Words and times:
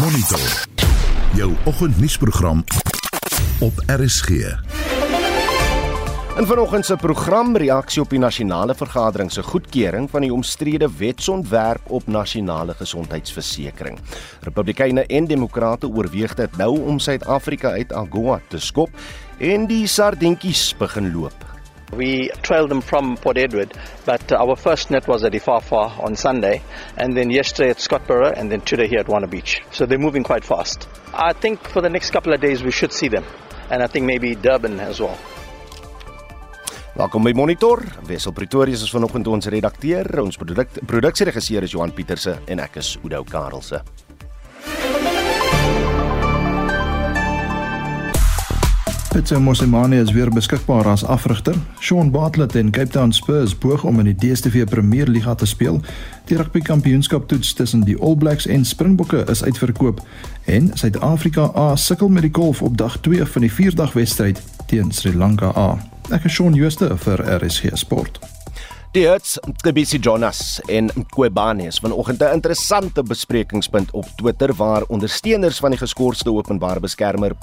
Monitor. 0.00 0.66
Jou 1.34 1.52
oggendnuusprogram 1.64 2.64
op 3.60 3.72
RSG. 3.86 4.28
In 6.36 6.46
vanoggend 6.46 6.86
se 6.86 6.96
program 6.96 7.56
reaksie 7.56 8.02
op 8.02 8.10
die 8.10 8.18
nasionale 8.18 8.74
vergadering 8.74 9.32
se 9.32 9.42
goedkeuring 9.42 10.10
van 10.10 10.20
die 10.20 10.32
omstrede 10.32 10.90
wetsontwerp 10.98 11.90
op 11.90 12.06
nasionale 12.06 12.74
gesondheidsversekering. 12.74 13.98
Republikeine 14.40 15.06
en 15.06 15.26
demokrate 15.26 15.88
oorweeg 15.88 16.34
dit 16.34 16.56
nou 16.56 16.80
om 16.80 16.98
Suid-Afrika 16.98 17.70
uit 17.70 17.92
AGOA 17.92 18.40
te 18.48 18.58
skop 18.58 18.90
en 19.38 19.66
die 19.66 19.86
sardientjies 19.86 20.74
begin 20.78 21.12
loop. 21.12 21.53
We 21.96 22.30
trailed 22.42 22.70
them 22.70 22.80
from 22.80 23.16
Port 23.16 23.38
Edward, 23.38 23.72
but 24.04 24.32
uh, 24.32 24.36
our 24.36 24.56
first 24.56 24.90
net 24.90 25.06
was 25.06 25.22
at 25.22 25.32
Ifafa 25.32 26.02
on 26.02 26.16
Sunday, 26.16 26.62
and 26.96 27.16
then 27.16 27.30
yesterday 27.30 27.70
at 27.70 27.78
Scottsboro, 27.78 28.32
and 28.36 28.50
then 28.50 28.62
today 28.62 28.88
here 28.88 28.98
at 28.98 29.08
Wanna 29.08 29.28
Beach. 29.28 29.62
So 29.70 29.86
they're 29.86 29.98
moving 29.98 30.24
quite 30.24 30.44
fast. 30.44 30.88
I 31.12 31.32
think 31.32 31.68
for 31.68 31.80
the 31.80 31.88
next 31.88 32.10
couple 32.10 32.32
of 32.32 32.40
days 32.40 32.64
we 32.64 32.72
should 32.72 32.92
see 32.92 33.08
them, 33.08 33.24
and 33.70 33.82
I 33.82 33.86
think 33.86 34.06
maybe 34.06 34.34
Durban 34.34 34.80
as 34.80 35.00
well. 35.00 35.18
Welkom 36.96 37.24
by 37.24 37.32
Monitor. 37.32 37.90
Wessel 38.08 38.32
Pretorius 38.32 38.82
is 38.82 38.90
vanoggend 38.94 39.26
ons 39.26 39.46
redakteur. 39.50 40.06
Ons 40.22 40.36
produk 40.38 40.78
produksieregisseur 40.86 41.66
is 41.66 41.72
Johan 41.74 41.90
Pieterse 41.90 42.38
en 42.46 42.62
ek 42.62 42.76
is 42.78 42.96
Oudou 43.02 43.24
Karelse. 43.26 43.82
Pitso 49.14 49.40
Mosimane 49.40 50.00
is 50.00 50.10
weer 50.12 50.30
beskikbaar 50.30 50.88
as 50.90 51.04
afrigter. 51.04 51.54
Sean 51.78 52.10
Bartlett 52.10 52.54
en 52.54 52.70
Cape 52.70 52.90
Town 52.90 53.12
Spurs 53.12 53.54
poog 53.54 53.84
om 53.84 53.98
in 53.98 54.04
die 54.04 54.14
DStv 54.14 54.64
Premier 54.64 55.06
Liga 55.06 55.34
te 55.34 55.46
speel. 55.46 55.80
Die 56.26 56.36
rugby 56.36 56.60
kampioenskap 56.60 57.28
toets 57.28 57.52
tussen 57.52 57.84
die 57.86 57.94
All 58.00 58.16
Blacks 58.16 58.46
en 58.46 58.64
Springbokke 58.64 59.22
is 59.30 59.44
uitverkoop 59.44 60.02
en 60.44 60.70
Suid-Afrika 60.74 61.52
A 61.54 61.76
sukkel 61.76 62.08
met 62.08 62.26
die 62.26 62.34
golf 62.34 62.62
op 62.62 62.76
dag 62.76 62.98
2 63.06 63.26
van 63.26 63.46
die 63.46 63.52
4-dag 63.52 63.92
wedstryd 63.92 64.42
teen 64.66 64.90
Sri 64.92 65.14
Lanka 65.14 65.54
A. 65.56 65.78
Ek 66.10 66.26
is 66.26 66.34
Shaun 66.34 66.58
Schuster 66.58 66.98
vir 66.98 67.22
RSG 67.38 67.70
Sport. 67.78 68.18
Die 68.94 69.08
Hertz, 69.08 69.40
Kebisi 69.58 69.98
Jonas 69.98 70.60
en 70.70 70.86
Kwebane 71.10 71.66
is 71.66 71.80
vanoggend 71.82 72.22
'n 72.22 72.32
interessante 72.32 73.02
besprekingspunt 73.02 73.90
op 73.90 74.06
Twitter 74.16 74.54
waar 74.54 74.82
ondersteuners 74.86 75.58
van 75.58 75.70
die 75.70 75.78
geskorste 75.78 76.30
openbare 76.30 76.80
beskermer 76.80 77.34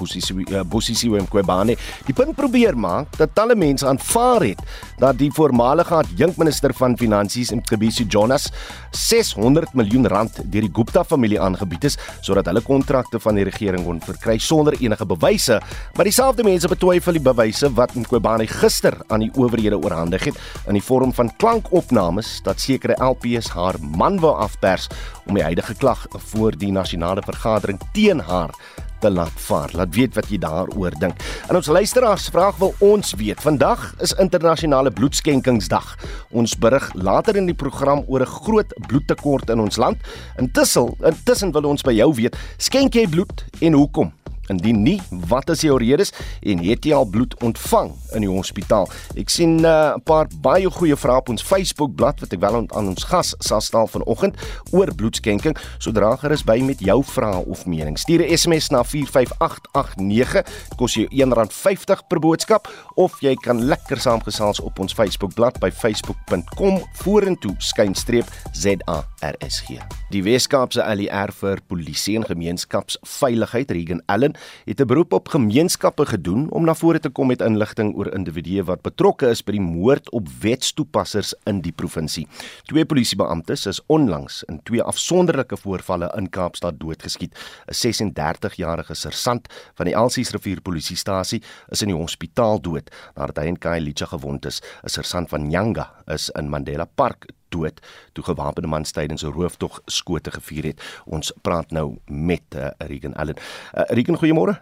Bosisiwe 0.69 1.17
eh, 1.17 1.27
Kwebane 1.29 1.75
die 2.05 2.13
punt 2.13 2.35
probeer 2.35 2.77
maak 2.77 3.17
dat 3.17 3.35
talle 3.35 3.55
mense 3.55 3.88
aanvaar 3.88 4.41
het 4.41 4.59
dat 4.97 5.17
die 5.17 5.31
voormalige 5.31 5.95
adjunkminister 5.95 6.73
van 6.73 6.97
finansies 6.97 7.52
Kebisi 7.66 8.05
Jonas 8.05 8.52
600 8.91 9.73
miljoen 9.73 10.07
rand 10.07 10.35
deur 10.45 10.61
die 10.61 10.72
Gupta 10.73 11.03
familie 11.03 11.41
aangebied 11.41 11.83
is 11.83 11.97
sodat 12.22 12.45
hulle 12.45 12.61
kontrakte 12.61 13.19
van 13.19 13.35
die 13.35 13.44
regering 13.44 13.83
kon 13.83 13.99
verkry 13.99 14.38
sonder 14.38 14.73
enige 14.79 15.05
bewyse, 15.05 15.61
maar 15.95 16.05
dieselfde 16.05 16.44
mense 16.44 16.67
betwyfel 16.67 17.11
die 17.11 17.22
bewyse 17.22 17.73
wat 17.73 17.91
Kwebane 18.07 18.47
gister 18.47 18.97
aan 19.07 19.19
die 19.19 19.31
owerhede 19.35 19.77
oorhandig 19.77 20.23
het 20.23 20.35
in 20.67 20.73
die 20.73 20.83
vorm 20.83 21.13
van 21.13 21.29
klankopnames 21.42 22.36
dat 22.45 22.61
sekere 22.61 22.94
LPs 23.02 23.47
haar 23.56 23.80
man 23.81 24.20
wou 24.22 24.36
afpers 24.38 24.86
om 25.25 25.34
die 25.34 25.42
huidige 25.44 25.73
klag 25.81 26.03
voor 26.30 26.53
die 26.53 26.70
nasionale 26.72 27.23
vergadering 27.25 27.80
teen 27.95 28.22
haar 28.22 28.53
te 29.02 29.09
laat 29.09 29.34
vaar. 29.42 29.73
Laat 29.73 29.95
weet 29.95 30.14
wat 30.14 30.30
jy 30.30 30.38
daaroor 30.44 30.94
dink. 31.02 31.17
En 31.50 31.58
ons 31.58 31.72
luisteraars 31.73 32.28
vraag 32.30 32.59
wil 32.62 32.75
ons 32.86 33.16
weet. 33.17 33.42
Vandag 33.42 33.88
is 34.06 34.14
internasionale 34.22 34.94
bloedskenkingsdag. 34.94 35.95
Ons 36.30 36.53
berig 36.53 36.92
later 36.94 37.42
in 37.42 37.50
die 37.50 37.58
program 37.58 38.06
oor 38.06 38.22
'n 38.22 38.36
groot 38.45 38.78
bloedtekort 38.88 39.50
in 39.50 39.59
ons 39.59 39.81
land. 39.81 39.97
Intussen, 40.38 40.94
intussen 41.02 41.52
wil 41.52 41.66
ons 41.73 41.81
by 41.81 41.94
jou 41.94 42.14
weet, 42.14 42.38
skenk 42.58 42.94
jy 42.94 43.08
bloed 43.08 43.45
en 43.59 43.73
hoekom? 43.73 44.14
Indien 44.52 44.81
nie, 44.83 44.99
wat 45.31 45.49
is 45.53 45.63
jou 45.63 45.77
redes 45.80 46.11
en 46.44 46.61
het 46.66 46.85
jy 46.85 46.95
al 46.95 47.07
bloed 47.07 47.35
ontvang 47.45 47.94
in 48.17 48.25
die 48.25 48.31
hospitaal? 48.31 48.89
Ek 49.19 49.31
sien 49.31 49.61
uh, 49.61 49.95
'n 49.95 50.01
uh, 50.01 50.03
paar 50.03 50.28
baie 50.44 50.69
goeie 50.69 50.95
vrae 50.95 51.22
op 51.22 51.29
ons 51.29 51.44
Facebook 51.44 51.95
bladsy 51.95 52.25
wat 52.25 52.34
ek 52.35 52.41
wel 52.44 52.57
aan 52.59 52.88
ons 52.91 53.03
gas 53.07 53.34
sal 53.40 53.61
stel 53.61 53.88
vanoggend 53.88 54.35
oor 54.72 54.91
bloedskenking. 54.95 55.56
Sodra 55.79 56.16
gerus 56.19 56.44
by 56.44 56.59
met 56.61 56.79
jou 56.79 57.00
vrae 57.03 57.45
of 57.45 57.66
mening. 57.66 57.97
Stuur 57.97 58.22
'n 58.22 58.38
SMS 58.38 58.69
na 58.69 58.84
45889. 58.84 60.44
Dit 60.44 60.78
kos 60.78 60.94
jou 60.94 61.07
R1.50 61.07 62.07
per 62.07 62.19
boodskap 62.19 62.67
of 62.95 63.19
jy 63.22 63.35
kan 63.35 63.66
lekker 63.66 64.00
saamgesels 64.00 64.59
op 64.59 64.79
ons 64.79 64.94
Facebook 64.94 65.34
bladsy 65.34 65.59
by 65.59 65.72
facebook.com 65.72 66.81
vorentoe 67.03 67.56
skynstreep 67.57 68.25
ZARSG. 68.51 69.79
Die 70.11 70.23
Weskaapse 70.23 70.84
ALR 70.84 71.31
vir 71.31 71.61
polisie 71.67 72.17
en 72.19 72.25
gemeenskapsveiligheid 72.25 73.72
Regan 73.72 74.01
Allen 74.06 74.35
het 74.66 74.79
'n 74.81 74.88
beroep 74.88 75.13
op 75.13 75.28
gemeenskappe 75.28 76.06
gedoen 76.06 76.50
om 76.52 76.66
na 76.66 76.74
vore 76.75 77.00
te 77.00 77.09
kom 77.09 77.28
met 77.28 77.41
inligting 77.41 77.96
oor 77.96 78.13
individue 78.13 78.63
wat 78.63 78.81
betrokke 78.81 79.29
is 79.29 79.44
by 79.44 79.52
die 79.52 79.62
moord 79.62 80.12
op 80.12 80.28
wetstoepassers 80.41 81.34
in 81.44 81.62
die 81.62 81.72
provinsie. 81.72 82.28
Twee 82.63 82.85
polisiebeamptes 82.85 83.66
is 83.66 83.81
onlangs 83.88 84.44
in 84.44 84.59
twee 84.63 84.81
afsonderlike 84.81 85.57
voorvalle 85.57 86.12
in 86.18 86.29
Kaapstad 86.29 86.79
doodgeskiet. 86.79 87.35
'n 87.68 87.74
36-jarige 87.74 88.94
sersant 88.94 89.47
van 89.75 89.85
die 89.85 89.96
Elsies 89.96 90.31
rivier 90.31 90.62
polisiestasie 90.62 91.41
is 91.69 91.81
in 91.81 91.88
die 91.88 91.97
hospitaal 91.97 92.62
dood 92.62 92.91
nadat 93.16 93.38
hy 93.38 93.46
in 93.46 93.59
Khayelitsha 93.59 94.06
gewond 94.06 94.46
is. 94.46 94.62
'n 94.84 94.90
Sersant 94.90 95.29
van 95.29 95.47
Nyanga 95.47 95.91
is 96.08 96.29
in 96.29 96.50
Mandela 96.50 96.85
Park 96.85 97.25
dood 97.51 97.81
toe 98.17 98.23
gewapende 98.23 98.69
mans 98.72 98.91
tydens 98.91 99.23
'n 99.23 99.35
rooftog 99.35 99.81
skote 99.85 100.31
gevuur 100.31 100.72
het. 100.72 100.81
Ons 101.06 101.34
praat 101.41 101.72
nou 101.72 101.97
met 102.06 102.44
uh, 102.56 102.72
Regan 102.78 103.13
Allen. 103.13 103.35
Uh, 103.38 103.84
Regan, 103.95 104.17
goeiemôre. 104.17 104.57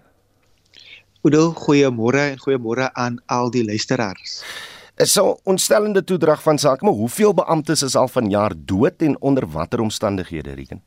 Oudou, 1.21 1.53
goeiemôre 1.53 2.21
en 2.31 2.39
goeiemôre 2.39 2.91
aan 2.93 3.19
al 3.27 3.49
die 3.51 3.63
luisteraars. 3.63 4.43
Is 4.99 5.11
so 5.11 5.39
ontstellende 5.43 6.03
toedrag 6.03 6.41
van 6.41 6.57
sake, 6.57 6.85
maar 6.85 6.93
hoeveel 6.93 7.33
beamptes 7.33 7.81
is 7.81 7.95
al 7.95 8.07
vanjaar 8.07 8.53
dood 8.55 9.01
en 9.01 9.21
onder 9.21 9.47
watter 9.47 9.79
omstandighede, 9.79 10.53
Regan? 10.53 10.81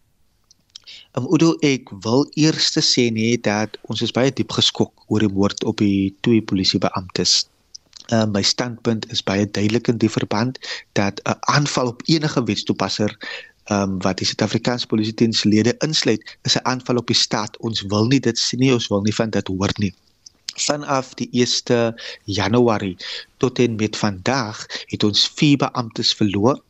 Um, 1.12 1.26
Udo 1.28 1.54
ek 1.60 1.91
wil 2.04 2.24
eers 2.41 2.72
sê 2.80 3.10
nee 3.12 3.36
dat 3.41 3.76
ons 3.92 4.00
is 4.04 4.12
baie 4.16 4.32
diep 4.32 4.52
geskok 4.56 5.04
oor 5.08 5.20
die 5.20 5.32
moord 5.32 5.64
op 5.68 5.80
die 5.84 6.14
twee 6.24 6.41
polisiebeamptes 6.41 7.42
uh, 8.10 8.24
my 8.26 8.42
standpunt 8.42 9.10
is 9.12 9.22
baie 9.22 9.50
duidelik 9.50 9.88
in 9.88 9.98
die 9.98 10.10
verband 10.10 10.58
dat 10.92 11.20
'n 11.24 11.38
aanval 11.40 11.86
op 11.86 12.02
enige 12.06 12.44
wetstoepasser 12.44 13.16
um, 13.70 13.98
wat 14.02 14.18
die 14.18 14.26
Suid-Afrikaanse 14.26 14.86
Polisie 14.86 15.14
dienslede 15.14 15.74
insluit 15.78 16.38
is 16.42 16.56
'n 16.56 16.66
aanval 16.66 16.96
op 16.96 17.06
die 17.06 17.16
staat. 17.16 17.56
Ons 17.58 17.82
wil 17.82 18.06
nie 18.06 18.20
dit 18.20 18.38
sien 18.38 18.58
nie, 18.58 18.72
ons 18.72 18.88
wil 18.88 19.00
nie 19.00 19.14
van 19.14 19.30
dit 19.30 19.46
hoor 19.46 19.72
nie. 19.76 19.94
Vanaf 20.54 21.14
die 21.14 21.28
1 21.32 21.94
Januarie 22.24 22.96
tot 23.36 23.58
en 23.58 23.76
met 23.76 23.96
vandag 23.96 24.66
het 24.86 25.04
ons 25.04 25.30
vier 25.34 25.56
beamptes 25.56 26.14
verloor 26.14 26.62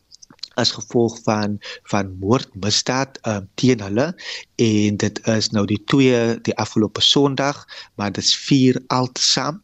as 0.55 0.71
gevolg 0.71 1.19
van 1.25 1.59
van 1.83 2.17
moordmisdaad 2.21 3.19
um, 3.27 3.49
teen 3.55 3.81
hulle 3.81 4.15
en 4.57 4.97
dit 4.97 5.27
is 5.27 5.51
nou 5.51 5.67
die 5.67 5.83
twee 5.85 6.41
die 6.43 6.57
afgelope 6.57 7.01
Sondag 7.01 7.67
maar 7.95 8.13
dit 8.13 8.25
is 8.25 8.37
vier 8.37 8.81
altesaam 8.87 9.62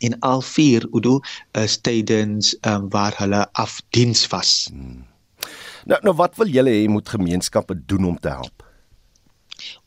en 0.00 0.18
al 0.20 0.42
vier 0.42 0.86
Udo 0.92 1.20
is 1.52 1.78
tydens 1.80 2.56
um, 2.62 2.88
waar 2.90 3.14
hulle 3.18 3.46
afdiens 3.52 4.26
was. 4.32 4.68
Hmm. 4.70 5.04
Nou 5.86 6.00
nou 6.02 6.14
wat 6.18 6.36
wil 6.36 6.50
julle 6.50 6.72
hê 6.74 6.86
moet 6.90 7.08
gemeenskappe 7.08 7.78
doen 7.86 8.04
om 8.04 8.18
te 8.18 8.28
help? 8.28 8.64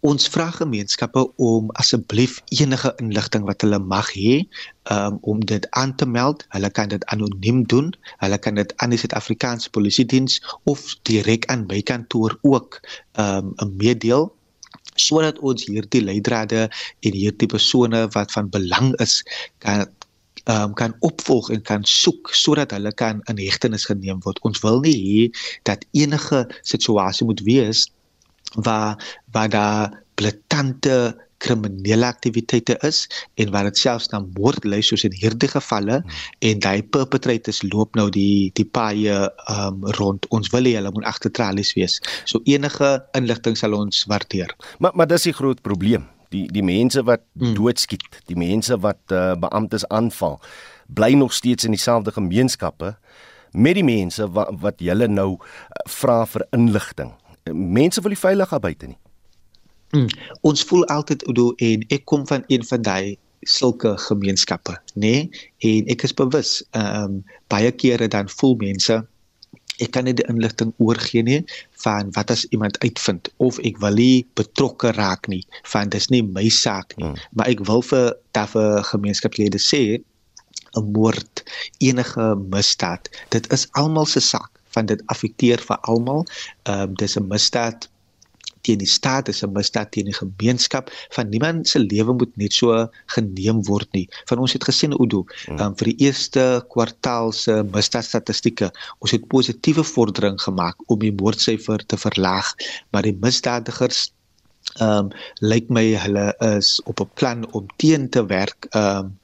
Ons 0.02 0.28
vra 0.31 0.47
gemeenskappe 0.56 1.22
om 1.44 1.68
asseblief 1.81 2.40
enige 2.56 2.92
inligting 3.03 3.44
wat 3.47 3.62
hulle 3.66 3.80
mag 3.80 4.09
hê 4.16 4.40
um, 4.96 5.20
om 5.34 5.44
dit 5.52 5.68
aan 5.81 5.94
te 5.96 6.08
meld. 6.08 6.46
Hulle 6.56 6.72
kan 6.72 6.90
dit 6.91 7.06
anoniem 7.14 7.62
doen. 7.74 7.91
Hulle 8.24 8.40
kan 8.40 8.58
dit 8.59 8.74
aan 8.78 8.96
die 8.96 9.00
Suid-Afrikaanse 9.02 9.70
Polisie 9.76 10.08
Diens 10.08 10.40
of 10.64 10.84
direk 11.09 11.46
aan 11.52 11.68
my 11.70 11.81
kantoor 11.81 12.38
ook 12.41 12.81
um, 13.20 13.53
'n 13.59 13.76
meedeel 13.78 14.30
sodat 15.00 15.40
ons 15.40 15.64
hierdie 15.70 16.02
leidrade 16.03 16.67
en 17.08 17.14
hierdie 17.16 17.47
persone 17.47 18.08
wat 18.16 18.34
van 18.35 18.50
belang 18.52 18.91
is 19.00 19.22
kan 19.64 19.88
um, 20.49 20.73
kan 20.73 20.96
opvolg 21.05 21.51
en 21.53 21.63
kan 21.72 21.85
soek 21.87 22.34
sodat 22.35 22.73
hulle 22.75 22.91
kan 22.97 23.23
in 23.31 23.40
hegtenis 23.41 23.87
geneem 23.90 24.22
word. 24.25 24.41
Ons 24.47 24.63
wil 24.66 24.81
nie 24.85 24.97
hê 24.97 25.23
dat 25.69 25.85
enige 25.97 26.46
situasie 26.61 27.28
moet 27.29 27.43
wees 27.47 27.87
waar 28.57 28.97
waar 29.31 29.49
daar 29.49 30.03
blaatante 30.19 31.16
kriminele 31.40 32.05
aktiwiteite 32.05 32.75
is 32.84 33.07
en 33.40 33.51
waar 33.51 33.69
dit 33.69 33.78
selfs 33.78 34.09
na 34.11 34.19
moord 34.35 34.66
lei 34.67 34.81
soos 34.84 35.05
in 35.07 35.16
hierdie 35.16 35.49
gevalle 35.51 36.01
hmm. 36.01 36.19
en 36.49 36.59
daai 36.66 36.84
perpetrators 36.84 37.61
loop 37.72 37.96
nou 37.96 38.09
die 38.11 38.51
die 38.59 38.67
paaie 38.67 39.16
um, 39.53 39.85
rond 40.01 40.28
ons 40.35 40.51
wil 40.55 40.67
hê 40.67 40.75
hulle 40.79 40.91
moet 40.96 41.07
agter 41.13 41.31
tralies 41.31 41.72
wees 41.79 41.99
so 42.25 42.43
enige 42.43 42.97
inligting 43.17 43.55
sal 43.59 43.78
ons 43.78 44.03
waardeer 44.11 44.51
maar 44.84 44.96
maar 44.96 45.07
dis 45.07 45.29
die 45.29 45.37
groot 45.40 45.63
probleem 45.63 46.09
die 46.34 46.46
die 46.53 46.64
mense 46.64 47.03
wat 47.03 47.23
hmm. 47.37 47.55
doodskiet, 47.58 48.22
die 48.29 48.37
mense 48.37 48.78
wat 48.84 49.02
uh, 49.11 49.34
beamptes 49.40 49.87
aanval, 49.87 50.40
bly 50.87 51.14
nog 51.17 51.34
steeds 51.34 51.67
in 51.67 51.76
dieselfde 51.76 52.11
gemeenskappe 52.11 52.96
met 53.52 53.78
die 53.79 53.85
mense 53.85 54.28
wat 54.31 54.53
wat 54.61 54.81
julle 54.84 55.08
nou 55.08 55.31
uh, 55.35 55.85
vra 55.90 56.26
vir 56.26 56.46
inligting. 56.55 57.14
Mense 57.53 58.02
wil 58.02 58.14
nie 58.14 58.22
veilig 58.22 58.49
daar 58.49 58.66
buite 58.66 58.91
nie. 58.91 58.99
Mm, 59.90 60.09
ons 60.46 60.64
voel 60.70 60.85
altyd 60.93 61.26
Udo 61.29 61.53
en 61.58 61.85
ek 61.90 62.05
kom 62.05 62.28
van 62.29 62.43
een 62.47 62.66
van 62.66 62.82
daai 62.85 63.17
sulke 63.41 63.96
gemeenskappe, 63.97 64.75
nê? 64.93 65.14
Nee? 65.29 65.47
En 65.66 65.87
ek 65.96 66.03
is 66.05 66.14
bewus, 66.14 66.59
ehm 66.78 67.03
um, 67.03 67.23
baie 67.49 67.72
kere 67.72 68.08
dan 68.08 68.29
voel 68.29 68.55
mense 68.59 68.99
ek 69.78 69.92
kan 69.96 70.08
nie 70.08 70.16
die 70.18 70.28
inligting 70.32 70.74
oorgee 70.84 71.24
nie 71.24 71.40
van 71.84 72.12
wat 72.18 72.32
as 72.36 72.46
iemand 72.56 72.80
uitvind 72.84 73.30
of 73.38 73.60
ek 73.70 73.80
wil 73.84 73.96
nie 74.02 74.26
betrokke 74.40 74.92
raak 74.98 75.30
nie 75.32 75.44
van 75.74 75.92
dis 75.94 76.10
nie 76.14 76.22
my 76.26 76.48
saak 76.50 76.96
nie 76.98 77.08
hmm. 77.08 77.20
maar 77.36 77.52
ek 77.54 77.64
wil 77.70 77.84
vir 77.92 78.14
taffe 78.38 78.66
gemeenskapslede 78.92 79.62
sê 79.70 79.84
'n 80.78 80.92
moord 80.96 81.44
enige 81.90 82.26
misdaad 82.56 83.10
dit 83.36 83.54
is 83.54 83.68
almal 83.82 84.06
se 84.06 84.22
saak 84.32 84.52
van 84.76 84.86
dit 84.86 85.02
affekteer 85.14 85.62
vir 85.70 85.80
almal 85.94 86.26
ehm 86.64 86.90
um, 86.90 86.98
dis 87.02 87.18
'n 87.18 87.28
misdaad 87.32 87.90
teen 88.70 88.82
die 88.84 88.90
staat 88.90 89.32
is 89.34 89.42
'n 89.44 89.54
misdaad 89.56 89.92
teen 89.96 90.10
die 90.12 90.18
gemeenskap 90.18 90.92
van 91.18 91.30
niemand 91.34 91.68
se 91.68 91.80
lewe 91.80 92.14
moet 92.14 92.36
net 92.38 92.54
so 92.54 92.88
geneem 93.16 93.64
word 93.66 93.90
nie. 93.98 94.08
Van 94.30 94.40
ons 94.46 94.54
het 94.54 94.64
gesien 94.70 94.94
Udo, 95.02 95.26
um, 95.50 95.76
vir 95.80 95.92
die 95.92 95.98
eerste 96.06 96.46
kwartaal 96.70 97.34
se 97.34 97.64
misdaadstatistieke, 97.74 98.72
ons 99.00 99.12
het 99.12 99.28
positiewe 99.28 99.84
vordering 99.84 100.40
gemaak 100.42 100.78
om 100.88 101.00
die 101.00 101.14
moordsyfer 101.14 101.86
te 101.86 101.98
verlaag, 101.98 102.54
maar 102.92 103.04
die 103.04 103.18
misdadigers 103.26 104.10
ehm 104.78 105.10
um, 105.10 105.12
lyk 105.42 105.70
my 105.74 105.86
hulle 105.98 106.28
is 106.58 106.78
op 106.86 107.02
'n 107.02 107.10
plan 107.16 107.46
om 107.54 107.68
teen 107.78 108.10
te 108.10 108.26
werk 108.26 108.68
ehm 108.70 109.06
um, 109.06 109.18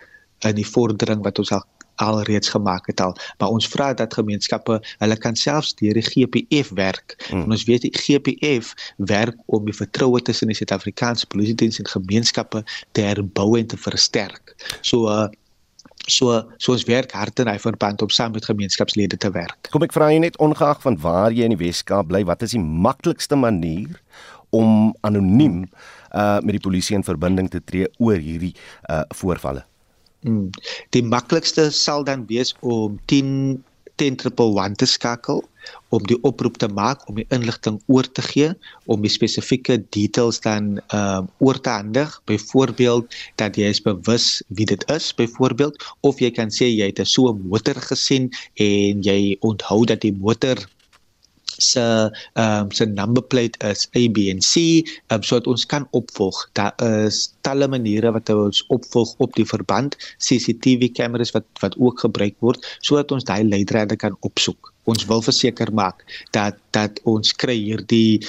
in 0.45 0.55
die 0.55 0.67
vordering 0.67 1.23
wat 1.23 1.39
ons 1.39 1.51
al 1.51 1.63
alreeds 1.95 2.49
gemaak 2.49 2.87
het 2.87 3.01
al. 3.01 3.15
Maar 3.37 3.49
ons 3.49 3.67
vra 3.67 3.93
dat 3.93 4.13
gemeenskappe 4.13 4.79
hulle 4.97 5.17
kan 5.17 5.35
selfs 5.35 5.75
deur 5.79 5.93
die 5.93 6.05
GPF 6.05 6.71
werk. 6.75 7.15
Mm. 7.31 7.51
ons 7.51 7.63
weet 7.63 7.81
die 7.87 7.93
GPF 7.93 8.73
werk 8.97 9.37
om 9.45 9.65
die 9.65 9.75
vertroue 9.75 10.21
tussen 10.21 10.47
die 10.51 10.57
Suid-Afrikaanse 10.57 11.27
polisie 11.27 11.55
diens 11.55 11.79
en 11.79 11.87
gemeenskappe 11.87 12.63
te 12.91 13.01
herbou 13.01 13.55
en 13.59 13.67
te 13.67 13.77
versterk. 13.77 14.55
So 14.81 15.09
uh, 15.09 15.27
so 16.07 16.43
so 16.57 16.73
ons 16.75 16.85
werk 16.89 17.13
hard 17.17 17.39
in 17.41 17.49
hy 17.49 17.57
verband 17.61 18.01
om 18.05 18.11
saam 18.13 18.35
met 18.35 18.45
gemeenskapslede 18.45 19.17
te 19.17 19.31
werk. 19.33 19.69
Kom 19.73 19.85
ek 19.85 19.95
vra 19.95 20.11
jy 20.13 20.21
net 20.21 20.37
ongeag 20.43 20.81
van 20.83 20.97
waar 21.01 21.33
jy 21.33 21.47
in 21.47 21.55
die 21.55 21.61
Weskaap 21.65 22.11
bly 22.11 22.23
wat 22.29 22.45
is 22.45 22.55
die 22.55 22.61
maklikste 22.61 23.37
manier 23.39 24.01
om 24.55 24.93
anoniem 25.07 25.63
uh, 26.13 26.39
met 26.41 26.57
die 26.57 26.63
polisie 26.63 26.97
in 26.97 27.05
verbinding 27.05 27.49
te 27.51 27.63
tree 27.63 27.89
oor 27.97 28.21
hierdie 28.21 28.53
uh, 28.89 29.03
voorvalle 29.17 29.65
Hmm. 30.25 30.49
Die 30.95 31.03
maklikste 31.05 31.69
sal 31.71 32.03
dan 32.03 32.25
wees 32.29 32.55
om 32.61 32.99
10 33.11 33.63
101 33.95 34.75
te 34.75 34.85
skakel 34.85 35.43
om 35.95 36.03
die 36.09 36.17
oproep 36.27 36.57
te 36.61 36.67
maak 36.67 37.05
om 37.09 37.17
die 37.19 37.25
inligting 37.33 37.77
oor 37.91 38.05
te 38.17 38.23
gee 38.25 38.51
om 38.91 39.01
die 39.05 39.11
spesifieke 39.11 39.77
details 39.95 40.41
dan 40.43 40.75
ehm 40.87 41.23
um, 41.23 41.29
oor 41.39 41.59
te 41.61 41.71
handig 41.73 42.11
byvoorbeeld 42.29 43.15
dat 43.41 43.57
jy 43.57 43.71
is 43.73 43.81
bewus 43.81 44.27
wie 44.57 44.67
dit 44.69 44.83
is 44.91 45.09
byvoorbeeld 45.15 45.79
of 46.01 46.19
jy 46.19 46.31
kan 46.35 46.51
sê 46.53 46.69
jy 46.69 46.91
het 46.91 47.01
so 47.07 47.31
'n 47.31 47.47
motor 47.49 47.79
gesien 47.89 48.29
en 48.53 49.01
jy 49.09 49.37
onthou 49.39 49.85
dat 49.85 50.01
die 50.01 50.13
motor 50.13 50.57
se 51.57 51.81
ehm 52.33 52.61
um, 52.61 52.71
se 52.71 52.85
number 52.85 53.23
plate 53.23 53.59
is 53.67 53.87
ABNC, 53.93 54.53
um, 55.13 55.23
sodat 55.23 55.47
ons 55.47 55.65
kan 55.65 55.87
opvolg. 55.91 56.49
Daar 56.53 56.73
is 57.05 57.33
talle 57.41 57.67
maniere 57.67 58.11
wat 58.11 58.29
ons 58.29 58.63
opvolg 58.73 59.13
op 59.17 59.33
die 59.35 59.45
verband, 59.45 59.97
CCTV 60.17 60.91
kameras 60.93 61.33
wat 61.35 61.45
wat 61.61 61.77
ook 61.77 61.99
gebruik 62.07 62.35
word 62.39 62.65
sodat 62.79 63.11
ons 63.11 63.23
daai 63.23 63.43
leidrade 63.43 63.95
kan 63.95 64.17
opsoek. 64.19 64.73
Ons 64.85 65.05
wil 65.09 65.21
verseker 65.21 65.71
maak 65.73 66.03
dat 66.31 66.59
dat 66.71 66.99
ons 67.03 67.33
kry 67.33 67.57
hierdie 67.57 68.21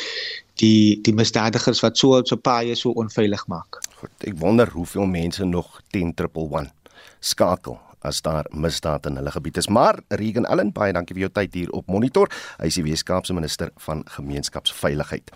die 0.61 1.01
die 1.05 1.15
misdadigers 1.15 1.83
wat 1.85 1.99
so 1.99 2.17
op 2.17 2.29
so 2.29 2.37
paie 2.37 2.75
so 2.75 2.95
onveilig 2.97 3.47
maak. 3.53 3.81
Goed, 4.01 4.15
ek 4.29 4.39
wonder 4.41 4.71
hoeveel 4.73 5.07
mense 5.11 5.45
nog 5.45 5.81
10111 5.93 6.73
skakel 7.21 7.81
as 8.07 8.23
daar 8.23 8.47
misdaad 8.55 9.07
in 9.11 9.19
hulle 9.19 9.33
gebied 9.35 9.59
is. 9.61 9.69
Maar 9.69 9.99
Regan 10.09 10.47
Allen, 10.47 10.73
baie 10.75 10.95
dankie 10.95 11.17
vir 11.17 11.27
jou 11.27 11.33
tyd 11.41 11.55
hier 11.59 11.73
op 11.77 11.91
Monitor. 11.91 12.31
Hy 12.61 12.71
is 12.71 12.79
die 12.79 12.85
Weskaapse 12.87 13.35
minister 13.37 13.73
van 13.87 14.05
gemeenskapsveiligheid. 14.17 15.33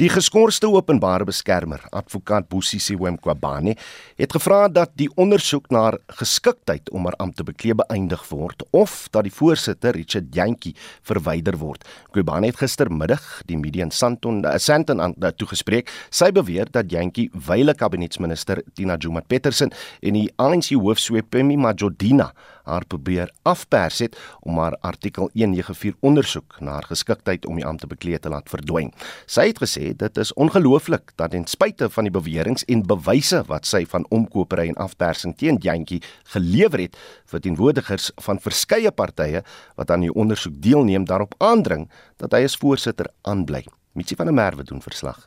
Die 0.00 0.08
geskorste 0.12 0.70
openbare 0.72 1.26
beskermer, 1.28 1.84
advokaat 1.96 2.48
Busisi 2.52 2.96
Wemkwabane, 3.00 3.76
het 4.16 4.36
gevra 4.36 4.66
dat 4.72 4.94
die 5.00 5.08
ondersoek 5.16 5.70
na 5.74 5.86
geskiktheid 6.18 6.90
om 6.90 7.06
haar 7.08 7.16
ampt 7.22 7.40
te 7.40 7.46
beklee 7.46 7.76
beëindig 7.76 8.24
word 8.30 8.64
of 8.76 9.06
dat 9.12 9.26
die 9.28 9.34
voorsitter, 9.34 9.96
Richard 9.96 10.32
Jantjie, 10.34 10.74
verwyder 11.06 11.58
word. 11.60 11.84
Kwabane 12.14 12.50
het 12.50 12.60
gistermiddag 12.60 13.24
die 13.50 13.58
media 13.60 13.86
in 13.86 13.92
Sandton, 13.94 14.42
uh, 14.44 14.56
Sandton 14.62 15.02
aan 15.02 15.14
uh, 15.20 15.32
toegespreek. 15.36 15.90
Sy 16.10 16.30
beweer 16.34 16.70
dat 16.72 16.90
Jantjie 16.92 17.28
wyle 17.46 17.74
kabinetsminister 17.76 18.62
Tina 18.74 18.96
Joemat-Pettersen 19.00 19.72
en 20.02 20.18
die 20.18 20.28
ANC 20.42 20.72
hoofsweep 20.74 21.30
Pemi 21.34 21.58
Majodi 21.60 22.05
Dina 22.06 22.30
haar 22.66 22.86
probeer 22.86 23.30
afpers 23.46 23.98
het 24.02 24.16
om 24.40 24.58
haar 24.58 24.76
artikel 24.80 25.30
194 25.32 25.94
ondersoek 26.06 26.56
na 26.60 26.78
haar 26.78 26.88
geskiktheid 26.90 27.46
om 27.46 27.58
die 27.58 27.66
ampt 27.66 27.84
te 27.84 27.90
beklee 27.90 28.18
te 28.18 28.30
laat 28.30 28.50
verdwyn. 28.50 28.92
Sy 29.26 29.48
het 29.50 29.60
gesê 29.62 29.92
dit 29.98 30.18
is 30.22 30.32
ongelooflik 30.34 31.14
dat 31.18 31.34
ten 31.34 31.46
spyte 31.50 31.90
van 31.90 32.08
die 32.08 32.14
beweringe 32.14 32.66
en 32.70 32.82
bewyse 32.86 33.42
wat 33.50 33.66
sy 33.66 33.84
van 33.90 34.06
omkopery 34.14 34.68
en 34.70 34.80
afpersing 34.86 35.36
teen 35.38 35.60
Jantjie 35.62 36.02
gelewer 36.34 36.86
het 36.86 36.98
vir 37.30 37.44
teenwoordigers 37.46 38.10
van 38.26 38.42
verskeie 38.42 38.90
partye 38.90 39.42
wat 39.78 39.90
aan 39.90 40.06
die 40.06 40.14
ondersoek 40.14 40.58
deelneem 40.62 41.06
daarop 41.06 41.34
aandring 41.38 41.88
dat 42.22 42.34
hy 42.34 42.44
as 42.46 42.58
voorsitter 42.58 43.10
aanbly. 43.22 43.64
Mitsi 43.96 44.18
van 44.18 44.28
der 44.28 44.36
Merwe 44.36 44.66
doen 44.66 44.82
verslag. 44.84 45.26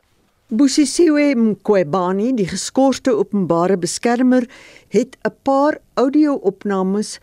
Busisiwe 0.49 1.35
Mqwebani, 1.37 2.31
die 2.33 2.47
geskorste 2.49 3.11
openbare 3.13 3.75
beskermer, 3.77 4.47
het 4.89 5.13
'n 5.21 5.35
paar 5.45 5.77
audio-opnames 5.93 7.19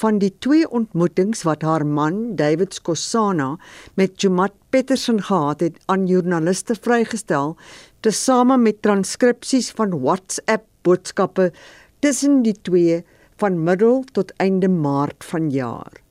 van 0.00 0.18
die 0.18 0.30
twee 0.38 0.62
ontmoetings 0.70 1.42
wat 1.42 1.62
haar 1.62 1.84
man, 1.86 2.36
David 2.36 2.74
Skosana, 2.74 3.58
met 3.96 4.22
Jumat 4.22 4.52
Petersen 4.70 5.20
gehad 5.22 5.60
het 5.60 5.76
aan 5.86 6.06
joernaliste 6.06 6.74
vrygestel, 6.74 7.56
tesame 8.00 8.56
met 8.56 8.82
transkripsies 8.82 9.70
van 9.70 10.00
WhatsApp 10.00 10.64
boodskappe 10.82 11.52
tussen 11.98 12.42
die 12.42 12.60
twee 12.62 13.04
van 13.38 13.62
middel 13.64 14.04
tot 14.12 14.32
einde 14.36 14.68
Maart 14.68 15.24
vanjaar. 15.24 16.07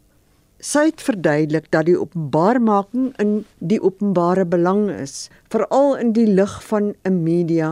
Sy 0.68 0.90
het 0.90 1.00
verduidelik 1.00 1.70
dat 1.72 1.86
die 1.88 1.96
openbaarmaking 1.96 3.14
in 3.24 3.30
die 3.72 3.78
openbare 3.80 4.44
belang 4.46 4.90
is, 4.92 5.30
veral 5.54 5.94
in 5.96 6.10
die 6.12 6.26
lig 6.28 6.56
van 6.68 6.90
'n 7.08 7.22
media 7.24 7.70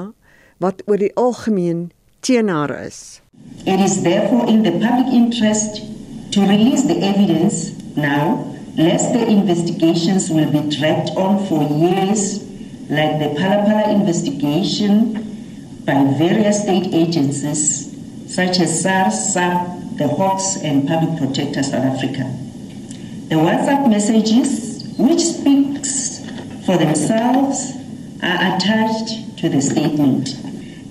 wat 0.63 0.79
oor 0.85 1.01
die 1.01 1.11
algemeen 1.19 1.91
teen 2.19 2.47
haar 2.47 2.71
is. 2.85 3.21
It 3.65 3.79
is 3.79 4.01
therefore 4.01 4.47
in 4.47 4.63
the 4.63 4.71
public 4.71 5.11
interest 5.11 5.81
to 6.29 6.45
release 6.47 6.87
the 6.87 6.99
evidence 7.01 7.73
now, 7.95 8.47
lest 8.77 9.11
the 9.11 9.27
investigations 9.27 10.29
will 10.29 10.51
be 10.51 10.63
dragged 10.77 11.11
on 11.17 11.43
for 11.47 11.67
years 11.67 12.39
like 12.87 13.19
the 13.19 13.35
Palapala 13.35 13.91
investigation 13.91 15.19
by 15.83 15.99
various 16.17 16.61
state 16.61 16.93
agencies 16.93 17.91
such 18.27 18.59
as 18.59 18.81
SARS, 18.81 19.33
SAP, 19.33 19.67
the 19.97 20.07
Hawks 20.07 20.55
and 20.63 20.87
Public 20.87 21.17
Protector 21.17 21.63
South 21.63 21.83
Africa. 21.83 22.44
The 23.27 23.35
WhatsApp 23.35 23.89
messages, 23.89 24.83
which 24.99 25.19
speaks 25.19 26.19
for 26.65 26.77
themselves, 26.77 27.71
are 28.21 28.55
attached 28.55 29.39
to 29.39 29.49
the 29.49 29.61
statement. 29.61 30.37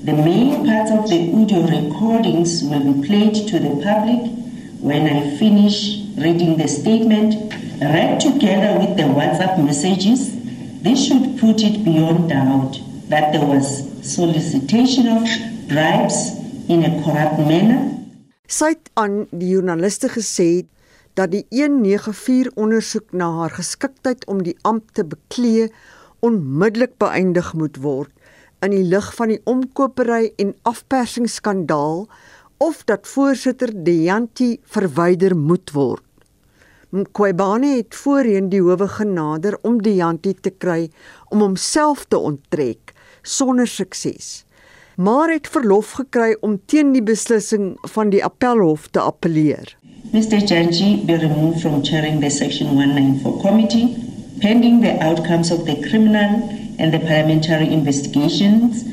The 0.05 0.15
main 0.15 0.67
parts 0.67 0.91
of 0.91 1.09
the 1.09 1.31
audio 1.33 1.63
recordings 1.63 2.65
will 2.65 2.93
be 2.93 3.07
played 3.07 3.35
to 3.35 3.59
the 3.61 3.81
public 3.83 4.33
when 4.81 5.07
I 5.07 5.37
finish 5.39 6.03
reading 6.17 6.57
the 6.57 6.67
statement, 6.67 7.55
read 7.81 8.21
together 8.21 8.81
with 8.81 8.97
the 8.97 9.05
WhatsApp 9.05 9.65
messages. 9.65 10.35
This 10.83 11.07
should 11.07 11.39
put 11.39 11.63
it 11.63 11.85
beyond 11.85 12.31
doubt 12.31 12.81
that 13.11 13.33
there 13.33 13.47
was 13.47 13.87
solicitation 14.03 15.07
of 15.07 15.23
bribes 15.69 16.35
in 16.69 16.85
a 16.85 17.03
corrupt 17.05 17.39
manner. 17.39 17.95
Sy 18.45 18.75
het 18.75 18.91
aan 19.01 19.23
die 19.33 19.55
joernaliste 19.55 20.11
gesê 20.13 20.67
dat 21.15 21.31
die 21.31 21.47
194 21.51 22.55
ondersoek 22.55 23.13
na 23.13 23.31
haar 23.39 23.55
geskiktheid 23.55 24.27
om 24.27 24.43
die 24.43 24.57
ampt 24.63 24.95
te 24.95 25.05
beklee 25.05 25.71
onmiddellik 26.25 26.99
beëindig 26.99 27.53
moet 27.55 27.77
word 27.83 28.11
in 28.65 28.73
die 28.73 28.87
lig 28.89 29.11
van 29.19 29.33
die 29.33 29.41
omkopery 29.51 30.33
en 30.41 30.55
afpersingsskandaal 30.63 32.07
of 32.65 32.85
dat 32.89 33.09
voorsitter 33.09 33.73
Deanti 33.85 34.57
verwyder 34.77 35.37
moet 35.37 35.73
word. 35.75 36.05
Mqwebane 36.95 37.75
het 37.77 37.97
voorheen 37.99 38.49
die 38.53 38.63
howe 38.63 38.89
genader 38.89 39.59
om 39.67 39.81
Deanti 39.83 40.33
te 40.35 40.51
kry 40.51 40.89
om 41.29 41.43
homself 41.43 42.07
te 42.09 42.19
onttrek 42.19 42.95
sonder 43.23 43.69
sukses. 43.69 44.45
Maar 44.97 45.33
het 45.35 45.51
verlof 45.51 45.97
gekry 45.99 46.37
om 46.41 46.61
teen 46.71 46.93
die 46.95 47.03
beslissing 47.03 47.75
van 47.97 48.15
die 48.15 48.23
appelhof 48.25 48.87
te 48.95 49.03
appeleer. 49.03 49.75
Mr. 50.13 50.41
Janji 50.41 51.07
be 51.07 51.15
removed 51.15 51.61
from 51.63 51.83
chairing 51.83 52.21
the 52.21 52.31
Section 52.31 52.77
194 52.77 53.41
committee 53.41 54.05
pending 54.41 54.81
the 54.81 55.03
outcomes 55.03 55.51
of 55.51 55.65
the 55.65 55.89
criminal 55.89 56.49
and 56.79 56.93
the 56.93 56.99
parliamentary 56.99 57.73
investigations, 57.73 58.85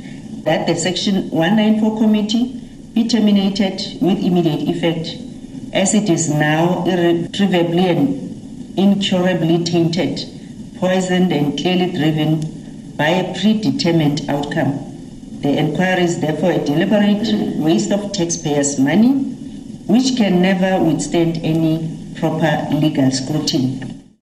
that 0.44 0.68
the 0.68 0.76
Section 0.76 1.30
194 1.30 1.98
committee 1.98 2.62
be 2.94 3.08
terminated 3.08 3.82
with 4.02 4.24
immediate 4.24 4.70
effect 4.70 5.18
as 5.74 5.94
it 5.94 6.10
is 6.10 6.30
now 6.30 6.86
irretrievably 6.86 7.88
and 7.88 8.78
incurably 8.78 9.64
tainted, 9.64 10.20
poisoned, 10.78 11.32
and 11.32 11.58
clearly 11.58 11.92
driven 11.92 12.40
by 12.96 13.10
a 13.10 13.40
predetermined 13.40 14.30
outcome. 14.30 14.78
The 15.42 15.58
inquiry 15.58 16.04
is 16.04 16.20
therefore 16.20 16.52
a 16.52 16.64
deliberate 16.64 17.58
waste 17.58 17.92
of 17.92 18.12
taxpayers' 18.12 18.80
money, 18.80 19.31
which 19.92 20.16
can 20.16 20.42
never 20.42 20.80
withstand 20.80 21.38
any 21.44 21.76
proper 22.16 22.54
legal 22.80 23.12
scrutiny. 23.12 23.76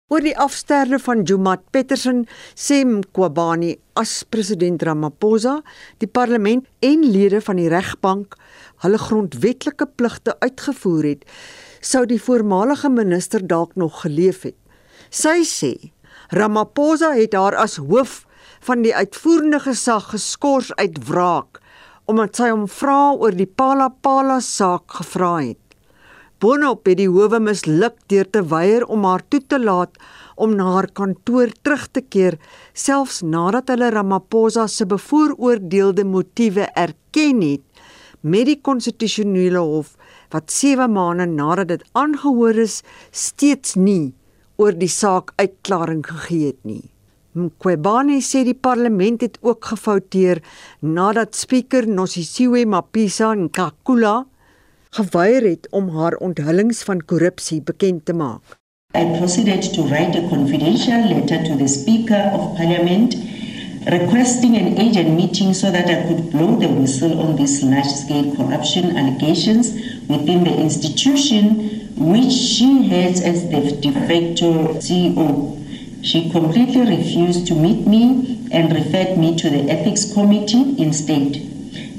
Oor 0.07 0.21
die 0.23 0.37
afsterde 0.39 0.99
van 1.03 1.25
Jumat 1.27 1.65
Petersen 1.75 2.21
sê 2.55 2.83
Mqobani 2.87 3.73
as 3.99 4.21
president 4.31 4.85
Ramaphosa, 4.87 5.57
die 5.99 6.07
parlement 6.07 6.63
en 6.85 7.03
lede 7.03 7.41
van 7.43 7.59
die 7.59 7.67
regbank 7.73 8.37
hulle 8.85 9.01
grondwetlike 9.01 9.89
pligte 9.99 10.37
uitgevoer 10.45 11.09
het, 11.09 11.27
sou 11.81 12.05
die 12.07 12.21
voormalige 12.21 12.87
minister 12.93 13.43
dalk 13.43 13.75
nog 13.75 14.05
geleef 14.05 14.45
het. 14.47 14.55
Sy 15.09 15.41
sê 15.43 15.73
Ramaphosa 16.31 17.11
het 17.17 17.35
haar 17.35 17.57
as 17.59 17.75
hoof 17.81 18.21
van 18.69 18.85
die 18.85 18.95
uitvoerende 18.95 19.59
gesag 19.65 20.11
geskort 20.13 20.71
uit 20.79 21.01
wraak 21.09 21.59
omdat 22.07 22.39
sy 22.39 22.49
hom 22.53 22.67
vra 22.71 23.13
oor 23.19 23.35
die 23.35 23.49
Palapala 23.59 24.39
saak 24.43 24.99
gevra 24.99 25.33
het. 25.43 25.59
Boonop 26.39 26.85
het 26.85 26.99
die 26.99 27.09
howe 27.09 27.39
misluk 27.41 27.97
deur 28.11 28.27
te 28.29 28.43
weier 28.45 28.85
om 28.93 29.03
haar 29.09 29.23
toe 29.27 29.41
te 29.41 29.57
laat 29.59 29.95
om 30.37 30.53
na 30.55 30.67
haar 30.75 30.87
kantoor 30.99 31.49
terug 31.65 31.87
te 31.91 32.03
keer 32.05 32.37
selfs 32.77 33.23
nadat 33.25 33.71
hulle 33.73 33.89
Ramaphosa 33.95 34.67
se 34.69 34.85
bevooroordeelde 34.85 36.05
motiewe 36.05 36.67
erken 36.77 37.41
het 37.41 37.81
met 38.21 38.45
die 38.49 38.59
konstitusionele 38.61 39.63
hof 39.65 39.95
wat 40.33 40.53
7 40.53 40.91
maande 40.93 41.25
nadat 41.31 41.73
dit 41.73 41.87
aangehoor 41.97 42.61
is 42.67 42.83
steeds 43.11 43.75
nie 43.75 44.13
oor 44.61 44.77
die 44.77 44.91
saak 44.91 45.33
uitklaring 45.41 46.05
gegee 46.05 46.51
het 46.51 46.61
nie. 46.63 46.85
Mqobani 47.37 48.17
sê 48.25 48.41
die 48.47 48.57
parlement 48.57 49.21
het 49.21 49.35
ook 49.45 49.65
gefouteer 49.69 50.39
nadat 50.81 51.35
spreker 51.37 51.85
Nosisiwe 51.85 52.63
Mapisa 52.65 53.33
Nkakula 53.37 54.15
geweier 54.97 55.45
het 55.45 55.67
om 55.69 55.91
haar 55.93 56.17
onthullings 56.27 56.81
van 56.87 57.03
korrupsie 57.05 57.59
bekend 57.61 58.05
te 58.05 58.13
maak. 58.13 58.57
I 58.97 59.03
proceeded 59.19 59.61
to 59.75 59.83
write 59.91 60.17
a 60.17 60.23
confidential 60.29 61.03
letter 61.13 61.43
to 61.43 61.57
the 61.57 61.67
Speaker 61.67 62.31
of 62.33 62.55
Parliament 62.57 63.13
requesting 63.85 64.57
an 64.57 64.79
agent 64.79 65.13
meeting 65.15 65.53
so 65.53 65.69
that 65.69 65.85
I 65.89 66.07
could 66.07 66.31
blow 66.31 66.57
the 66.57 66.67
whistle 66.67 67.19
on 67.21 67.35
these 67.35 67.61
large 67.61 67.93
scale 68.01 68.35
corruption 68.35 68.97
allegations 68.97 69.73
within 70.09 70.43
the 70.43 70.57
institution, 70.57 71.93
which 71.95 72.33
she 72.33 72.89
heads 72.89 73.21
as 73.21 73.47
the 73.51 73.61
de 73.77 73.91
facto 74.07 74.73
CEO. 74.81 75.56
She 76.01 76.29
completely 76.29 76.81
refused 76.81 77.47
to 77.47 77.55
meet 77.55 77.87
me 77.87 78.47
and 78.51 78.71
referred 78.71 79.17
me 79.17 79.35
to 79.37 79.49
the 79.49 79.69
Ethics 79.69 80.13
Committee 80.13 80.75
instead. 80.81 81.35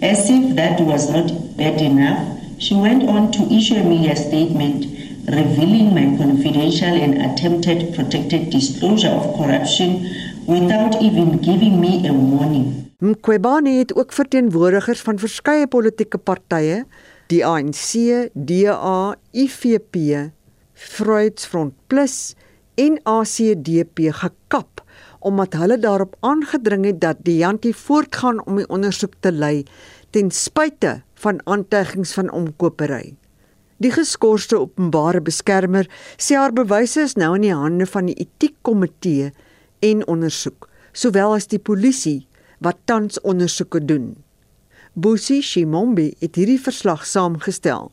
As 0.03 0.31
if 0.31 0.55
that 0.57 0.81
was 0.81 1.11
not 1.11 1.57
bad 1.57 1.81
enough, 1.81 2.39
she 2.59 2.75
went 2.75 3.03
on 3.09 3.31
to 3.33 3.43
issue 3.53 3.77
a 3.77 3.85
media 3.85 4.17
statement 4.17 4.87
revealing 5.29 5.93
my 5.93 6.17
confidential 6.17 6.89
and 6.89 7.21
attempted 7.21 7.95
protected 7.95 8.51
disclosure 8.51 9.13
of 9.13 9.37
corruption 9.37 10.09
without 10.47 11.03
even 11.03 11.39
giving 11.39 11.81
me 11.81 12.07
a 12.09 12.13
warning. 12.13 12.87
Mqobani 12.99 13.79
het 13.79 13.95
ook 13.95 14.13
verteenwoordigers 14.13 15.01
van 15.01 15.19
verskeie 15.19 15.67
politieke 15.67 16.19
partye, 16.19 16.85
die 17.27 17.45
ANC, 17.47 17.93
DA, 18.35 19.15
IFP, 19.31 19.97
Vryheidsfront 20.75 21.75
Plus 21.87 22.35
en 22.79 22.99
ACDP 23.03 24.09
gekap 24.23 24.83
omdat 25.19 25.57
hulle 25.59 25.79
daarop 25.83 26.15
aangedring 26.23 26.85
het 26.87 27.01
dat 27.03 27.23
die 27.27 27.41
Jantie 27.43 27.75
voortgaan 27.75 28.39
om 28.47 28.61
die 28.61 28.69
ondersoek 28.71 29.17
te 29.21 29.33
lei 29.33 29.65
ten 30.15 30.31
spyte 30.31 31.01
van 31.19 31.41
aantuigings 31.45 32.13
van 32.15 32.31
omkopery. 32.31 33.17
Die 33.79 33.91
geskorste 33.95 34.59
openbare 34.59 35.21
beskermer 35.23 35.91
sê 36.17 36.39
haar 36.39 36.55
bewyse 36.55 37.03
is 37.07 37.17
nou 37.19 37.35
in 37.37 37.49
die 37.49 37.55
hande 37.55 37.87
van 37.87 38.09
die 38.11 38.17
etiekkomitee 38.19 39.33
en 39.87 40.07
ondersoek, 40.07 40.67
sowel 40.93 41.37
as 41.37 41.51
die 41.51 41.63
polisie 41.63 42.27
wat 42.63 42.81
tans 42.91 43.21
ondersoeke 43.23 43.83
doen. 43.85 44.17
Bosi 44.99 45.43
Shimombi 45.43 46.13
het 46.19 46.39
hierdie 46.39 46.59
verslag 46.59 47.07
saamgestel. 47.07 47.93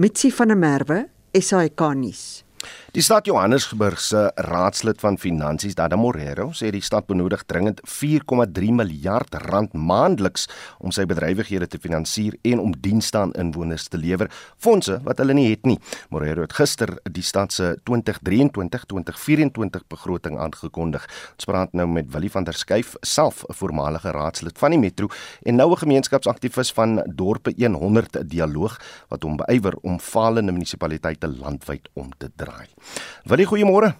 Mitsi 0.00 0.30
van 0.32 0.48
der 0.48 0.56
Merwe, 0.56 1.00
SAK-nuus. 1.36 2.47
Die 2.88 3.02
stad 3.04 3.26
Johannesburg 3.28 4.00
se 4.00 4.30
raadslid 4.48 5.02
van 5.04 5.18
finansies, 5.20 5.74
Dada 5.76 5.96
Morero, 6.00 6.46
sê 6.56 6.70
die 6.72 6.80
stad 6.80 7.04
benodig 7.04 7.42
dringend 7.44 7.82
4,3 7.84 8.70
miljard 8.72 9.34
rand 9.44 9.74
maandeliks 9.76 10.46
om 10.80 10.88
sy 10.96 11.04
bedrywighede 11.04 11.68
te 11.68 11.76
finansier 11.82 12.32
en 12.48 12.62
om 12.62 12.72
dienste 12.72 13.20
aan 13.20 13.34
inwoners 13.36 13.90
te 13.92 14.00
lewer, 14.00 14.32
fondse 14.56 14.96
wat 15.04 15.20
hulle 15.20 15.36
nie 15.36 15.50
het 15.50 15.68
nie. 15.68 15.76
Morero 16.08 16.46
het 16.46 16.56
gister 16.56 16.94
die 17.12 17.22
stad 17.22 17.52
se 17.52 17.74
2023-2024 17.90 19.84
begroting 19.92 20.40
aangekondig. 20.40 21.04
Ons 21.36 21.44
praat 21.52 21.76
nou 21.76 21.84
met 21.92 22.08
Willie 22.16 22.32
van 22.32 22.48
der 22.48 22.56
Schuyf, 22.56 22.96
self 23.04 23.44
'n 23.50 23.52
voormalige 23.52 24.16
raadslid 24.16 24.56
van 24.58 24.70
die 24.70 24.80
Metro 24.80 25.12
en 25.44 25.56
nou 25.56 25.72
'n 25.72 25.76
gemeenskapsaktivis 25.84 26.72
van 26.72 27.04
Dorpe 27.04 27.52
100 27.52 28.30
Dialoog 28.30 28.80
wat 29.08 29.22
hom 29.22 29.36
beywer 29.36 29.76
om 29.82 30.00
falende 30.00 30.52
munisipaliteite 30.52 31.28
landwyd 31.28 31.88
om 31.92 32.10
te 32.16 32.30
draai. 32.34 32.77
Wil 33.24 33.38
jy 33.38 33.46
goeiemôre? 33.46 33.94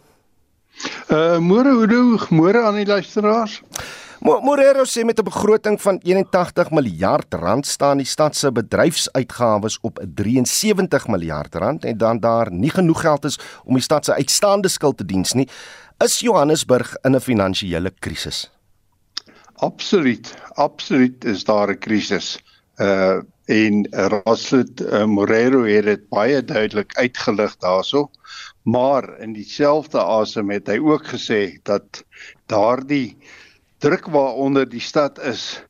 Uh 1.10 1.38
môre 1.38 1.72
hoe 1.74 2.18
môre 2.30 2.62
aan 2.62 2.76
die 2.78 2.86
luisteraars. 2.86 3.62
Morero 4.20 4.82
sê 4.84 5.04
met 5.04 5.18
'n 5.18 5.24
begroting 5.24 5.80
van 5.80 5.98
81 6.02 6.70
miljard 6.70 7.34
rand 7.34 7.66
staan 7.66 7.96
die 7.96 8.06
stad 8.06 8.36
se 8.36 8.52
bedryfsuitgawes 8.52 9.78
op 9.80 10.00
73 10.14 11.06
miljard 11.06 11.54
rand 11.54 11.84
en 11.84 11.96
dan 11.98 12.20
daar 12.20 12.52
nie 12.52 12.70
genoeg 12.70 13.00
geld 13.00 13.24
is 13.24 13.38
om 13.64 13.74
die 13.74 13.82
stad 13.82 14.04
se 14.04 14.14
uitstaande 14.14 14.68
skuld 14.68 14.96
te 14.96 15.04
diens 15.04 15.32
nie. 15.32 15.48
Is 16.04 16.20
Johannesburg 16.20 16.96
in 17.02 17.14
'n 17.14 17.20
finansiële 17.20 17.90
krisis? 17.98 18.50
Absoluut, 19.54 20.34
absoluut 20.54 21.24
is 21.24 21.44
daar 21.44 21.70
'n 21.70 21.78
krisis. 21.78 22.38
Uh 22.76 23.20
en 23.48 23.86
Raslid 23.90 24.80
uh, 24.80 25.04
Morero 25.04 25.64
het 25.64 25.84
dit 25.84 26.08
baie 26.08 26.44
duidelik 26.44 26.96
uitgelig 26.96 27.56
daaroor. 27.56 28.10
Maar 28.68 29.18
in 29.18 29.32
dieselfde 29.32 30.00
asem 30.02 30.50
het 30.52 30.68
hy 30.68 30.76
ook 30.84 31.06
gesê 31.14 31.56
dat 31.68 32.02
daardie 32.52 33.16
druk 33.80 34.10
waaronder 34.12 34.68
die 34.68 34.82
stad 34.82 35.20
is, 35.24 35.62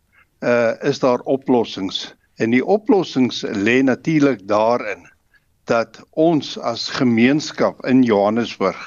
uh 0.43 0.75
is 0.83 0.99
daar 0.99 1.23
oplossings. 1.31 2.09
En 2.43 2.51
die 2.51 2.65
oplossings 2.65 3.45
lê 3.55 3.83
natuurlik 3.87 4.43
daarin 4.51 5.07
dat 5.71 6.01
ons 6.11 6.57
as 6.59 6.89
gemeenskap 6.99 7.85
in 7.87 8.03
Johannesburg 8.03 8.81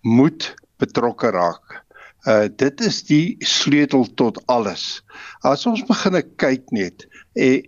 moet 0.00 0.54
betrokke 0.80 1.32
raak. 1.36 1.80
Uh 2.24 2.48
dit 2.48 2.80
is 2.80 3.02
die 3.12 3.36
sleutel 3.44 4.06
tot 4.14 4.40
alles. 4.46 5.02
As 5.44 5.66
ons 5.66 5.84
begin 5.88 6.16
kyk 6.36 6.70
net, 6.70 7.04
eh, 7.34 7.60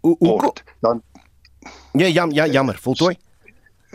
hoe 0.00 0.16
hoe 0.20 0.54
dan 0.80 1.02
Ja, 1.96 2.08
jam, 2.08 2.32
ja, 2.34 2.46
jammer, 2.46 2.78
voltooi. 2.82 3.14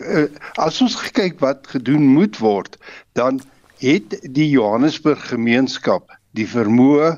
Uh, 0.00 0.22
as 0.56 0.78
ons 0.80 0.94
kyk 1.12 1.36
wat 1.44 1.66
gedoen 1.68 2.06
moet 2.14 2.38
word, 2.40 2.78
dan 3.12 3.42
het 3.82 4.16
die 4.24 4.46
Johannesburg 4.48 5.26
gemeenskap 5.28 6.08
die 6.32 6.46
vermoë 6.48 7.10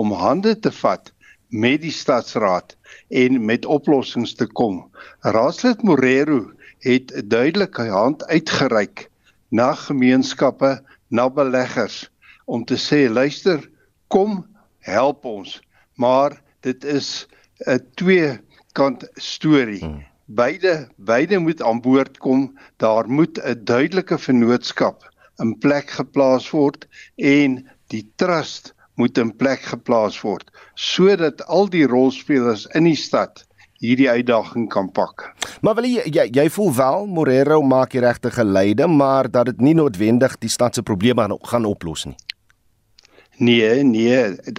om 0.00 0.14
hande 0.16 0.54
te 0.56 0.72
vat 0.72 1.12
met 1.52 1.84
die 1.84 1.92
stadsraad 1.92 2.72
en 3.12 3.36
met 3.44 3.68
oplossings 3.68 4.32
te 4.40 4.48
kom. 4.48 4.80
Raadslid 5.28 5.84
Morero 5.84 6.46
het 6.88 7.12
'n 7.12 7.28
duidelike 7.28 7.90
hand 7.92 8.24
uitgereik 8.32 9.10
na 9.52 9.74
gemeenskappe, 9.76 10.80
na 11.10 11.28
beleggers 11.28 12.08
om 12.46 12.64
te 12.64 12.80
sê 12.80 13.12
luister, 13.12 13.60
kom 14.08 14.46
help 14.88 15.24
ons. 15.24 15.60
Maar 16.00 16.40
dit 16.60 16.84
is 16.84 17.28
'n 17.66 17.84
twee 17.94 18.40
kant 18.72 19.04
storie. 19.20 19.84
Hmm 19.84 20.08
beide 20.34 20.88
beide 20.96 21.38
moet 21.38 21.62
aan 21.62 21.80
boord 21.80 22.18
kom. 22.18 22.58
Daar 22.76 23.08
moet 23.08 23.38
'n 23.42 23.64
duidelike 23.64 24.18
vennootskap 24.18 25.08
in 25.38 25.58
plek 25.58 25.90
geplaas 25.90 26.50
word 26.50 26.88
en 27.16 27.66
die 27.86 28.12
trust 28.16 28.74
moet 28.94 29.18
in 29.18 29.36
plek 29.36 29.60
geplaas 29.60 30.20
word 30.20 30.50
sodat 30.74 31.44
al 31.46 31.68
die 31.68 31.86
rolspelers 31.86 32.66
in 32.74 32.84
die 32.84 32.96
stad 32.98 33.44
hierdie 33.80 34.10
uitdaging 34.10 34.68
kan 34.68 34.90
pak. 34.92 35.24
Maar 35.64 35.74
wil 35.74 35.88
jy 35.88 36.04
jy, 36.04 36.26
jy 36.36 36.48
voel 36.52 36.74
wel 36.76 37.06
Morero 37.06 37.62
maak 37.62 37.94
die 37.96 38.00
regte 38.04 38.30
geleide, 38.30 38.86
maar 38.86 39.30
dat 39.30 39.46
dit 39.46 39.60
nie 39.60 39.74
noodwendig 39.74 40.36
die 40.38 40.52
stad 40.52 40.74
se 40.74 40.82
probleme 40.82 41.38
gaan 41.42 41.64
oplos 41.64 42.04
nie. 42.04 42.16
Nee, 43.40 43.82
nee, 43.88 44.16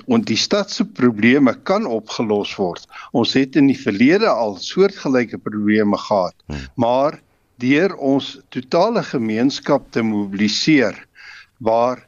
en 0.09 0.23
die 0.25 0.37
stad 0.37 0.71
se 0.73 0.85
probleme 0.85 1.53
kan 1.69 1.85
opgelos 1.85 2.55
word. 2.57 2.87
Ons 3.13 3.35
het 3.37 3.55
in 3.59 3.67
die 3.69 3.77
verlede 3.77 4.29
al 4.29 4.55
soortgelyke 4.57 5.37
probleme 5.37 5.99
gehad, 6.01 6.33
hmm. 6.47 6.63
maar 6.81 7.19
deur 7.61 7.93
ons 8.01 8.39
totale 8.49 9.03
gemeenskap 9.05 9.85
te 9.93 10.01
mobiliseer 10.01 10.97
waar 11.61 12.01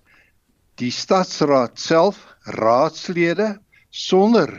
die 0.82 0.90
stadsraad 0.92 1.78
self 1.78 2.24
raadslede 2.58 3.52
sonder 3.94 4.50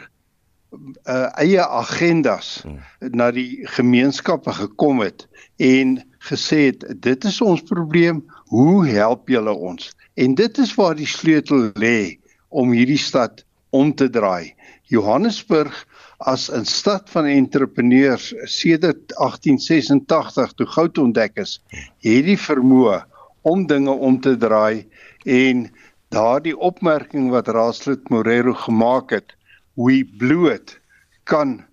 uh, 0.70 1.28
eie 1.42 1.66
agendas 1.66 2.60
hmm. 2.62 2.78
na 3.10 3.32
die 3.34 3.66
gemeenskappe 3.74 4.54
gekom 4.54 5.02
het 5.02 5.26
en 5.58 5.98
gesê 6.30 6.68
het 6.70 6.86
dit 7.02 7.26
is 7.26 7.40
ons 7.42 7.62
probleem 7.66 8.22
hoe 8.52 8.86
help 8.88 9.28
julle 9.28 9.52
ons? 9.52 9.92
En 10.14 10.34
dit 10.34 10.58
is 10.58 10.74
waar 10.74 10.94
die 10.94 11.08
sleutel 11.08 11.70
lê 11.80 12.18
om 12.48 12.72
hierdie 12.72 13.00
stad 13.00 13.44
om 13.74 13.94
te 13.94 14.08
draai. 14.10 14.54
Johannesburg 14.92 15.74
as 16.18 16.50
'n 16.50 16.64
stad 16.64 17.10
van 17.10 17.26
entrepreneurs 17.26 18.34
sedert 18.44 19.14
1886 19.16 20.52
toe 20.52 20.66
goud 20.66 20.98
ontdek 20.98 21.36
is 21.36 21.60
het 22.06 22.24
die 22.24 22.38
vermoë 22.38 23.02
om 23.42 23.66
dinge 23.66 23.90
om 23.90 24.20
te 24.20 24.36
draai 24.36 24.86
en 25.24 25.66
daardie 26.14 26.56
opmerking 26.56 27.30
wat 27.30 27.48
Raadslid 27.48 28.08
Morero 28.10 28.54
gemaak 28.54 29.10
het 29.10 29.34
we 29.74 30.04
bloot 30.18 30.78
kan 31.24 31.64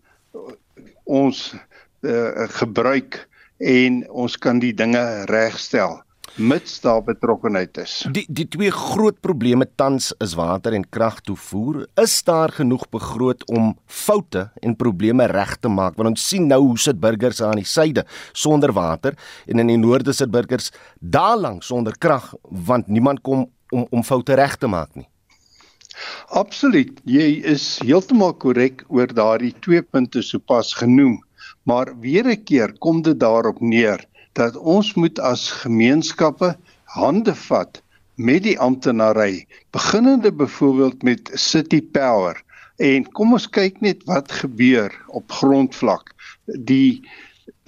ons 1.03 1.53
uh, 2.01 2.47
gebruik 2.59 3.27
en 3.57 4.09
ons 4.09 4.37
kan 4.37 4.59
die 4.59 4.73
dinge 4.73 5.25
regstel 5.29 6.01
mits 6.35 6.79
daar 6.81 7.01
betrokkenheid 7.03 7.77
is. 7.77 8.07
Die 8.11 8.25
die 8.29 8.47
twee 8.47 8.71
groot 8.71 9.19
probleme 9.21 9.67
tans 9.75 10.11
is 10.23 10.35
water 10.39 10.73
en 10.73 10.85
krag 10.89 11.21
toevoer. 11.27 11.85
Is 12.01 12.23
daar 12.23 12.51
genoeg 12.55 12.87
begroot 12.89 13.45
om 13.49 13.73
foute 13.85 14.49
en 14.61 14.75
probleme 14.75 15.25
reg 15.31 15.55
te 15.59 15.69
maak? 15.69 15.95
Want 15.95 16.13
ons 16.13 16.27
sien 16.27 16.47
nou 16.47 16.59
hoe 16.61 16.79
sit 16.79 16.99
burgers 16.99 17.41
aan 17.41 17.59
die 17.61 17.67
suide 17.67 18.05
sonder 18.31 18.73
water 18.73 19.17
en 19.47 19.59
in 19.59 19.67
die 19.67 19.79
noorde 19.81 20.13
sit 20.13 20.31
burgers 20.31 20.71
daar 20.99 21.37
lank 21.37 21.63
sonder 21.63 21.97
krag 21.97 22.33
want 22.43 22.87
niemand 22.87 23.21
kom 23.21 23.49
om 23.71 23.87
om 23.89 24.03
foute 24.03 24.35
reg 24.35 24.57
te 24.59 24.67
maak 24.67 24.95
nie. 24.95 25.07
Absoluut. 26.27 26.99
Jy 27.07 27.41
is 27.53 27.65
heeltemal 27.83 28.33
korrek 28.39 28.83
oor 28.89 29.11
daardie 29.11 29.53
twee 29.63 29.81
punte 29.81 30.23
sopas 30.23 30.73
genoem. 30.79 31.19
Maar 31.63 31.93
weer 31.99 32.25
'n 32.27 32.43
keer 32.43 32.73
kom 32.79 33.01
dit 33.01 33.19
daarop 33.19 33.59
neer 33.61 34.05
dat 34.37 34.55
ons 34.55 34.93
moet 34.93 35.19
as 35.19 35.49
gemeenskappe 35.63 36.55
hande 36.95 37.35
vat 37.47 37.81
met 38.15 38.43
die 38.43 38.57
amptenary, 38.59 39.45
beginnende 39.71 40.31
byvoorbeeld 40.31 41.03
met 41.03 41.31
City 41.33 41.81
Power. 41.81 42.43
En 42.77 43.05
kom 43.11 43.33
ons 43.33 43.49
kyk 43.49 43.81
net 43.81 44.03
wat 44.09 44.31
gebeur 44.31 44.93
op 45.07 45.31
grondvlak. 45.31 46.13
Die 46.45 47.01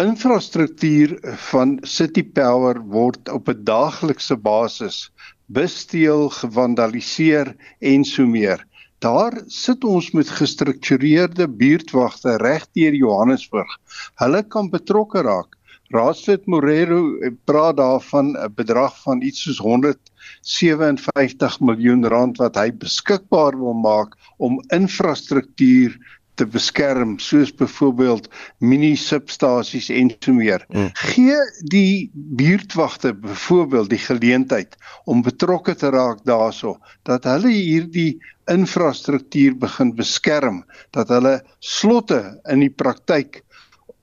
infrastruktuur 0.02 1.18
van 1.50 1.78
City 1.82 2.24
Power 2.24 2.80
word 2.82 3.30
op 3.30 3.50
'n 3.50 3.64
daaglikse 3.64 4.38
basis 4.38 5.12
besteel, 5.46 6.30
gevandaliseer 6.30 7.56
en 7.80 8.06
so 8.06 8.26
meer. 8.26 8.66
Daar 9.00 9.42
sit 9.48 9.84
ons 9.84 10.12
met 10.12 10.30
gestruktureerde 10.30 11.48
buurtwagte 11.50 12.38
reg 12.38 12.68
deur 12.72 12.94
Johannesburg. 12.94 13.78
Hulle 14.16 14.44
kan 14.48 14.70
betrokke 14.70 15.22
raak. 15.22 15.58
Raadslid 15.94 16.48
Morero 16.50 17.02
praat 17.46 17.78
daarvan 17.78 18.34
'n 18.34 18.54
bedrag 18.56 18.96
van 19.04 19.22
iets 19.22 19.44
soos 19.46 19.60
157 19.62 21.60
miljoen 21.60 22.08
rand 22.08 22.38
wat 22.42 22.58
hy 22.58 22.72
beskikbaar 22.72 23.58
wil 23.60 23.78
maak 23.78 24.18
om 24.38 24.58
infrastruktuur 24.74 25.98
te 26.36 26.46
beskerm 26.50 27.20
soos 27.22 27.52
byvoorbeeld 27.54 28.28
mini 28.58 28.96
substasies 28.98 29.90
en 29.94 30.10
so 30.20 30.34
meer. 30.34 30.66
Mm. 30.70 30.90
Gee 30.94 31.38
die 31.70 32.10
buurtwagte 32.14 33.14
byvoorbeeld 33.14 33.90
die 33.94 34.02
geleentheid 34.02 34.78
om 35.06 35.22
betrokke 35.22 35.76
te 35.76 35.94
raak 35.94 36.26
daarso 36.26 36.80
dat 37.04 37.30
hulle 37.30 37.54
hierdie 37.54 38.18
infrastruktuur 38.52 39.56
begin 39.62 39.94
beskerm, 39.96 40.64
dat 40.92 41.14
hulle 41.14 41.38
slotte 41.60 42.42
in 42.52 42.66
die 42.66 42.74
praktyk 42.74 43.44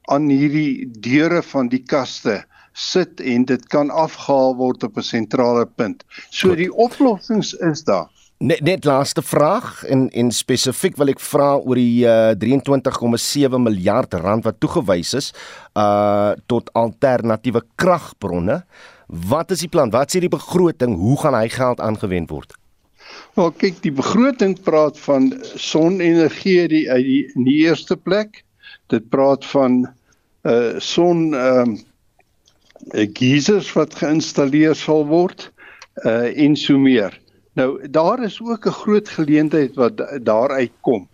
aan 0.09 0.29
hierdie 0.29 0.89
deure 1.01 1.43
van 1.43 1.69
die 1.69 1.83
kaste 1.83 2.45
sit 2.73 3.21
en 3.21 3.45
dit 3.45 3.67
kan 3.69 3.91
afgehaal 3.91 4.57
word 4.57 4.83
op 4.83 4.97
'n 4.97 5.03
sentrale 5.03 5.67
punt. 5.67 6.05
So 6.31 6.55
die 6.55 6.73
oplossings 6.73 7.53
is 7.55 7.85
daar. 7.85 8.09
Net 8.39 8.61
net 8.61 8.85
laaste 8.85 9.23
vraag 9.23 9.85
en 9.85 10.09
en 10.11 10.31
spesifiek 10.31 10.97
wil 10.97 11.09
ek 11.09 11.21
vra 11.21 11.57
oor 11.59 11.75
die 11.75 12.07
uh, 12.09 12.33
23,7 12.33 13.61
miljard 13.61 14.15
rand 14.15 14.45
wat 14.45 14.61
toegewys 14.61 15.15
is 15.15 15.33
uh 15.77 16.33
tot 16.47 16.73
alternatiewe 16.73 17.63
kragbronne. 17.77 18.65
Wat 19.07 19.51
is 19.51 19.59
die 19.59 19.69
plan? 19.69 19.91
Wat 19.91 20.09
sê 20.09 20.21
die 20.21 20.33
begroting? 20.33 20.97
Hoe 20.97 21.19
gaan 21.21 21.35
hy 21.35 21.49
geld 21.49 21.81
aangewend 21.81 22.31
word? 22.31 22.55
Wel 23.35 23.51
kyk, 23.51 23.83
die 23.83 23.93
begroting 23.93 24.57
praat 24.63 24.99
van 24.99 25.33
sonenergie 25.55 26.69
die 26.69 26.87
uit 26.91 27.05
die 27.05 27.23
in 27.35 27.45
die 27.45 27.59
eerste 27.67 27.97
plek. 27.97 28.45
Dit 28.93 29.09
praat 29.09 29.47
van 29.53 29.87
uh 30.43 30.79
son 30.79 31.35
ehm 31.35 31.77
uh, 32.95 33.07
geisers 33.13 33.73
wat 33.77 33.95
geïnstalleer 33.95 34.75
sal 34.75 35.05
word 35.07 35.51
uh 36.05 36.31
en 36.45 36.57
so 36.57 36.79
meer. 36.79 37.21
Nou 37.59 37.89
daar 37.89 38.23
is 38.25 38.41
ook 38.41 38.67
'n 38.67 38.81
groot 38.83 39.09
geleentheid 39.09 39.75
wat 39.75 40.01
daaruit 40.25 40.73
kom. 40.81 41.09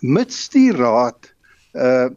Mits 0.00 0.48
die 0.48 0.72
raad 0.72 1.32
uh 1.74 2.08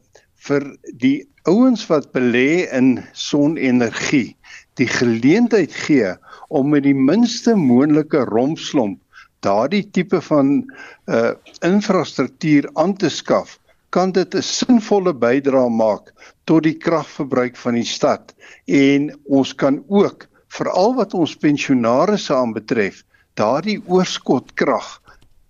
vir 0.45 0.77
die 0.97 1.27
ouens 1.43 1.85
wat 1.87 2.11
belê 2.13 2.65
in 2.71 3.03
sonenergie 3.13 4.35
die 4.79 4.87
geleentheid 4.87 5.73
gee 5.85 6.15
om 6.47 6.69
met 6.69 6.83
die 6.83 6.95
minste 6.97 7.55
moontlike 7.55 8.25
rompslomp 8.29 8.99
daardie 9.45 9.83
tipe 9.93 10.21
van 10.25 10.63
uh 11.05 11.33
infrastruktuur 11.65 12.69
aan 12.73 12.95
te 12.97 13.09
skaf, 13.09 13.59
kan 13.95 14.11
dit 14.11 14.35
'n 14.35 14.43
sinvolle 14.43 15.13
bydrae 15.25 15.69
maak 15.69 16.11
tot 16.49 16.63
die 16.67 16.77
kragverbruik 16.85 17.55
van 17.63 17.77
die 17.79 17.87
stad 17.87 18.33
en 18.67 19.09
ons 19.39 19.53
kan 19.63 19.83
ook 19.87 20.27
veral 20.57 20.95
wat 20.99 21.13
ons 21.13 21.35
pensionaarsse 21.45 22.35
aanbetref 22.35 23.03
daardie 23.39 23.79
oorskotkrag 23.87 24.89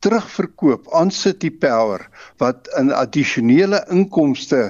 terugverkoop 0.06 0.90
aan 1.00 1.12
City 1.12 1.50
Power 1.50 2.06
wat 2.44 2.70
'n 2.78 2.94
addisionele 2.94 3.82
inkomste 3.90 4.64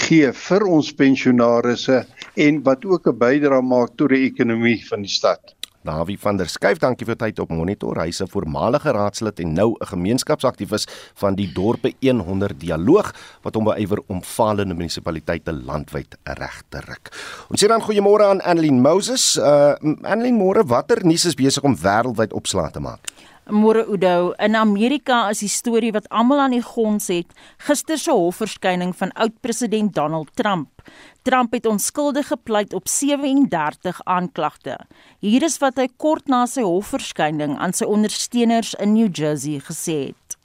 gee 0.00 0.32
vir 0.46 0.66
ons 0.78 0.92
pensionaarsse 1.02 2.04
en 2.46 2.62
wat 2.68 2.84
ook 2.84 3.06
'n 3.06 3.18
bydrae 3.18 3.62
maak 3.62 3.96
tot 3.96 4.08
die 4.08 4.24
ekonomie 4.30 4.80
van 4.88 5.02
die 5.02 5.16
stad. 5.18 5.59
Dawie 5.80 6.18
van 6.20 6.36
der 6.36 6.48
Skuyf, 6.52 6.76
dankie 6.76 7.06
vir 7.08 7.16
tyd 7.16 7.38
op 7.40 7.48
Monitor. 7.56 7.96
Hy's 7.96 8.20
'n 8.20 8.28
voormalige 8.28 8.92
raadslid 8.92 9.40
en 9.40 9.52
nou 9.52 9.76
'n 9.80 9.86
gemeenskapsaktivis 9.86 10.86
van 11.14 11.34
die 11.34 11.52
Dorpe 11.52 11.94
100 12.00 12.60
Dialoog 12.60 13.14
wat 13.42 13.54
hom 13.54 13.64
beywer 13.64 13.98
om 14.06 14.22
faalende 14.22 14.74
munisipaliteite 14.74 15.52
landwyd 15.52 16.16
reg 16.24 16.62
te 16.68 16.80
ruk. 16.80 17.08
Ons 17.48 17.64
sê 17.64 17.66
dan 17.68 17.80
goeiemôre 17.80 18.24
aan 18.24 18.40
Annelien 18.40 18.80
Moses. 18.80 19.36
Uh 19.36 19.74
Annelien, 20.02 20.36
môre, 20.36 20.64
watter 20.66 21.04
nuus 21.04 21.24
is 21.24 21.34
besig 21.34 21.62
om 21.62 21.76
wêreldwyd 21.76 22.32
opslae 22.32 22.70
te 22.70 22.80
maak? 22.80 23.00
Môre 23.50 23.82
Udo, 23.86 24.32
in 24.38 24.54
Amerika 24.54 25.28
is 25.30 25.40
die 25.42 25.50
storie 25.50 25.90
wat 25.92 26.06
almal 26.14 26.38
aan 26.44 26.54
die 26.54 26.62
gons 26.62 27.08
het, 27.10 27.30
gister 27.66 27.98
se 27.98 28.14
hofverskyning 28.14 28.92
van 28.96 29.10
oud-president 29.18 29.94
Donald 29.94 30.30
Trump. 30.38 30.82
Trump 31.26 31.52
het 31.52 31.66
onskuldig 31.66 32.30
gepleit 32.30 32.72
op 32.74 32.88
37 32.88 34.00
aanklagte. 34.04 34.78
Hier 35.18 35.42
is 35.42 35.58
wat 35.58 35.82
hy 35.82 35.88
kort 35.96 36.30
na 36.30 36.46
sy 36.46 36.62
hofverskyning 36.62 37.58
aan 37.58 37.74
sy 37.74 37.88
ondersteuners 37.90 38.76
in 38.78 38.94
New 38.94 39.10
Jersey 39.10 39.58
gesê 39.66 39.98
het. 40.10 40.38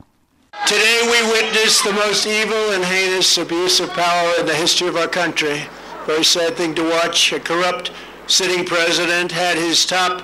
Today 0.66 1.06
we 1.06 1.20
witness 1.30 1.82
the 1.84 1.94
most 1.94 2.26
evil 2.26 2.74
and 2.74 2.84
heinous 2.84 3.38
abuse 3.38 3.80
of 3.84 3.94
power 3.94 4.40
in 4.40 4.48
the 4.48 4.56
history 4.56 4.90
of 4.90 4.96
our 4.96 5.10
country. 5.10 5.68
Very 6.08 6.24
sad 6.24 6.56
thing 6.58 6.74
to 6.76 6.84
watch. 6.84 7.32
A 7.34 7.40
corrupt 7.40 7.92
sitting 8.26 8.66
president 8.66 9.32
had 9.32 9.58
his 9.58 9.86
top 9.86 10.24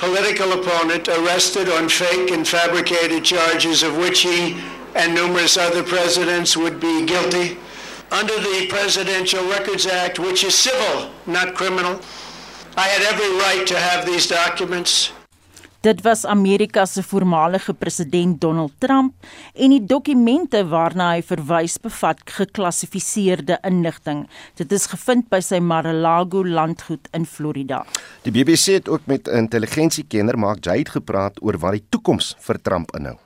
political 0.00 0.54
opponent 0.54 1.08
arrested 1.08 1.68
on 1.68 1.86
fake 1.86 2.30
and 2.30 2.48
fabricated 2.48 3.22
charges 3.22 3.82
of 3.82 3.98
which 3.98 4.22
he 4.22 4.58
and 4.94 5.14
numerous 5.14 5.58
other 5.58 5.82
presidents 5.82 6.56
would 6.56 6.80
be 6.80 7.04
guilty. 7.04 7.58
Under 8.10 8.32
the 8.32 8.66
Presidential 8.70 9.46
Records 9.50 9.86
Act, 9.86 10.18
which 10.18 10.42
is 10.42 10.54
civil, 10.54 11.10
not 11.26 11.54
criminal, 11.54 12.00
I 12.78 12.88
had 12.88 13.12
every 13.12 13.30
right 13.40 13.66
to 13.66 13.78
have 13.78 14.06
these 14.06 14.26
documents. 14.26 15.12
Dit 15.80 16.02
was 16.04 16.26
Amerika 16.26 16.84
se 16.84 17.02
voormalige 17.02 17.74
president 17.74 18.40
Donald 18.40 18.72
Trump 18.78 19.14
en 19.54 19.72
die 19.72 19.80
dokumente 19.88 20.60
waarna 20.68 21.06
hy 21.14 21.22
verwys 21.24 21.78
bevat 21.80 22.18
geklassifiseerde 22.28 23.56
inligting. 23.64 24.26
Dit 24.60 24.74
is 24.76 24.84
gevind 24.92 25.30
by 25.32 25.40
sy 25.40 25.56
Mar-a-Lago 25.64 26.42
landgoed 26.44 27.08
in 27.16 27.24
Florida. 27.24 27.78
Die 28.26 28.32
BBC 28.32 28.76
het 28.76 28.90
ook 28.92 29.08
met 29.08 29.28
'n 29.28 29.46
intelligensiekenner 29.46 30.38
Mark 30.38 30.64
Jade 30.64 30.90
gepraat 30.90 31.40
oor 31.42 31.58
wat 31.58 31.72
die 31.72 31.84
toekoms 31.88 32.36
vir 32.38 32.60
Trump 32.62 32.92
inhou. 32.96 33.16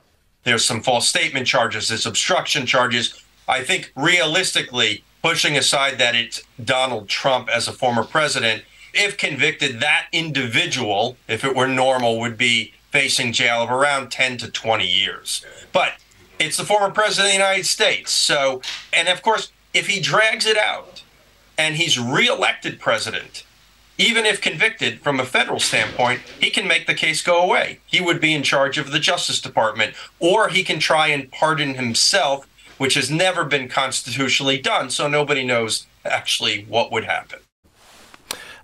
There's 0.43 0.65
some 0.65 0.81
false 0.81 1.07
statement 1.07 1.47
charges, 1.47 1.87
there's 1.87 2.05
obstruction 2.05 2.65
charges. 2.65 3.23
I 3.49 3.65
think 3.65 3.91
realistically 3.95 5.03
pushing 5.21 5.57
aside 5.57 5.97
that 5.97 6.13
it's 6.13 6.43
Donald 6.55 7.09
Trump 7.09 7.49
as 7.49 7.67
a 7.67 7.73
former 7.73 8.05
president 8.05 8.63
if 8.95 9.17
convicted, 9.17 9.79
that 9.81 10.07
individual, 10.11 11.17
if 11.27 11.43
it 11.43 11.55
were 11.55 11.67
normal, 11.67 12.19
would 12.19 12.37
be 12.37 12.73
facing 12.91 13.33
jail 13.33 13.61
of 13.61 13.69
around 13.69 14.09
10 14.09 14.37
to 14.37 14.49
20 14.49 14.87
years. 14.87 15.45
But 15.73 15.93
it's 16.39 16.57
the 16.57 16.63
former 16.63 16.89
president 16.89 17.27
of 17.27 17.31
the 17.31 17.45
United 17.45 17.65
States. 17.65 18.11
So, 18.11 18.61
and 18.93 19.07
of 19.07 19.21
course, 19.21 19.51
if 19.73 19.87
he 19.87 19.99
drags 19.99 20.45
it 20.45 20.57
out 20.57 21.03
and 21.57 21.75
he's 21.75 21.99
reelected 21.99 22.79
president, 22.79 23.43
even 23.97 24.25
if 24.25 24.41
convicted 24.41 25.01
from 25.01 25.19
a 25.19 25.25
federal 25.25 25.59
standpoint, 25.59 26.21
he 26.39 26.49
can 26.49 26.67
make 26.67 26.87
the 26.87 26.93
case 26.93 27.21
go 27.21 27.41
away. 27.41 27.79
He 27.85 28.01
would 28.01 28.19
be 28.19 28.33
in 28.33 28.43
charge 28.43 28.77
of 28.77 28.91
the 28.91 28.99
Justice 28.99 29.39
Department, 29.41 29.93
or 30.19 30.49
he 30.49 30.63
can 30.63 30.79
try 30.79 31.07
and 31.07 31.31
pardon 31.31 31.75
himself, 31.75 32.47
which 32.77 32.95
has 32.95 33.09
never 33.09 33.45
been 33.45 33.69
constitutionally 33.69 34.57
done. 34.57 34.89
So 34.89 35.07
nobody 35.07 35.45
knows 35.45 35.85
actually 36.03 36.65
what 36.67 36.91
would 36.91 37.05
happen. 37.05 37.39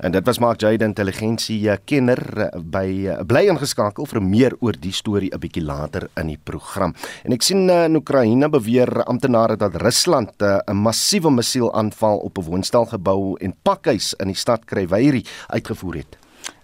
En 0.01 0.11
dit 0.11 0.25
was 0.25 0.39
Mark 0.41 0.61
Jade 0.61 0.85
intelligensie 0.85 1.69
eh, 1.69 1.77
kenner 1.85 2.21
eh, 2.41 2.47
by 2.57 2.87
eh, 3.05 3.19
bly 3.27 3.43
ingeskakel 3.51 4.07
vir 4.09 4.19
meer 4.25 4.55
oor 4.57 4.73
die 4.73 4.93
storie 4.97 5.29
'n 5.29 5.39
bietjie 5.39 5.61
later 5.61 6.07
in 6.17 6.31
die 6.33 6.39
program. 6.41 6.95
En 7.23 7.33
ek 7.37 7.45
sien 7.45 7.69
in 7.69 7.95
Oekraïne 7.95 8.49
beweer 8.49 9.03
amptenare 9.03 9.57
dat 9.57 9.75
Rusland 9.75 10.41
'n 10.41 10.73
massiewe 10.73 11.29
missielaanval 11.29 12.17
op 12.17 12.37
'n 12.37 12.49
woonstelgebou 12.49 13.37
en 13.41 13.53
pakhuis 13.61 14.15
in 14.17 14.27
die 14.27 14.35
stad 14.35 14.65
Kryvyi 14.65 15.23
uitgevoer 15.53 15.95
het. 15.95 16.20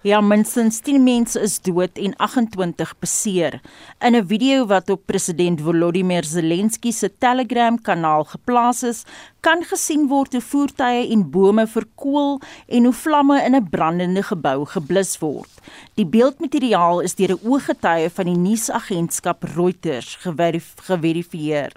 Ja, 0.07 0.21
minstens 0.21 0.77
10 0.79 1.01
mense 1.03 1.41
is 1.43 1.57
dood 1.59 1.97
en 1.99 2.13
28 2.15 2.93
beseer. 3.03 3.59
In 3.99 4.15
'n 4.15 4.27
video 4.27 4.65
wat 4.65 4.89
op 4.89 5.01
president 5.05 5.61
Volodymyr 5.61 6.23
Zelensky 6.23 6.91
se 6.91 7.11
Telegram-kanaal 7.17 8.23
geplaas 8.23 8.83
is, 8.83 9.03
kan 9.39 9.63
gesien 9.63 10.07
word 10.07 10.33
hoe 10.35 10.41
voertuie 10.41 11.11
en 11.11 11.29
bome 11.31 11.67
verkoel 11.67 12.39
en 12.67 12.83
hoe 12.83 12.93
vlamme 12.93 13.43
in 13.43 13.55
'n 13.55 13.69
brandende 13.69 14.23
gebou 14.23 14.65
geblus 14.65 15.17
word. 15.19 15.51
Die 15.93 16.05
beeldmateriaal 16.05 17.01
is 17.01 17.15
deur 17.15 17.31
'n 17.31 17.39
ooggetuie 17.43 18.09
van 18.09 18.25
die 18.25 18.37
nuusagentskap 18.37 19.43
Reuters 19.43 20.15
geverif 20.15 20.73
geverifieer. 20.75 21.71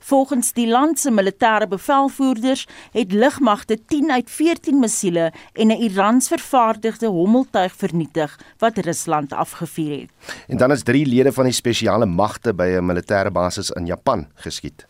Volgens 0.00 0.52
die 0.52 0.68
land 0.68 0.98
se 0.98 1.10
militêre 1.10 1.68
bevelvoerders 1.68 2.66
het 2.92 3.12
lugmagte 3.12 3.78
10 3.86 4.10
uit 4.10 4.30
14 4.30 4.78
missiele 4.78 5.32
en 5.52 5.68
'n 5.68 5.82
Irans 5.82 6.28
vervaardigde 6.28 7.06
hommeltuig 7.06 7.75
vernietig 7.76 8.38
wat 8.58 8.78
Rusland 8.78 9.32
afgevuur 9.32 10.00
het. 10.00 10.10
En 10.48 10.56
dan 10.56 10.72
is 10.72 10.82
3 10.82 11.06
lede 11.06 11.32
van 11.32 11.44
die 11.44 11.52
spesiale 11.52 12.06
magte 12.06 12.54
by 12.54 12.76
'n 12.78 12.86
militêre 12.86 13.30
basis 13.30 13.70
in 13.70 13.86
Japan 13.86 14.26
geskiet. 14.34 14.86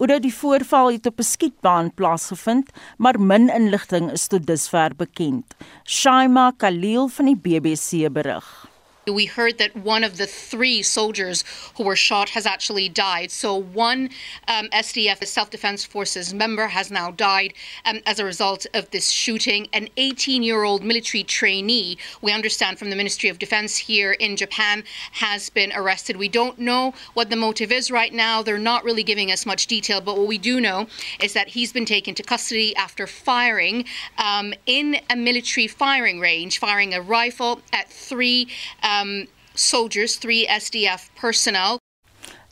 Oor 0.00 0.20
die 0.20 0.32
voorval 0.34 0.92
het 0.92 1.06
op 1.06 1.18
'n 1.18 1.22
skietbaan 1.22 1.94
plaasgevind, 1.94 2.70
maar 2.96 3.20
min 3.20 3.48
inligting 3.48 4.10
is 4.10 4.26
tot 4.26 4.46
dusver 4.46 4.96
bekend. 4.96 5.44
Shaima 5.84 6.52
Khalil 6.56 7.08
van 7.08 7.24
die 7.24 7.36
BBC 7.36 8.12
berig. 8.12 8.69
We 9.06 9.24
heard 9.24 9.56
that 9.56 9.74
one 9.74 10.04
of 10.04 10.18
the 10.18 10.26
three 10.26 10.82
soldiers 10.82 11.42
who 11.76 11.84
were 11.84 11.96
shot 11.96 12.30
has 12.30 12.44
actually 12.44 12.90
died. 12.90 13.30
So, 13.30 13.56
one 13.56 14.10
um, 14.46 14.68
SDF, 14.68 15.26
Self 15.26 15.48
Defense 15.48 15.86
Forces 15.86 16.34
member, 16.34 16.68
has 16.68 16.90
now 16.90 17.10
died 17.10 17.54
um, 17.86 18.00
as 18.04 18.18
a 18.18 18.26
result 18.26 18.66
of 18.74 18.90
this 18.90 19.08
shooting. 19.08 19.68
An 19.72 19.88
18 19.96 20.42
year 20.42 20.64
old 20.64 20.84
military 20.84 21.24
trainee, 21.24 21.96
we 22.20 22.30
understand 22.30 22.78
from 22.78 22.90
the 22.90 22.96
Ministry 22.96 23.30
of 23.30 23.38
Defense 23.38 23.78
here 23.78 24.12
in 24.12 24.36
Japan, 24.36 24.84
has 25.12 25.48
been 25.48 25.72
arrested. 25.74 26.16
We 26.16 26.28
don't 26.28 26.58
know 26.58 26.92
what 27.14 27.30
the 27.30 27.36
motive 27.36 27.72
is 27.72 27.90
right 27.90 28.12
now. 28.12 28.42
They're 28.42 28.58
not 28.58 28.84
really 28.84 29.02
giving 29.02 29.32
us 29.32 29.46
much 29.46 29.66
detail, 29.66 30.02
but 30.02 30.18
what 30.18 30.28
we 30.28 30.36
do 30.36 30.60
know 30.60 30.88
is 31.22 31.32
that 31.32 31.48
he's 31.48 31.72
been 31.72 31.86
taken 31.86 32.14
to 32.16 32.22
custody 32.22 32.76
after 32.76 33.06
firing 33.06 33.86
um, 34.18 34.52
in 34.66 34.98
a 35.08 35.16
military 35.16 35.66
firing 35.66 36.20
range, 36.20 36.58
firing 36.58 36.92
a 36.92 37.00
rifle 37.00 37.62
at 37.72 37.90
three. 37.90 38.46
Um, 38.82 38.89
um, 38.90 39.26
soldiers, 39.54 40.16
three 40.18 40.46
SDF 40.46 41.10
personnel. 41.20 41.78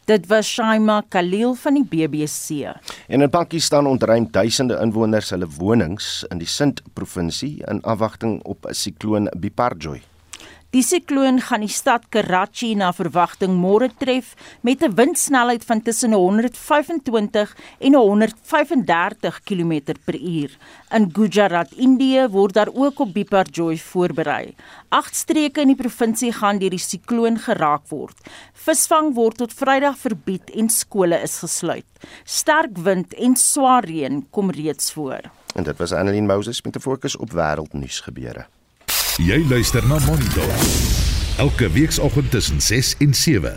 Dit 0.08 0.26
was 0.26 0.48
Shaima 0.48 1.02
Khalil 1.12 1.54
van 1.54 1.74
die 1.76 1.84
BBC. 1.84 2.70
En 3.08 3.20
in 3.20 3.30
Pakistan 3.30 3.86
ontruim 3.86 4.30
duisende 4.32 4.78
inwoners 4.80 5.30
hulle 5.34 5.48
wonings 5.58 6.22
in 6.32 6.40
die 6.40 6.48
Sindh 6.48 6.80
provinsie 6.96 7.58
in 7.68 7.82
afwagting 7.84 8.40
op 8.48 8.64
'n 8.64 8.74
sikloon 8.74 9.28
Biparjoy. 9.36 10.00
Die 10.68 10.82
sikloon 10.84 11.38
gaan 11.40 11.62
die 11.64 11.72
stad 11.72 12.02
Karachi 12.12 12.74
na 12.76 12.90
verwagting 12.92 13.54
môre 13.56 13.86
tref 13.88 14.34
met 14.60 14.82
'n 14.84 14.92
windsnelheid 14.98 15.64
van 15.64 15.80
tussen 15.82 16.12
125 16.12 17.56
en 17.78 17.94
135 17.94 19.40
km/h. 19.48 20.56
In 20.92 21.08
Gujarat, 21.12 21.72
Indië, 21.72 22.28
word 22.28 22.54
daar 22.54 22.68
ook 22.74 23.00
op 23.00 23.14
Biparjoy 23.14 23.78
voorberei. 23.78 24.54
Agt 24.88 25.16
streke 25.16 25.60
in 25.60 25.68
die 25.68 25.76
provinsie 25.76 26.32
gaan 26.32 26.58
deur 26.58 26.70
die 26.70 26.78
sikloon 26.78 27.38
geraak 27.38 27.88
word. 27.88 28.18
Visvang 28.52 29.14
word 29.14 29.36
tot 29.36 29.52
Vrydag 29.52 29.96
verbied 29.98 30.50
en 30.50 30.68
skole 30.68 31.22
is 31.22 31.38
gesluit. 31.38 31.86
Sterk 32.24 32.76
wind 32.76 33.14
en 33.14 33.36
swaar 33.36 33.84
reën 33.84 34.26
kom 34.30 34.50
reeds 34.50 34.92
voor. 34.92 35.20
En 35.54 35.64
dit 35.64 35.78
was 35.78 35.92
Annelien 35.92 36.26
Moses 36.26 36.62
met 36.62 36.76
'n 36.76 36.80
fokus 36.80 37.16
op 37.16 37.30
wêreldnuus 37.32 38.00
gebeure. 38.00 38.46
Jy 39.18 39.40
luister 39.50 39.82
na 39.90 39.96
Monitor. 40.06 40.46
Elke 41.42 41.66
weekoggend 41.74 42.30
tussen 42.30 42.60
6 42.60 42.94
en 43.02 43.14
7. 43.14 43.56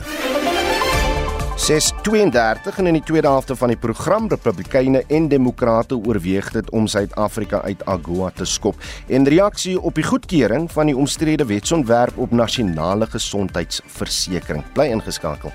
632 1.55 2.77
en 2.77 2.87
in 2.89 2.97
die 2.97 3.03
tweede 3.05 3.27
helfte 3.27 3.55
van 3.55 3.69
die 3.69 3.77
program 3.77 4.25
Republikeine 4.27 5.03
en 5.07 5.27
Demokrate 5.29 5.97
oorweeg 5.97 6.49
dit 6.51 6.69
om 6.69 6.87
Suid-Afrika 6.89 7.61
uit 7.61 7.85
AGOA 7.85 8.31
te 8.33 8.45
skop 8.45 8.81
en 9.07 9.29
reaksie 9.29 9.77
op 9.77 9.95
die 9.95 10.07
goedkeuring 10.09 10.65
van 10.71 10.89
die 10.89 10.97
omstrede 10.97 11.45
wetsontwerp 11.45 12.17
op 12.17 12.33
nasionale 12.33 13.05
gesondheidsversekering. 13.05 14.65
Bly 14.73 14.89
ingeskakel. 14.97 15.53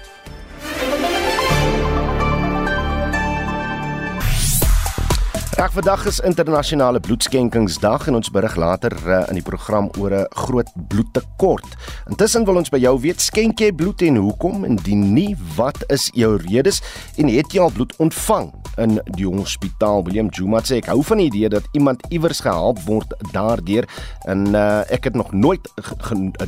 Dag 5.56 5.72
vandag 5.72 6.06
is 6.06 6.18
internasionale 6.20 7.00
bloedskenkingsdag 7.00 8.10
en 8.10 8.18
ons 8.18 8.28
berig 8.30 8.58
later 8.60 8.92
uh, 9.08 9.22
in 9.30 9.38
die 9.38 9.44
program 9.44 9.88
oor 9.96 10.12
'n 10.12 10.26
groot 10.28 10.68
bloedtekort. 10.88 11.64
Intussen 12.12 12.44
wil 12.44 12.60
ons 12.60 12.68
by 12.68 12.76
jou 12.76 13.00
weet, 13.00 13.20
skenk 13.20 13.58
jy 13.64 13.72
bloed 13.72 14.02
en 14.02 14.16
hoekom? 14.20 14.64
Indien 14.68 15.12
nie, 15.12 15.36
wat 15.56 15.80
is 15.88 16.10
jou 16.12 16.36
redes 16.36 16.82
en 17.16 17.32
het 17.32 17.52
jy 17.52 17.60
al 17.60 17.72
bloed 17.72 17.96
ontvang 17.96 18.52
in 18.76 19.00
die 19.16 19.24
hospitaal? 19.24 20.04
William 20.04 20.28
Juma 20.28 20.60
sê 20.60 20.76
ek 20.76 20.90
hou 20.92 21.00
van 21.02 21.16
die 21.16 21.30
idee 21.32 21.48
dat 21.48 21.64
iemand 21.72 22.04
iewers 22.12 22.40
gehelp 22.44 22.78
word 22.84 23.16
daardeur 23.32 23.88
en 24.28 24.52
uh, 24.52 24.84
ek 24.92 25.04
het 25.04 25.16
nog 25.16 25.32
nooit 25.32 25.72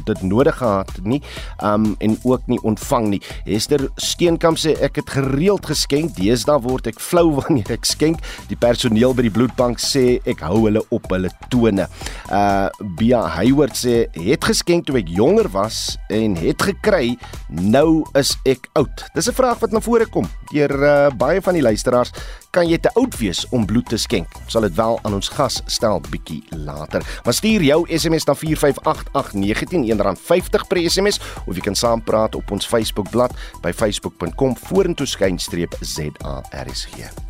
dit 0.05 0.23
nodig 0.23 0.57
gehad 0.61 0.93
nie 1.03 1.23
um, 1.65 1.97
en 1.99 2.19
ook 2.25 2.45
nie 2.47 2.61
ontvang 2.61 3.09
nie. 3.09 3.23
Esther 3.47 3.89
Steenkamp 3.97 4.59
sê 4.59 4.77
ek 4.77 5.01
het 5.01 5.17
gereeld 5.17 5.65
geskenk. 5.65 6.13
Deesdae 6.21 6.61
word 6.61 6.87
ek 6.87 7.01
flou 7.01 7.33
wanneer 7.41 7.73
ek 7.73 7.89
skenk. 7.89 8.21
Die 8.53 8.57
personeel 8.57 8.98
personeel 8.99 9.15
by 9.15 9.23
die 9.23 9.33
bloedbank 9.33 9.79
sê 9.79 10.19
ek 10.27 10.41
hou 10.43 10.65
hulle 10.67 10.83
op 10.91 11.07
hulle 11.13 11.31
tone. 11.53 11.87
Uh 12.35 12.69
Bia 12.99 13.21
Hayward 13.37 13.77
sê 13.79 14.09
het 14.17 14.45
geskenk 14.45 14.89
toe 14.89 14.99
ek 14.99 15.09
jonger 15.15 15.49
was 15.55 15.97
en 16.11 16.35
het 16.37 16.63
gekry, 16.63 17.17
nou 17.49 18.05
is 18.19 18.35
ek 18.45 18.67
oud. 18.75 19.05
Dis 19.15 19.29
'n 19.29 19.35
vraag 19.35 19.61
wat 19.61 19.73
na 19.73 19.81
vore 19.81 20.07
kom 20.07 20.27
deur 20.51 20.73
uh, 20.73 21.11
baie 21.15 21.41
van 21.41 21.55
die 21.55 21.63
luisteraars. 21.63 22.13
Kan 22.51 22.69
jy 22.69 22.79
te 22.79 22.91
oud 22.97 23.15
wees 23.19 23.47
om 23.53 23.67
bloed 23.67 23.87
te 23.89 23.97
skenk? 23.97 24.27
Sal 24.49 24.63
dit 24.63 24.75
wel 24.75 24.99
aan 25.05 25.15
ons 25.15 25.29
gas 25.29 25.63
stel 25.67 26.01
bietjie 26.11 26.43
later. 26.51 27.05
Maar 27.25 27.35
stuur 27.35 27.63
jou 27.63 27.87
SMS 27.87 28.25
na 28.25 28.35
4588919 28.35 30.01
R50 30.01 30.67
per 30.69 30.79
SMS 30.91 31.21
of 31.47 31.55
jy 31.55 31.63
kan 31.63 31.77
saampraat 31.77 32.35
op 32.35 32.51
ons 32.51 32.67
Facebookblad 32.67 33.33
by 33.63 33.73
facebook.com 33.73 34.57
vorentoe 34.57 35.07
skynstreep 35.07 35.77
ZARSG. 35.81 37.28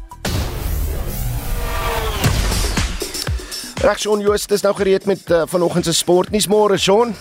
Reg 3.79 3.99
Shaun 3.99 4.19
Joost 4.21 4.51
is 4.51 4.65
nou 4.67 4.73
gereed 4.75 5.05
met 5.07 5.31
uh, 5.31 5.45
vanoggend 5.47 5.87
se 5.87 5.93
sportnuus 5.95 6.49
môre 6.51 6.75
Shaun. 6.83 7.13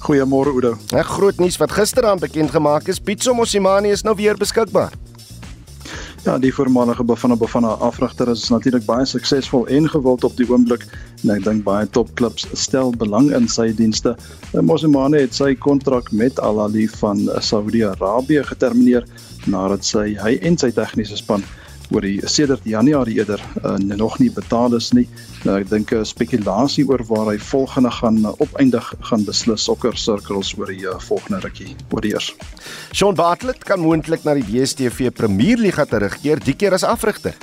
Goeiemôre 0.00 0.54
Oudo. 0.56 0.76
'n 0.96 1.04
Groot 1.04 1.36
nuus 1.36 1.58
wat 1.60 1.72
gisteraand 1.72 2.20
bekend 2.20 2.50
gemaak 2.50 2.88
is, 2.88 2.98
Pitso 2.98 3.34
Mosimane 3.34 3.88
is 3.92 4.02
nou 4.02 4.14
weer 4.16 4.36
beskikbaar. 4.40 4.92
Ja, 6.24 6.38
die 6.38 6.52
voormalige 6.54 7.04
Bafana 7.04 7.36
Bafana 7.36 7.76
afrigter 7.84 8.30
is 8.32 8.48
natuurlik 8.48 8.86
baie 8.86 9.04
suksesvol 9.04 9.66
en 9.68 9.88
gewild 9.88 10.24
op 10.24 10.36
die 10.36 10.48
oomblik 10.48 10.86
en 11.24 11.34
ek 11.36 11.44
dink 11.44 11.64
baie 11.64 11.86
topklubs 11.86 12.48
stel 12.52 12.94
belang 12.96 13.28
in 13.36 13.44
sy 13.48 13.68
dienste. 13.76 14.16
Mosimane 14.56 15.20
het 15.20 15.34
sy 15.34 15.52
kontrak 15.54 16.08
met 16.12 16.40
Al 16.40 16.62
Ahly 16.64 16.88
van 16.88 17.28
Saudi-Arabië 17.40 18.48
getermineer 18.48 19.04
nadat 19.44 19.84
sy 19.84 20.16
hy 20.16 20.38
en 20.40 20.56
sy 20.56 20.72
tegniese 20.72 21.20
span 21.20 21.44
oor 21.92 22.04
die 22.04 22.20
sedert 22.28 22.64
Januarie 22.64 23.18
eerder 23.18 23.42
uh, 23.62 23.76
nog 23.76 24.18
nie 24.18 24.30
betaal 24.32 24.74
is 24.78 24.92
nie. 24.96 25.06
Nou 25.44 25.58
ek 25.60 25.68
dink 25.70 25.92
'n 25.92 26.00
uh, 26.00 26.04
spekulasie 26.04 26.86
oor 26.88 27.04
waar 27.08 27.32
hy 27.32 27.38
volgende 27.38 27.90
gaan 27.90 28.22
uh, 28.24 28.32
opeindig 28.38 28.92
gaan 29.10 29.24
beslis 29.24 29.64
sokker 29.64 29.96
circles 29.96 30.54
oor 30.58 30.72
die 30.72 30.86
uh, 30.86 30.98
volgende 30.98 31.40
rukkie 31.44 31.76
oor 31.90 32.00
die 32.00 32.14
eers. 32.14 32.32
Sean 32.92 33.14
Bartlett 33.14 33.64
kan 33.64 33.80
moontlik 33.80 34.24
na 34.24 34.34
die 34.34 34.46
DStv 34.46 35.10
Premierliga 35.12 35.84
terugkeer, 35.84 36.40
die 36.40 36.56
keer 36.56 36.72
as 36.72 36.84
afrigter. 36.84 37.34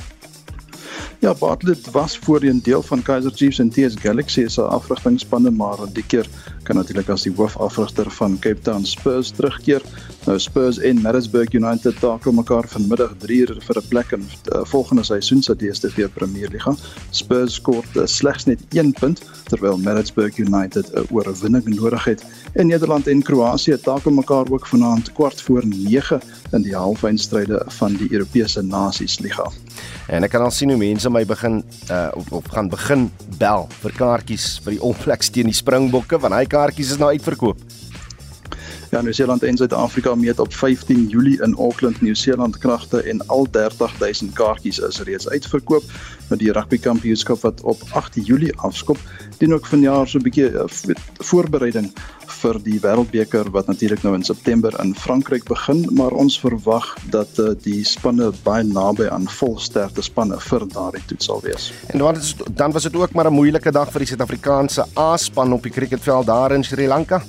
Ja, 1.22 1.36
Bartlett 1.38 1.92
was 1.92 2.18
voorheen 2.18 2.62
deel 2.66 2.82
van 2.82 3.02
Kaizer 3.02 3.32
Chiefs 3.36 3.60
en 3.60 3.70
TS 3.70 3.94
Galaxy 4.02 4.48
se 4.48 4.62
afrigtingspanne, 4.62 5.52
maar 5.52 5.78
die 5.94 6.04
keer 6.04 6.26
kan 6.66 6.76
natuurlik 6.76 7.12
as 7.14 7.28
die 7.28 7.34
hoofafrigter 7.38 8.10
van 8.18 8.40
Cape 8.42 8.62
Town 8.66 8.86
Spurs 8.90 9.30
terugkeer. 9.38 9.86
Nou 10.22 10.40
Spurs 10.40 10.78
en 10.78 11.00
Maritzburg 11.02 11.54
United 11.58 11.96
takel 12.00 12.32
mekaar 12.38 12.68
vanmiddag 12.70 13.16
3 13.24 13.38
uur 13.42 13.58
vir 13.66 13.78
'n 13.78 13.88
plek 13.90 14.12
in 14.12 14.22
uh, 14.22 14.62
volgende 14.70 15.04
seisoen 15.04 15.42
se 15.42 15.56
DStv 15.56 16.08
Premierliga. 16.14 16.76
Spurs 17.10 17.54
skoor 17.54 17.86
uh, 17.96 18.06
slegs 18.06 18.46
net 18.46 18.60
1 18.70 18.92
punt 19.00 19.22
terwyl 19.50 19.78
Maritzburg 19.78 20.38
United 20.38 20.94
'n 20.94 21.00
uh, 21.00 21.12
oorwinning 21.12 21.66
nodig 21.66 22.04
het. 22.04 22.26
En 22.54 22.68
Nederland 22.68 23.08
en 23.08 23.22
Kroasie 23.22 23.80
takel 23.80 24.12
mekaar 24.12 24.46
ook 24.52 24.68
vanaand 24.68 25.12
kwart 25.14 25.42
voor 25.42 25.66
9 25.66 26.22
in 26.52 26.62
die 26.62 26.76
halfeindstryde 26.76 27.64
van 27.68 27.98
die 27.98 28.12
Europese 28.12 28.62
Nasies 28.62 29.20
Liga. 29.20 29.52
En 30.08 30.24
ek 30.24 30.30
kan 30.30 30.42
al 30.42 30.52
sien 30.52 30.70
hoe 30.70 30.78
mense 30.78 31.10
my 31.10 31.26
begin 31.26 31.64
uh 31.90 32.10
of, 32.14 32.32
of 32.32 32.46
gaan 32.48 32.70
begin 32.70 33.12
bel 33.38 33.68
vir 33.82 33.92
kaartjies 33.92 34.60
vir 34.64 34.72
die 34.78 34.82
All 34.86 35.18
teen 35.32 35.50
die 35.50 35.62
Springbokke 35.64 36.20
want 36.20 36.34
hy 36.34 36.46
kaartjies 36.46 36.92
is 36.92 36.98
nou 36.98 37.10
uitverkoop. 37.10 37.58
Ja, 38.92 39.02
Nieu-Seeland 39.02 39.44
en 39.44 39.58
Suid-Afrika 39.58 40.16
meet 40.16 40.40
op 40.40 40.54
15 40.54 41.08
Julie 41.08 41.42
in 41.42 41.56
Auckland, 41.56 42.02
Nieu-Seeland 42.02 42.58
kragte 42.58 43.02
en 43.02 43.28
al 43.28 43.48
30000 43.52 44.34
kaartjies 44.34 44.80
is 44.80 45.00
reeds 45.08 45.30
uitverkoop 45.30 45.84
met 46.28 46.40
die 46.40 46.52
rugby 46.52 46.80
kampioenskap 46.80 47.40
wat 47.42 47.62
op 47.62 47.80
8 47.96 48.20
Julie 48.28 48.52
afskop. 48.60 49.00
Dien 49.38 49.54
ook 49.54 49.66
vanjaar 49.66 50.08
so 50.08 50.18
'n 50.18 50.24
bietjie 50.28 50.52
uh, 50.52 50.64
voorbereiding 51.24 51.88
vir 52.28 52.60
die 52.64 52.80
Wêreldbeker 52.80 53.52
wat 53.52 53.68
natuurlik 53.68 54.04
nou 54.04 54.16
in 54.16 54.24
September 54.24 54.80
in 54.84 54.96
Frankryk 54.96 55.44
begin, 55.48 55.88
maar 55.92 56.12
ons 56.12 56.40
verwag 56.40 56.98
dat 57.10 57.40
uh, 57.40 57.56
die 57.64 57.84
spanne 57.84 58.32
baie 58.44 58.64
naby 58.64 59.08
aan 59.08 59.28
volsterkte 59.28 60.02
spanne 60.02 60.40
vir 60.40 60.68
daardie 60.68 61.06
toets 61.08 61.26
sal 61.26 61.42
wees. 61.42 61.74
En 61.88 61.98
dan 62.00 62.14
was 62.14 62.36
dan 62.52 62.72
was 62.72 62.84
dit 62.84 62.96
ook 62.96 63.14
maar 63.14 63.32
'n 63.32 63.34
moeilike 63.34 63.72
dag 63.72 63.92
vir 63.92 64.00
die 64.00 64.08
Suid-Afrikaanse 64.08 64.86
A-span 64.98 65.54
op 65.54 65.64
die 65.64 65.72
cricketveld 65.72 66.26
daar 66.26 66.52
in 66.52 66.64
Sri 66.64 66.88
Lanka. 66.88 67.24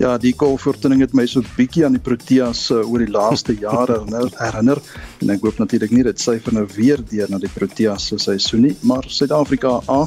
Ja, 0.00 0.14
die 0.16 0.30
kolfortuning 0.32 1.02
het 1.04 1.12
my 1.12 1.26
so 1.28 1.44
bietjie 1.58 1.82
aan 1.84 1.92
die 1.92 2.00
Proteas 2.00 2.62
uh, 2.72 2.78
oor 2.88 3.02
die 3.02 3.12
laaste 3.12 3.52
jare 3.60 3.98
herinner 4.38 4.78
en 5.20 5.32
ek 5.34 5.42
hoop 5.44 5.58
natuurlik 5.60 5.90
nie 5.92 6.04
dit 6.06 6.22
syfer 6.22 6.54
nou 6.56 6.62
weer 6.72 7.02
deur 7.10 7.28
na 7.28 7.36
die 7.42 7.50
Proteas 7.52 8.06
se 8.08 8.16
seisoen 8.22 8.64
nie, 8.64 8.72
maar 8.80 9.04
Suid-Afrika 9.04 9.74
A 9.92 9.98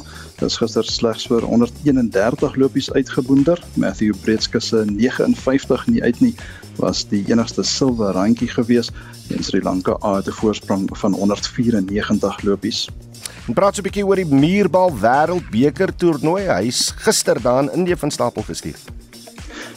is 0.42 0.56
gister 0.58 0.82
slegs 0.90 1.28
vir 1.30 1.46
131 1.46 2.58
lopies 2.58 2.90
uitgeboonder. 2.90 3.62
Matthew 3.78 4.18
Bretske 4.24 4.58
se 4.58 4.82
59 4.88 5.86
nie 5.92 6.02
uit 6.02 6.18
nie 6.26 6.32
was 6.80 7.04
die 7.14 7.22
enigste 7.30 7.62
silwer 7.62 8.18
randjie 8.18 8.50
gewees 8.50 8.90
en 9.30 9.46
Sri 9.46 9.62
Lanka 9.62 9.94
A 10.02 10.16
het 10.16 10.26
'n 10.26 10.38
voorsprong 10.40 10.90
van 10.90 11.14
194 11.14 12.42
lopies. 12.42 12.88
En 13.46 13.54
praat 13.54 13.76
so 13.76 13.80
'n 13.80 13.86
bietjie 13.86 14.06
oor 14.06 14.16
die 14.16 14.26
muurbal 14.26 14.90
wêreldbeker 14.90 15.94
toernooi. 15.94 16.50
Hy's 16.50 16.90
gister 16.98 17.38
daar 17.38 17.62
in 17.62 17.72
Indië 17.78 17.96
van 17.96 18.10
stapel 18.10 18.42
gestuur. 18.42 19.03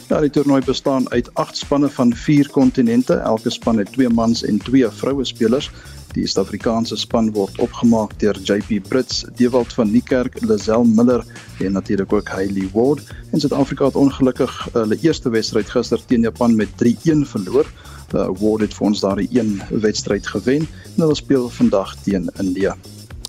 Ja, 0.08 0.20
die 0.24 0.30
toernooi 0.32 0.62
bestaan 0.64 1.10
uit 1.10 1.28
8 1.34 1.56
spanne 1.56 1.88
van 1.92 2.14
4 2.16 2.48
kontinente. 2.50 3.14
Elke 3.14 3.50
span 3.50 3.78
het 3.78 3.92
2 3.92 4.08
mans 4.08 4.42
en 4.42 4.58
2 4.58 4.88
vroue 4.88 5.24
spelers. 5.24 5.70
Die 6.16 6.24
Suid-Afrikaanse 6.26 6.96
span 6.96 7.28
word 7.32 7.58
opgemaak 7.60 8.14
deur 8.22 8.38
JP 8.40 8.88
Brits, 8.88 9.26
Dewald 9.36 9.72
van 9.76 9.90
Niekerk, 9.92 10.40
Lazel 10.40 10.84
Miller 10.84 11.24
en 11.60 11.72
natuurlik 11.72 12.12
ook 12.12 12.28
Hailey 12.28 12.70
Ward. 12.72 13.04
En 13.32 13.40
Suid-Afrika 13.40 13.84
het 13.84 14.00
ongelukkig 14.00 14.68
hulle 14.72 14.98
eerste 15.02 15.30
wedstryd 15.30 15.68
gister 15.70 16.00
teen 16.06 16.24
Japan 16.24 16.56
met 16.56 16.72
3-1 16.80 17.28
verloor. 17.28 17.68
Uh, 18.14 18.30
Ward 18.40 18.64
het 18.64 18.74
vir 18.74 18.86
ons 18.86 19.04
daardie 19.04 19.28
een 19.30 19.60
wedstryd 19.68 20.26
gewen 20.26 20.64
en 20.94 21.04
hulle 21.04 21.14
speel 21.20 21.50
vandag 21.52 21.92
teen 22.06 22.30
India. 22.40 22.76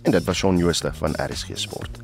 En 0.03 0.15
dit 0.15 0.23
was 0.23 0.37
Shaun 0.37 0.57
Jooste 0.57 0.95
van 0.95 1.19
RSG 1.27 1.59
Sport. 1.59 1.99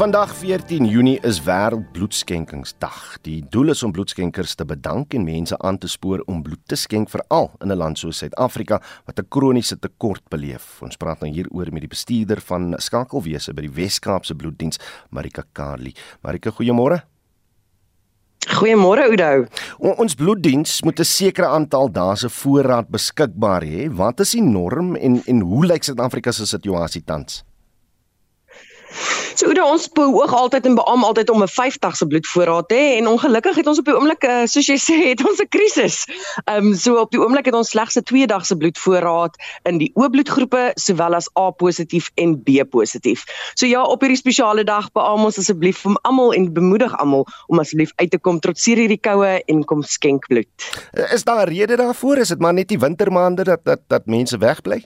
Vandag 0.00 0.30
14 0.34 0.86
Junie 0.88 1.18
is 1.20 1.42
Wêreldbloedskenkingsdag. 1.44 3.18
Die 3.20 3.42
doel 3.52 3.74
is 3.74 3.82
om 3.84 3.92
bloedskenkers 3.92 4.54
te 4.56 4.64
bedank 4.64 5.12
en 5.12 5.26
mense 5.26 5.58
aan 5.60 5.76
te 5.76 5.90
spoor 5.92 6.22
om 6.24 6.38
bloed 6.40 6.62
te 6.72 6.78
skenk 6.80 7.10
veral 7.12 7.50
in 7.60 7.68
'n 7.68 7.76
land 7.76 7.98
soos 7.98 8.16
Suid-Afrika 8.16 8.80
wat 9.04 9.18
'n 9.20 9.28
kroniese 9.28 9.76
tekort 9.78 10.22
beleef. 10.30 10.80
Ons 10.82 10.96
praat 10.96 11.20
nou 11.20 11.30
hieroor 11.30 11.68
met 11.72 11.80
die 11.80 11.94
bestuurder 11.96 12.40
van 12.40 12.74
skakelwese 12.78 13.52
by 13.52 13.60
die 13.60 13.74
Wes-Kaapse 13.74 14.34
Bloeddiens, 14.34 14.78
Marika 15.10 15.44
Karli. 15.52 15.92
Marika, 16.22 16.50
goeiemôre. 16.50 17.02
Goeiemôre 18.48 19.02
Oudo. 19.04 19.46
Ons 19.78 20.14
bloeddiens 20.14 20.82
moet 20.82 20.98
'n 20.98 21.04
sekere 21.04 21.46
aantal 21.46 21.92
dae 21.92 22.16
se 22.16 22.28
voorraad 22.28 22.88
beskikbaar 22.88 23.62
hê. 23.62 23.94
Wat 23.94 24.20
is 24.20 24.30
die 24.30 24.42
norm 24.42 24.96
en 24.96 25.22
en 25.26 25.40
hoe 25.40 25.66
lyk 25.66 25.82
Suid-Afrika 25.82 26.32
se 26.32 26.46
situasie 26.46 27.04
tans? 27.04 27.44
So 29.34 29.48
oor 29.48 29.62
ons 29.64 29.86
beoog 29.96 30.32
altyd 30.34 30.66
en 30.66 30.74
beam 30.74 31.04
altyd 31.04 31.30
om 31.30 31.42
'n 31.42 31.48
50 31.48 31.96
se 31.96 32.06
bloedvoorraad 32.06 32.68
te 32.68 32.74
hê 32.74 32.98
en 32.98 33.06
ongelukkig 33.06 33.56
het 33.56 33.66
ons 33.66 33.78
op 33.78 33.84
die 33.84 33.94
oomblik 33.94 34.24
uh, 34.24 34.42
soos 34.44 34.66
jy 34.66 34.76
sê 34.76 34.96
het 35.10 35.22
ons 35.28 35.40
'n 35.40 35.48
krisis. 35.48 36.04
Ehm 36.44 36.66
um, 36.66 36.74
so 36.74 36.96
op 37.00 37.10
die 37.10 37.20
oomblik 37.20 37.46
het 37.46 37.54
ons 37.54 37.70
slegs 37.70 37.96
'n 37.96 38.02
2 38.02 38.26
dag 38.26 38.46
se 38.46 38.56
bloedvoorraad 38.56 39.36
in 39.62 39.78
die 39.78 39.90
O 39.94 40.08
bloedgroepe 40.08 40.72
sowel 40.74 41.14
as 41.14 41.30
A 41.38 41.50
positief 41.50 42.10
en 42.14 42.42
B 42.42 42.68
positief. 42.70 43.24
So 43.54 43.66
ja, 43.66 43.82
op 43.82 44.00
hierdie 44.00 44.18
spesiale 44.18 44.64
dag 44.64 44.92
beam 44.92 45.24
ons 45.24 45.38
asseblief 45.38 45.78
vir 45.78 45.98
almal 46.02 46.32
en 46.34 46.52
bemoedig 46.52 46.98
almal 46.98 47.26
om 47.46 47.58
asseblief 47.58 47.92
uit 47.96 48.10
te 48.10 48.18
kom 48.18 48.40
trotseer 48.40 48.76
hierdie 48.76 49.00
koue 49.00 49.42
en 49.46 49.64
kom 49.64 49.82
skenk 49.82 50.26
bloed. 50.26 50.48
Is 51.12 51.24
daar 51.24 51.46
'n 51.46 51.48
rede 51.48 51.76
daarvoor? 51.76 52.16
Is 52.18 52.28
dit 52.28 52.38
maar 52.38 52.54
net 52.54 52.68
die 52.68 52.78
wintermaande 52.78 53.44
dat 53.44 53.64
dat 53.64 53.80
dat 53.88 54.06
mense 54.06 54.38
wegbly? 54.38 54.82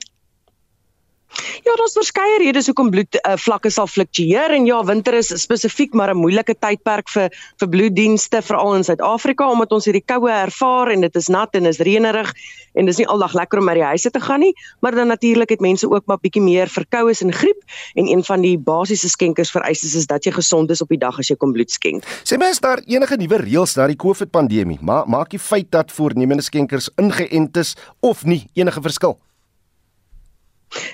Ja, 1.65 1.73
daar's 1.75 1.95
verskeie 1.97 2.37
redes 2.37 2.67
hoekom 2.69 2.89
bloed 2.93 3.17
uh, 3.17 3.33
vlakke 3.41 3.69
sal 3.73 3.87
fluktueer 3.89 4.53
en 4.55 4.67
ja, 4.69 4.77
winter 4.85 5.17
is 5.17 5.31
spesifiek 5.41 5.93
maar 5.93 6.13
'n 6.13 6.17
moeilike 6.17 6.55
tydperk 6.59 7.09
vir 7.09 7.33
vir 7.59 7.69
bloeddienste 7.69 8.41
veral 8.41 8.75
in 8.75 8.83
Suid-Afrika 8.83 9.49
omdat 9.49 9.71
ons 9.71 9.85
hierdie 9.85 10.03
koue 10.05 10.31
ervaar 10.31 10.91
en 10.93 11.01
dit 11.01 11.15
is 11.15 11.27
nat 11.27 11.55
en 11.55 11.65
is 11.65 11.79
reënerig 11.79 12.33
en 12.73 12.85
dis 12.85 12.97
nie 12.97 13.07
aldag 13.07 13.33
lekker 13.33 13.59
om 13.59 13.65
by 13.65 13.73
die 13.73 13.83
huise 13.83 14.11
te 14.11 14.19
gaan 14.19 14.39
nie, 14.39 14.53
maar 14.79 14.95
dan 14.95 15.07
natuurlik 15.07 15.49
het 15.49 15.61
mense 15.61 15.89
ook 15.89 16.05
maar 16.05 16.19
bietjie 16.21 16.41
meer 16.41 16.67
verkoues 16.67 17.21
en 17.21 17.33
griep 17.33 17.61
en 17.95 18.07
een 18.07 18.23
van 18.23 18.41
die 18.41 18.57
basiese 18.57 19.09
skenkers 19.09 19.51
vereistes 19.51 19.95
is 19.95 20.07
dat 20.07 20.23
jy 20.23 20.31
gesond 20.31 20.69
is 20.71 20.81
op 20.81 20.89
die 20.89 21.01
dag 21.01 21.19
as 21.19 21.27
jy 21.27 21.35
kom 21.35 21.51
bloed 21.51 21.71
skenk. 21.71 22.03
Sê 22.23 22.37
mens 22.37 22.59
daar 22.59 22.81
enige 22.85 23.17
nuwe 23.17 23.37
reëls 23.37 23.75
na 23.75 23.87
die 23.87 23.99
COVID 23.99 24.31
pandemie, 24.31 24.79
maar 24.81 25.07
maak 25.07 25.29
die 25.29 25.39
feit 25.39 25.71
dat 25.71 25.91
voornemende 25.91 26.43
skenkers 26.43 26.89
ingeënt 26.95 27.57
is 27.57 27.75
of 27.99 28.23
nie 28.23 28.45
enige 28.53 28.81
verskil? 28.81 29.17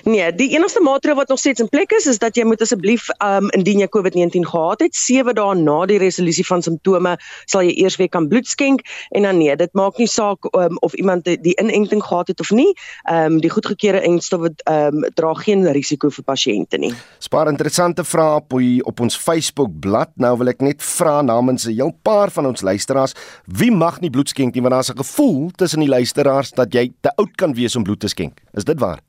Nee, 0.04 0.34
die 0.34 0.50
enigste 0.54 0.80
maatreël 0.80 1.16
wat 1.16 1.28
nog 1.28 1.38
steeds 1.38 1.60
in 1.60 1.68
plek 1.68 1.90
is 1.90 2.06
is 2.06 2.18
dat 2.18 2.36
jy 2.36 2.44
moet 2.44 2.60
asseblief 2.62 3.08
um 3.24 3.50
indien 3.56 3.82
jy 3.82 3.88
COVID-19 3.90 4.46
gehad 4.50 4.80
het, 4.84 4.94
7 4.94 5.34
dae 5.34 5.54
na 5.58 5.76
die 5.86 5.98
resolusie 6.02 6.44
van 6.46 6.62
simptome 6.62 7.16
sal 7.50 7.66
jy 7.66 7.74
eers 7.82 7.96
weer 8.00 8.10
kan 8.12 8.28
bloed 8.28 8.46
skenk 8.46 8.84
en 9.10 9.26
dan 9.26 9.38
nee, 9.38 9.56
dit 9.56 9.72
maak 9.78 9.98
nie 9.98 10.08
saak 10.10 10.48
um, 10.52 10.78
of 10.86 10.94
iemand 10.94 11.24
die, 11.24 11.38
die 11.40 11.54
inenting 11.60 12.02
gehad 12.04 12.28
het 12.28 12.40
of 12.40 12.50
nie. 12.50 12.70
Um 13.10 13.40
die 13.42 13.50
goedgekeurde 13.50 14.02
enstowwe 14.06 14.52
um 14.70 15.06
dra 15.18 15.34
geen 15.42 15.66
risiko 15.74 16.10
vir 16.10 16.26
pasiënte 16.26 16.78
nie. 16.78 16.92
Spaar 17.22 17.50
interessante 17.50 18.04
vrae 18.04 18.40
op 18.42 18.58
op 18.92 19.00
ons 19.00 19.16
Facebook 19.18 19.70
bladsy. 19.80 20.10
Nou 20.22 20.34
wil 20.38 20.50
ek 20.52 20.60
net 20.62 20.82
vra 20.82 21.20
namens 21.22 21.66
'n 21.66 21.74
heel 21.74 21.92
paar 22.02 22.30
van 22.30 22.46
ons 22.46 22.62
luisteraars, 22.62 23.14
wie 23.46 23.70
mag 23.70 24.00
nie 24.00 24.10
bloed 24.10 24.28
skenk 24.28 24.54
nie 24.54 24.62
want 24.62 24.74
daar's 24.74 24.90
'n 24.90 24.98
gevoel 24.98 25.50
tussen 25.56 25.80
die 25.80 25.88
luisteraars 25.88 26.50
dat 26.50 26.72
jy 26.72 26.92
te 27.00 27.10
oud 27.16 27.36
kan 27.36 27.54
wees 27.54 27.76
om 27.76 27.82
bloed 27.82 28.00
te 28.00 28.08
skenk. 28.08 28.40
Is 28.54 28.64
dit 28.64 28.78
waar? 28.78 29.00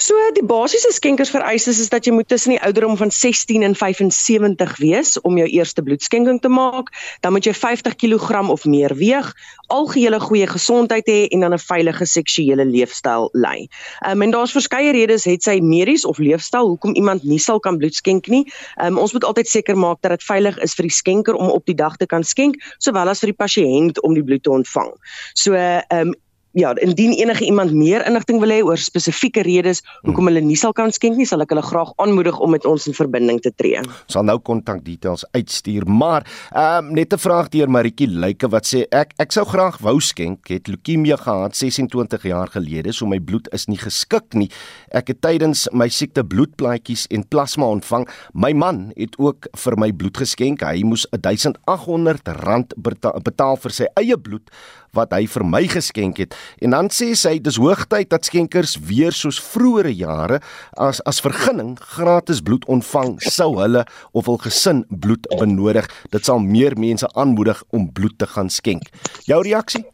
So 0.00 0.16
die 0.34 0.44
basiese 0.44 0.90
skenkersvereistes 0.92 1.78
is 1.78 1.90
dat 1.92 2.06
jy 2.08 2.12
moet 2.14 2.28
tussen 2.28 2.54
die 2.54 2.60
ouderdom 2.64 2.96
van 2.96 3.10
16 3.12 3.62
en 3.62 3.74
75 3.76 4.76
wees 4.80 5.20
om 5.20 5.36
jou 5.38 5.46
eerste 5.48 5.82
bloedskenking 5.82 6.40
te 6.40 6.48
maak. 6.48 6.88
Dan 7.20 7.34
moet 7.36 7.46
jy 7.46 7.54
50 7.54 7.96
kg 8.00 8.48
of 8.50 8.64
meer 8.64 8.94
weeg, 8.96 9.28
algehele 9.68 10.20
goeie 10.20 10.46
gesondheid 10.50 11.06
hê 11.06 11.18
en 11.28 11.44
dan 11.44 11.54
'n 11.54 11.62
veilige 11.62 12.06
seksuele 12.06 12.64
leefstyl 12.64 13.28
lei. 13.32 13.68
Um, 14.06 14.22
en 14.22 14.30
daar's 14.30 14.52
verskeie 14.52 14.92
redes 14.92 15.24
het 15.24 15.42
sy 15.42 15.60
medies 15.60 16.04
of 16.04 16.18
leefstyl 16.18 16.66
hoekom 16.66 16.94
iemand 16.94 17.22
nie 17.22 17.38
sal 17.38 17.60
kan 17.60 17.78
bloed 17.78 17.94
skenk 17.94 18.26
nie. 18.26 18.44
Um, 18.82 18.98
ons 18.98 19.12
moet 19.12 19.24
altyd 19.24 19.48
seker 19.48 19.76
maak 19.76 20.00
dat 20.00 20.10
dit 20.10 20.22
veilig 20.22 20.58
is 20.58 20.74
vir 20.74 20.82
die 20.82 20.96
skenker 20.96 21.34
om 21.34 21.48
op 21.48 21.66
die 21.66 21.76
dag 21.76 21.96
te 21.96 22.06
kan 22.06 22.24
skenk, 22.24 22.56
sowel 22.78 23.08
as 23.08 23.20
vir 23.20 23.32
die 23.32 23.44
pasiënt 23.44 24.00
om 24.00 24.14
die 24.14 24.24
bloed 24.24 24.42
te 24.42 24.50
ontvang. 24.50 24.92
So 25.34 25.54
ehm 25.54 26.08
um, 26.08 26.14
ja, 26.52 26.72
indien 26.82 27.12
enige 27.12 27.44
iemand 27.44 27.72
meer 27.72 28.06
inligting 28.06 28.40
wil 28.42 28.50
hê 28.50 28.60
oor 28.66 28.80
spesifieke 28.80 29.42
redes 29.46 29.82
hoekom 30.06 30.30
hulle 30.30 30.42
nie 30.42 30.58
sal 30.58 30.74
kan 30.76 30.90
skenk 30.94 31.18
nie, 31.20 31.26
sal 31.28 31.44
ek 31.44 31.52
hulle 31.54 31.62
graag 31.62 31.92
aanmoedig 32.02 32.38
om 32.42 32.50
met 32.54 32.66
ons 32.66 32.88
in 32.90 32.96
verbinding 32.96 33.38
te 33.44 33.52
tree. 33.54 33.82
Sal 34.10 34.26
nou 34.26 34.38
kontak 34.42 34.82
details 34.86 35.24
uitstuur, 35.36 35.86
maar 35.86 36.26
ehm 36.50 36.90
um, 36.90 36.94
net 36.94 37.14
'n 37.14 37.18
vraag 37.18 37.48
deur 37.54 37.70
Maritjie 37.70 38.08
Lyke 38.08 38.48
wat 38.50 38.66
sê 38.66 38.86
ek 38.90 39.14
ek 39.18 39.32
sou 39.32 39.44
graag 39.44 39.78
wou 39.78 40.00
skenk, 40.00 40.48
het 40.48 40.68
leukemie 40.68 41.16
gehad 41.16 41.56
26 41.56 42.22
jaar 42.22 42.48
gelede, 42.48 42.92
so 42.92 43.06
my 43.06 43.18
bloed 43.18 43.48
is 43.52 43.66
nie 43.66 43.78
geskik 43.78 44.34
nie. 44.34 44.50
Ek 44.90 45.08
het 45.08 45.20
tydens 45.20 45.68
my 45.72 45.88
siekte 45.88 46.24
bloedplaatjies 46.24 47.06
en 47.10 47.28
plasma 47.28 47.66
ontvang. 47.66 48.08
My 48.34 48.52
man 48.52 48.92
het 48.96 49.18
ook 49.18 49.46
vir 49.56 49.76
my 49.78 49.92
bloed 49.92 50.16
geskenk. 50.16 50.62
Hy 50.62 50.82
moes 50.82 51.06
1800 51.10 52.28
rand 52.42 52.74
betaal 53.22 53.56
vir 53.56 53.70
sy 53.70 53.86
eie 54.00 54.16
bloed 54.16 54.50
wat 54.96 55.14
hy 55.14 55.26
vir 55.30 55.44
my 55.46 55.62
geskenk 55.70 56.20
het. 56.22 56.34
En 56.62 56.74
dan 56.74 56.90
sê 56.94 57.12
sy 57.18 57.36
dis 57.42 57.60
hoogtyd 57.60 58.10
dat 58.10 58.26
skenkers 58.28 58.76
weer 58.88 59.14
soos 59.16 59.40
vroeëre 59.42 59.92
jare 59.94 60.40
as 60.78 61.02
as 61.10 61.22
vergunning 61.24 61.76
gratis 61.96 62.42
bloed 62.44 62.66
ontvang 62.70 63.18
sou 63.22 63.52
hulle 63.60 63.84
of 64.12 64.26
hul 64.30 64.40
gesin 64.42 64.84
bloed 64.90 65.28
benodig. 65.38 65.88
Dit 66.10 66.26
sal 66.26 66.42
meer 66.42 66.78
mense 66.78 67.08
aanmoedig 67.14 67.62
om 67.70 67.90
bloed 67.92 68.18
te 68.18 68.26
gaan 68.26 68.50
skenk. 68.50 68.90
Jou 69.26 69.42
reaksie? 69.46 69.86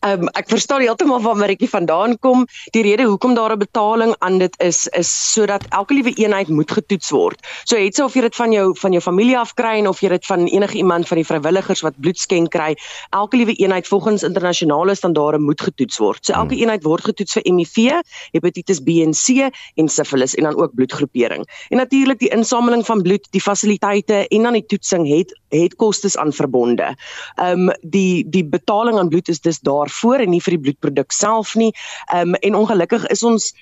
Ehm 0.00 0.22
um, 0.22 0.28
ek 0.38 0.48
verstaan 0.48 0.80
heeltemal 0.80 1.20
waar 1.22 1.36
Maritjie 1.36 1.68
vandaan 1.70 2.18
kom. 2.18 2.46
Die 2.74 2.82
rede 2.82 3.06
hoekom 3.08 3.34
daar 3.34 3.52
'n 3.52 3.58
betaling 3.58 4.14
aan 4.18 4.38
dit 4.38 4.54
is 4.60 4.86
is 4.88 5.32
sodat 5.32 5.64
elke 5.68 5.94
liewe 5.94 6.14
eenheid 6.14 6.48
moet 6.48 6.70
getoets 6.70 7.10
word. 7.10 7.38
So 7.64 7.76
het 7.76 7.94
sy 7.94 8.02
of 8.02 8.14
jy 8.14 8.20
dit 8.20 8.36
van 8.36 8.52
jou 8.52 8.74
van 8.78 8.92
jou 8.92 9.02
familie 9.02 9.38
af 9.38 9.54
kry 9.54 9.78
en 9.78 9.88
of 9.88 10.00
jy 10.00 10.08
dit 10.08 10.26
van 10.26 10.46
enige 10.46 10.76
iemand 10.76 11.08
van 11.08 11.16
die 11.16 11.26
vrywilligers 11.26 11.80
wat 11.80 12.00
bloed 12.00 12.18
skenk 12.18 12.50
kry, 12.50 12.74
elke 13.10 13.36
liewe 13.36 13.54
eenheid 13.54 13.88
volgens 13.88 14.22
internasionale 14.22 14.94
standaarde 14.94 15.38
moet 15.38 15.60
getoets 15.60 15.98
word. 15.98 16.24
So 16.24 16.32
elke 16.32 16.54
hmm. 16.54 16.62
eenheid 16.62 16.82
word 16.82 17.04
getoets 17.04 17.32
vir 17.32 17.42
HIV, 17.46 18.02
hepatitis 18.32 18.80
B 18.80 18.88
en 19.04 19.12
C 19.12 19.50
en 19.74 19.88
sifilis 19.88 20.34
en 20.34 20.44
dan 20.44 20.56
ook 20.56 20.74
bloedgroepering. 20.74 21.46
En 21.68 21.76
natuurlik 21.76 22.18
die 22.18 22.32
insameling 22.34 22.86
van 22.86 23.02
bloed, 23.02 23.26
die 23.30 23.40
fasiliteite 23.40 24.26
en 24.28 24.42
dan 24.42 24.52
die 24.52 24.66
toetsing 24.66 25.08
het 25.08 25.32
het 25.52 25.74
kostes 25.76 26.16
aan 26.16 26.32
verbonde. 26.32 26.94
Ehm 27.34 27.68
um, 27.68 27.74
die 27.82 28.24
die 28.28 28.44
betaling 28.44 28.98
aan 28.98 29.08
bloed 29.08 29.28
is 29.28 29.40
dis 29.40 29.60
daarvoor 29.72 30.24
en 30.24 30.34
nie 30.34 30.42
vir 30.44 30.56
die 30.56 30.62
bloedproduk 30.68 31.16
self 31.16 31.56
nie. 31.58 31.72
Ehm 32.12 32.34
um, 32.34 32.40
en 32.42 32.58
ongelukkig 32.62 33.06
is 33.14 33.22
ons 33.22 33.52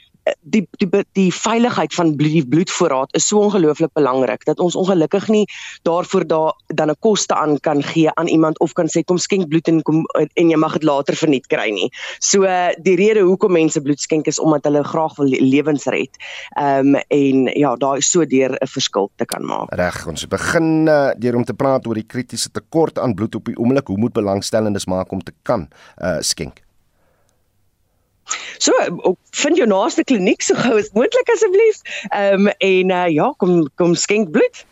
die 0.41 0.67
die 0.79 1.05
die 1.13 1.31
veiligheid 1.35 1.95
van 1.95 2.17
bloed 2.17 2.49
bloedvoorraad 2.49 3.15
is 3.15 3.27
so 3.27 3.41
ongelooflik 3.41 3.93
belangrik 3.93 4.45
dat 4.45 4.61
ons 4.61 4.77
ongelukkig 4.77 5.29
nie 5.29 5.47
daarvoor 5.83 6.27
daar 6.27 6.53
dan 6.67 6.91
'n 6.91 6.99
koste 6.99 7.35
aan 7.35 7.61
kan 7.61 7.83
gee 7.83 8.11
aan 8.15 8.29
iemand 8.29 8.59
of 8.61 8.73
kan 8.73 8.89
sê 8.89 9.05
kom 9.05 9.19
skenk 9.19 9.49
bloed 9.49 9.69
en 9.69 9.83
kom 9.83 10.05
en 10.35 10.51
jy 10.51 10.57
mag 10.57 10.73
dit 10.73 10.83
later 10.83 11.17
verniet 11.17 11.47
kry 11.47 11.71
nie. 11.71 11.91
So 12.19 12.47
die 12.83 12.97
rede 12.97 13.21
hoekom 13.21 13.53
mense 13.53 13.81
bloed 13.81 14.01
skenk 14.01 14.27
is 14.27 14.41
omdat 14.41 14.65
hulle 14.65 14.85
graag 14.85 15.17
wil 15.17 15.29
lewens 15.29 15.85
red. 15.85 16.17
Ehm 16.57 16.95
um, 16.95 17.01
en 17.09 17.51
ja, 17.59 17.77
daar 17.77 17.97
is 17.97 18.11
so 18.11 18.25
deur 18.25 18.57
'n 18.61 18.67
verskil 18.67 19.11
te 19.17 19.25
kan 19.25 19.45
maak. 19.45 19.75
Reg, 19.75 20.07
ons 20.07 20.27
begin 20.27 20.87
uh, 20.87 21.11
deur 21.19 21.37
om 21.37 21.45
te 21.45 21.55
praat 21.55 21.87
oor 21.87 21.95
die 21.95 22.07
kritiese 22.07 22.51
tekort 22.51 22.99
aan 22.99 23.15
bloed 23.15 23.35
op 23.35 23.45
die 23.45 23.57
oomblik. 23.57 23.87
Hoe 23.87 23.99
moet 23.99 24.13
belangstellendes 24.13 24.87
maak 24.87 25.13
om 25.13 25.23
te 25.23 25.33
kan 25.43 25.69
uh, 25.99 26.17
skenk? 26.21 26.70
So, 28.59 28.73
vind 29.43 29.61
jou 29.61 29.69
naaste 29.71 30.05
kliniek 30.05 30.43
so 30.45 30.59
gou 30.59 30.77
as 30.79 30.91
moontlik 30.97 31.33
asseblief. 31.37 31.85
Ehm 32.11 32.49
um, 32.49 32.53
en 32.59 32.91
uh, 32.91 33.07
ja, 33.13 33.33
kom 33.39 33.65
kom 33.81 33.95
skenk 33.95 34.33
bloed. 34.35 34.65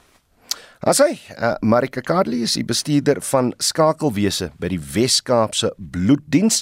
Asai, 0.78 1.18
uh, 1.34 1.56
Marika 1.60 2.00
Kadli 2.00 2.44
is 2.46 2.52
die 2.54 2.62
bestuurder 2.62 3.18
van 3.32 3.48
skakelwese 3.58 4.52
by 4.62 4.68
die 4.70 4.78
Wes-Kaapse 4.78 5.72
Bloeddiens 5.74 6.60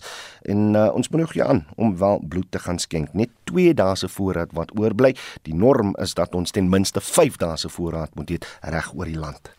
en 0.49 0.73
uh, 0.73 0.87
ons 0.97 1.11
moedig 1.13 1.35
jou 1.37 1.45
aan 1.45 1.61
om 1.77 1.93
wel 2.01 2.23
bloed 2.25 2.49
te 2.51 2.63
gaan 2.65 2.81
skenk. 2.81 3.13
Net 3.13 3.35
2 3.53 3.75
dae 3.77 3.99
se 4.01 4.09
voorraad 4.09 4.55
wat 4.57 4.73
oorbly. 4.73 5.13
Die 5.45 5.53
norm 5.55 5.93
is 6.01 6.17
dat 6.17 6.33
ons 6.35 6.57
ten 6.57 6.73
minste 6.73 7.05
5 7.05 7.37
dae 7.45 7.61
se 7.61 7.69
voorraad 7.69 8.17
moet 8.17 8.33
hê 8.33 8.41
reg 8.73 8.89
oor 8.97 9.13
die 9.13 9.21
land. 9.21 9.53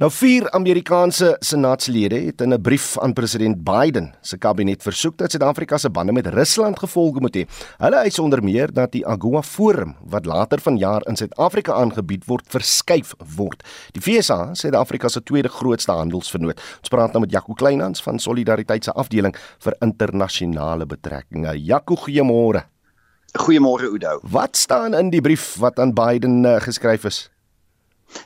Nou 0.00 0.08
vier 0.08 0.46
Amerikaanse 0.56 1.34
senaatslede 1.44 2.16
het 2.24 2.40
in 2.40 2.54
'n 2.54 2.60
brief 2.60 2.98
aan 2.98 3.12
president 3.12 3.64
Biden 3.64 4.14
se 4.20 4.38
kabinet 4.38 4.82
versoek 4.82 5.16
dat 5.16 5.30
Suid-Afrika 5.30 5.78
se 5.78 5.90
bande 5.90 6.12
met 6.12 6.26
Rusland 6.26 6.78
gevolg 6.78 7.20
moet 7.20 7.36
hê. 7.36 7.44
Hulle 7.76 7.96
eis 7.96 8.18
onder 8.18 8.42
meer 8.42 8.72
dat 8.72 8.92
die 8.92 9.06
AGOA 9.06 9.42
Forum 9.42 9.96
wat 10.04 10.26
later 10.26 10.60
vanjaar 10.60 11.06
in 11.06 11.16
Suid-Afrika 11.16 11.72
aangebied 11.72 12.24
word, 12.24 12.44
verskuif 12.48 13.14
word. 13.36 13.62
Die 13.92 14.02
FSA, 14.02 14.54
Suid-Afrika 14.54 15.08
se 15.08 15.22
tweede 15.22 15.48
grootste 15.48 15.92
handelsvernoot. 15.92 16.60
Ons 16.78 16.88
praat 16.88 17.12
nou 17.12 17.20
met 17.20 17.30
Jaco 17.30 17.52
Kleinhans 17.52 18.02
van 18.02 18.18
Solidariteit 18.18 18.84
se 18.84 18.92
afdeling 18.92 19.36
vir 19.58 19.76
internasionale 19.80 20.86
betrekkinge. 20.86 21.64
Jaco, 21.64 21.96
goeiemôre. 21.96 22.62
Goeiemôre 23.38 23.92
Udo. 23.92 24.18
Wat 24.22 24.56
staan 24.56 24.94
in 24.94 25.10
die 25.10 25.20
brief 25.20 25.56
wat 25.58 25.78
aan 25.78 25.92
Biden 25.92 26.44
uh, 26.44 26.56
geskryf 26.60 27.04
is? 27.04 27.30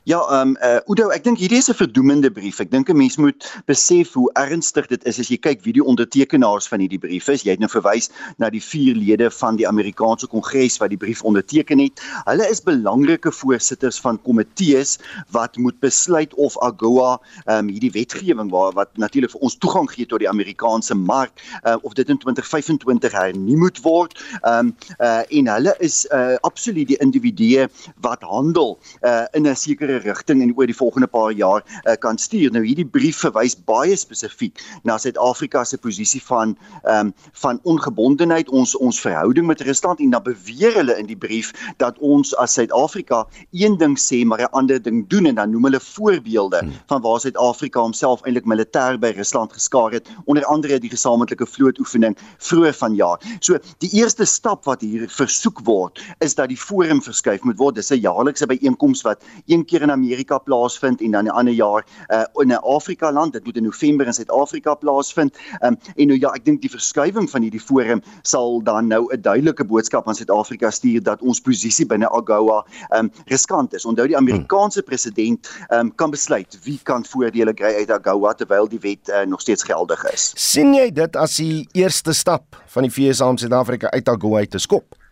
Ja, 0.05 0.21
ehm 0.21 0.49
um, 0.49 0.57
uh 0.63 0.81
Udo, 0.87 1.09
ek 1.15 1.25
dink 1.25 1.39
hierdie 1.39 1.59
is 1.59 1.71
'n 1.71 1.75
verdoemende 1.75 2.31
brief. 2.31 2.61
Ek 2.61 2.71
dink 2.71 2.91
'n 2.91 2.97
mens 2.97 3.17
moet 3.17 3.45
besef 3.67 4.13
hoe 4.13 4.31
ernstig 4.35 4.87
dit 4.87 5.05
is 5.05 5.19
as 5.19 5.29
jy 5.29 5.37
kyk 5.37 5.65
wie 5.65 5.73
die 5.73 5.85
ondertekenaars 5.85 6.69
van 6.69 6.81
hierdie 6.81 6.99
brief 6.99 7.29
is. 7.29 7.43
Jy 7.43 7.57
het 7.57 7.61
nou 7.61 7.69
verwys 7.69 8.11
na 8.39 8.51
die 8.51 8.63
vier 8.63 8.95
lede 8.95 9.31
van 9.31 9.57
die 9.57 9.69
Amerikaanse 9.69 10.27
Kongres 10.27 10.79
wat 10.79 10.91
die 10.91 11.01
brief 11.01 11.23
onderteken 11.23 11.79
het. 11.79 12.01
Hulle 12.25 12.49
is 12.49 12.61
belangrike 12.61 13.33
voorsitters 13.33 14.01
van 14.01 14.21
komitees 14.23 14.99
wat 15.31 15.57
moet 15.57 15.81
besluit 15.81 16.35
of 16.35 16.59
AGOA 16.59 17.21
ehm 17.47 17.59
um, 17.59 17.69
hierdie 17.69 17.93
wetgewing 17.93 18.51
waar 18.51 18.73
wat 18.73 18.97
natuurlik 18.97 19.31
vir 19.31 19.41
ons 19.41 19.57
toegang 19.57 19.91
gee 19.91 20.07
tot 20.07 20.21
die 20.21 20.29
Amerikaanse 20.29 20.95
mark 20.95 21.41
uh, 21.65 21.77
of 21.83 21.95
dit 21.95 22.09
in 22.09 22.19
2025 22.19 23.13
hernie 23.13 23.57
moet 23.57 23.81
word. 23.81 24.21
Ehm 24.43 24.73
um, 24.73 24.77
uh 25.01 25.23
en 25.29 25.49
hulle 25.49 25.75
is 25.79 26.05
uh 26.13 26.37
absoluut 26.41 26.89
die 26.89 27.01
individue 27.01 27.69
wat 28.01 28.23
handel 28.23 28.79
uh 29.03 29.25
in 29.33 29.47
'n 29.47 29.57
sekere 29.75 29.99
rigting 30.05 30.43
en 30.43 30.53
oor 30.57 30.67
die 30.71 30.77
volgende 30.77 31.09
paar 31.11 31.33
jaar 31.33 31.63
uh, 31.85 31.95
kan 31.99 32.19
stuur. 32.19 32.53
Nou 32.55 32.65
hierdie 32.65 32.87
brief 32.87 33.23
verwys 33.25 33.57
baie 33.67 33.97
spesifiek 33.99 34.63
na 34.85 34.97
Suid-Afrika 34.99 35.65
se 35.65 35.79
posisie 35.79 36.23
van 36.23 36.57
ehm 36.85 37.09
um, 37.09 37.13
van 37.45 37.59
ongebondenheid, 37.65 38.49
ons 38.49 38.77
ons 38.77 39.01
verhouding 39.01 39.47
met 39.47 39.61
Rusland 39.67 40.01
en 40.01 40.11
dan 40.11 40.23
beweer 40.23 40.75
hulle 40.79 40.95
in 40.99 41.07
die 41.07 41.17
brief 41.17 41.53
dat 41.83 41.99
ons 41.99 42.35
as 42.41 42.55
Suid-Afrika 42.55 43.25
een 43.53 43.77
ding 43.79 43.97
sê 43.99 44.25
maar 44.25 44.41
'n 44.41 44.53
ander 44.53 44.83
ding 44.83 45.05
doen 45.09 45.27
en 45.27 45.35
dan 45.35 45.51
noem 45.51 45.65
hulle 45.65 45.81
voorbeelde 45.81 46.59
hmm. 46.59 46.73
van 46.87 47.03
waar 47.03 47.21
Suid-Afrika 47.21 47.81
homself 47.81 48.23
eintlik 48.23 48.47
militêr 48.47 48.99
by 48.99 49.13
Rusland 49.17 49.53
geskaar 49.53 49.93
het, 49.93 50.09
onder 50.25 50.45
andere 50.45 50.79
die 50.79 50.91
gesamentlike 50.91 51.47
vlootoefening 51.47 52.17
vroeër 52.39 52.75
vanjaar. 52.75 53.21
So 53.41 53.59
die 53.79 53.91
eerste 53.93 54.25
stap 54.25 54.65
wat 54.65 54.81
hier 54.81 55.09
versoek 55.09 55.61
word 55.65 56.01
is 56.19 56.35
dat 56.35 56.49
die 56.49 56.61
forum 56.61 57.03
verskuif 57.03 57.43
moet 57.43 57.59
word. 57.59 57.75
Dis 57.75 57.91
'n 57.91 58.01
jaarlikse 58.01 58.47
byeenkoms 58.47 59.03
wat 59.03 59.25
een 59.47 59.64
keer 59.65 59.83
in 59.83 59.91
Amerika 59.91 60.39
plaasvind 60.39 61.01
en 61.01 61.11
dan 61.11 61.25
'n 61.25 61.31
ander 61.31 61.55
jaar 61.55 61.85
uh, 62.09 62.25
in 62.43 62.49
'n 62.49 62.63
Afrika 62.63 63.13
land. 63.13 63.33
Dit 63.33 63.45
moet 63.45 63.57
in 63.57 63.63
November 63.63 64.07
in 64.07 64.13
Suid-Afrika 64.13 64.75
plaasvind. 64.75 65.37
Um, 65.61 65.77
en 65.97 66.07
nou 66.07 66.19
ja, 66.19 66.33
ek 66.33 66.45
dink 66.45 66.61
die 66.61 66.71
verskuiwing 66.71 67.31
van 67.31 67.43
hierdie 67.43 67.61
forum 67.61 68.03
sal 68.23 68.63
dan 68.63 68.87
nou 68.87 69.07
'n 69.13 69.21
duidelike 69.21 69.65
boodskap 69.65 70.09
aan 70.09 70.15
Suid-Afrika 70.15 70.71
stuur 70.71 71.03
dat 71.03 71.23
ons 71.23 71.41
posisie 71.41 71.87
binne 71.87 72.09
AGOA 72.09 72.65
um, 72.97 73.11
riskant 73.27 73.75
is. 73.75 73.85
Onthou 73.85 74.07
die 74.07 74.17
Amerikaanse 74.17 74.83
president 74.83 75.51
um, 75.71 75.95
kan 75.95 76.11
besluit 76.11 76.59
wie 76.65 76.81
kan 76.83 77.05
voordele 77.05 77.55
kry 77.55 77.75
uit 77.75 77.91
AGOA 77.91 78.35
terwyl 78.35 78.69
die 78.69 78.81
wet 78.81 79.09
uh, 79.09 79.23
nog 79.27 79.41
steeds 79.41 79.63
geldig 79.63 80.05
is. 80.13 80.33
sien 80.37 80.75
jy 80.75 80.91
dit 80.93 81.17
as 81.17 81.37
die 81.37 81.69
eerste 81.73 82.13
stap 82.13 82.57
van 82.67 82.83
die 82.83 82.93
VS 82.93 83.21
om 83.21 83.37
Suid-Afrika 83.37 83.91
uit 83.91 84.09
AGOA 84.09 84.45
te 84.47 84.59
skop? 84.59 85.04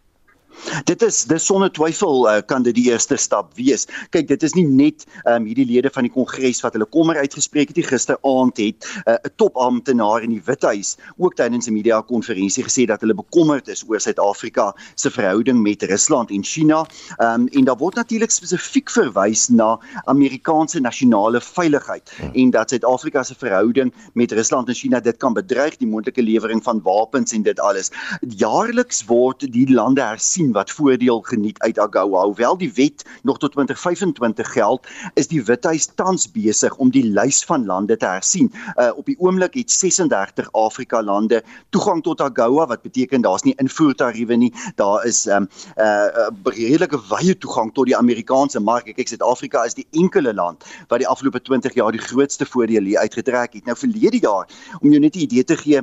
Dit 0.84 1.02
is 1.02 1.24
dis 1.30 1.44
sonder 1.46 1.70
twyfel 1.72 2.26
uh, 2.28 2.38
kan 2.46 2.62
dit 2.62 2.74
die 2.76 2.88
eerste 2.90 3.16
stap 3.20 3.52
wees. 3.58 3.86
Kyk, 4.14 4.28
dit 4.28 4.42
is 4.42 4.54
nie 4.56 4.66
net 4.66 5.06
um, 5.28 5.46
hierdie 5.48 5.66
lede 5.68 5.90
van 5.92 6.06
die 6.06 6.12
kongres 6.12 6.62
wat 6.64 6.76
hulle 6.76 6.88
kommer 6.88 7.18
uitgespreek 7.20 7.72
het 7.72 7.80
gisteraand 7.88 8.58
het 8.60 8.86
eh, 9.04 9.14
'n 9.14 9.18
uh, 9.26 9.32
topamptenaar 9.36 10.22
in 10.22 10.34
die 10.36 10.42
Withuis 10.44 10.96
ook 11.18 11.34
tydens 11.34 11.68
'n 11.68 11.72
media 11.72 12.00
konferensie 12.02 12.64
gesê 12.64 12.86
dat 12.86 13.00
hulle 13.00 13.14
bekommerd 13.14 13.68
is 13.68 13.84
oor 13.88 14.00
Suid-Afrika 14.00 14.74
se 14.94 15.10
verhouding 15.10 15.62
met 15.62 15.82
Rusland 15.82 16.30
en 16.30 16.44
China. 16.44 16.86
Um, 17.18 17.48
en 17.48 17.64
daar 17.64 17.76
word 17.76 17.94
natuurlik 17.94 18.30
spesifiek 18.30 18.90
verwys 18.90 19.48
na 19.48 19.78
Amerikaanse 20.04 20.80
nasionale 20.80 21.40
veiligheid 21.40 22.10
ja. 22.18 22.30
en 22.32 22.50
dat 22.50 22.70
Suid-Afrika 22.70 23.22
se 23.22 23.34
verhouding 23.34 23.92
met 24.14 24.32
Rusland 24.32 24.68
en 24.68 24.74
China 24.74 25.00
dit 25.00 25.16
kan 25.16 25.32
bedreig, 25.32 25.76
die 25.76 25.88
moontlike 25.88 26.22
lewering 26.22 26.62
van 26.62 26.80
wapens 26.82 27.32
en 27.32 27.42
dit 27.42 27.60
alles. 27.60 27.90
Jaarliks 28.20 29.04
word 29.04 29.52
die 29.52 29.70
lande 29.72 30.02
hersien 30.02 30.41
wat 30.50 30.70
voordeel 30.70 31.20
geniet 31.20 31.58
uit 31.58 31.78
AGOA. 31.78 32.24
Hoewel 32.24 32.58
die 32.58 32.72
wet 32.74 33.04
nog 33.22 33.38
tot 33.38 33.52
2025 33.52 34.52
geld, 34.52 34.86
is 35.14 35.28
die 35.28 35.44
Withuis 35.44 35.86
tans 35.94 36.26
besig 36.30 36.74
om 36.76 36.90
die 36.90 37.04
lys 37.04 37.44
van 37.44 37.66
lande 37.66 37.96
te 37.96 38.06
hersien. 38.06 38.50
Uh 38.74 38.90
op 38.96 39.06
die 39.06 39.16
oomblik 39.18 39.54
het 39.54 39.70
36 39.70 40.48
Afrika 40.52 41.02
lande 41.02 41.42
toegang 41.70 42.02
tot 42.02 42.20
AGOA 42.20 42.66
wat 42.66 42.82
beteken 42.82 43.22
daar's 43.22 43.42
nie 43.46 43.54
invoertariewe 43.62 44.36
nie. 44.36 44.52
Daar 44.74 45.06
is 45.06 45.26
um 45.26 45.48
uh 45.76 46.28
redelike 46.42 46.98
wye 47.08 47.38
toegang 47.38 47.72
tot 47.74 47.86
die 47.86 47.96
Amerikaanse 47.96 48.60
mark. 48.60 48.90
Kyk, 48.92 49.08
Suid-Afrika 49.08 49.64
is 49.64 49.78
die 49.78 49.86
enkele 49.90 50.34
land 50.34 50.64
wat 50.88 50.98
die 50.98 51.08
afgelope 51.08 51.40
20 51.40 51.74
jaar 51.74 51.92
die 51.92 52.02
grootste 52.02 52.46
voordeel 52.46 52.82
hier 52.82 52.98
uitgetrek 52.98 53.52
het. 53.52 53.64
Nou 53.64 53.76
verlede 53.76 54.18
jaar 54.18 54.48
om 54.80 54.90
jou 54.90 55.00
net 55.00 55.16
'n 55.16 55.28
idee 55.28 55.44
te 55.44 55.56
gee 55.56 55.82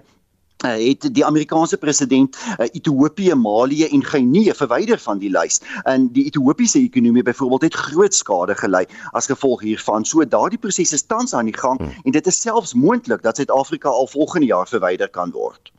uh, 0.65 0.75
het 0.87 1.07
die 1.13 1.25
Amerikaanse 1.25 1.77
president 1.77 2.37
uh, 2.37 2.65
Ethiopië, 2.71 3.33
Malië 3.33 3.87
en 3.87 4.03
Guinea 4.05 4.53
verwyder 4.53 4.99
van 4.99 5.19
die 5.19 5.29
lys. 5.29 5.61
En 5.83 6.09
die 6.11 6.25
Ethiopiese 6.25 6.79
ekonomie 6.79 7.23
byvoorbeeld 7.23 7.61
het 7.61 7.73
groot 7.73 8.13
skade 8.13 8.55
gely 8.55 8.85
as 9.11 9.25
gevolg 9.31 9.61
hiervan. 9.61 10.05
So 10.05 10.25
daardie 10.27 10.59
proses 10.59 10.93
is 10.93 11.05
tans 11.05 11.33
aan 11.33 11.45
die 11.45 11.57
gang 11.57 11.79
hmm. 11.79 11.95
en 12.03 12.11
dit 12.11 12.27
is 12.27 12.41
selfs 12.41 12.73
moontlik 12.73 13.21
dat 13.21 13.35
Suid-Afrika 13.35 13.89
al 13.89 14.07
volgende 14.07 14.47
jaar 14.47 14.67
verwyder 14.67 15.09
kan 15.09 15.31
word. 15.31 15.71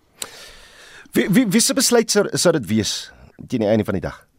Wie 1.13 1.29
wie 1.31 1.47
wie 1.47 1.61
se 1.61 1.75
besluit 1.75 2.11
sou 2.11 2.29
sou 2.33 2.53
dit 2.53 2.67
wees 2.67 3.13
teen 3.47 3.61
die 3.61 3.69
einde 3.69 3.85
van 3.85 3.99
die 3.99 4.05
dag? 4.05 4.30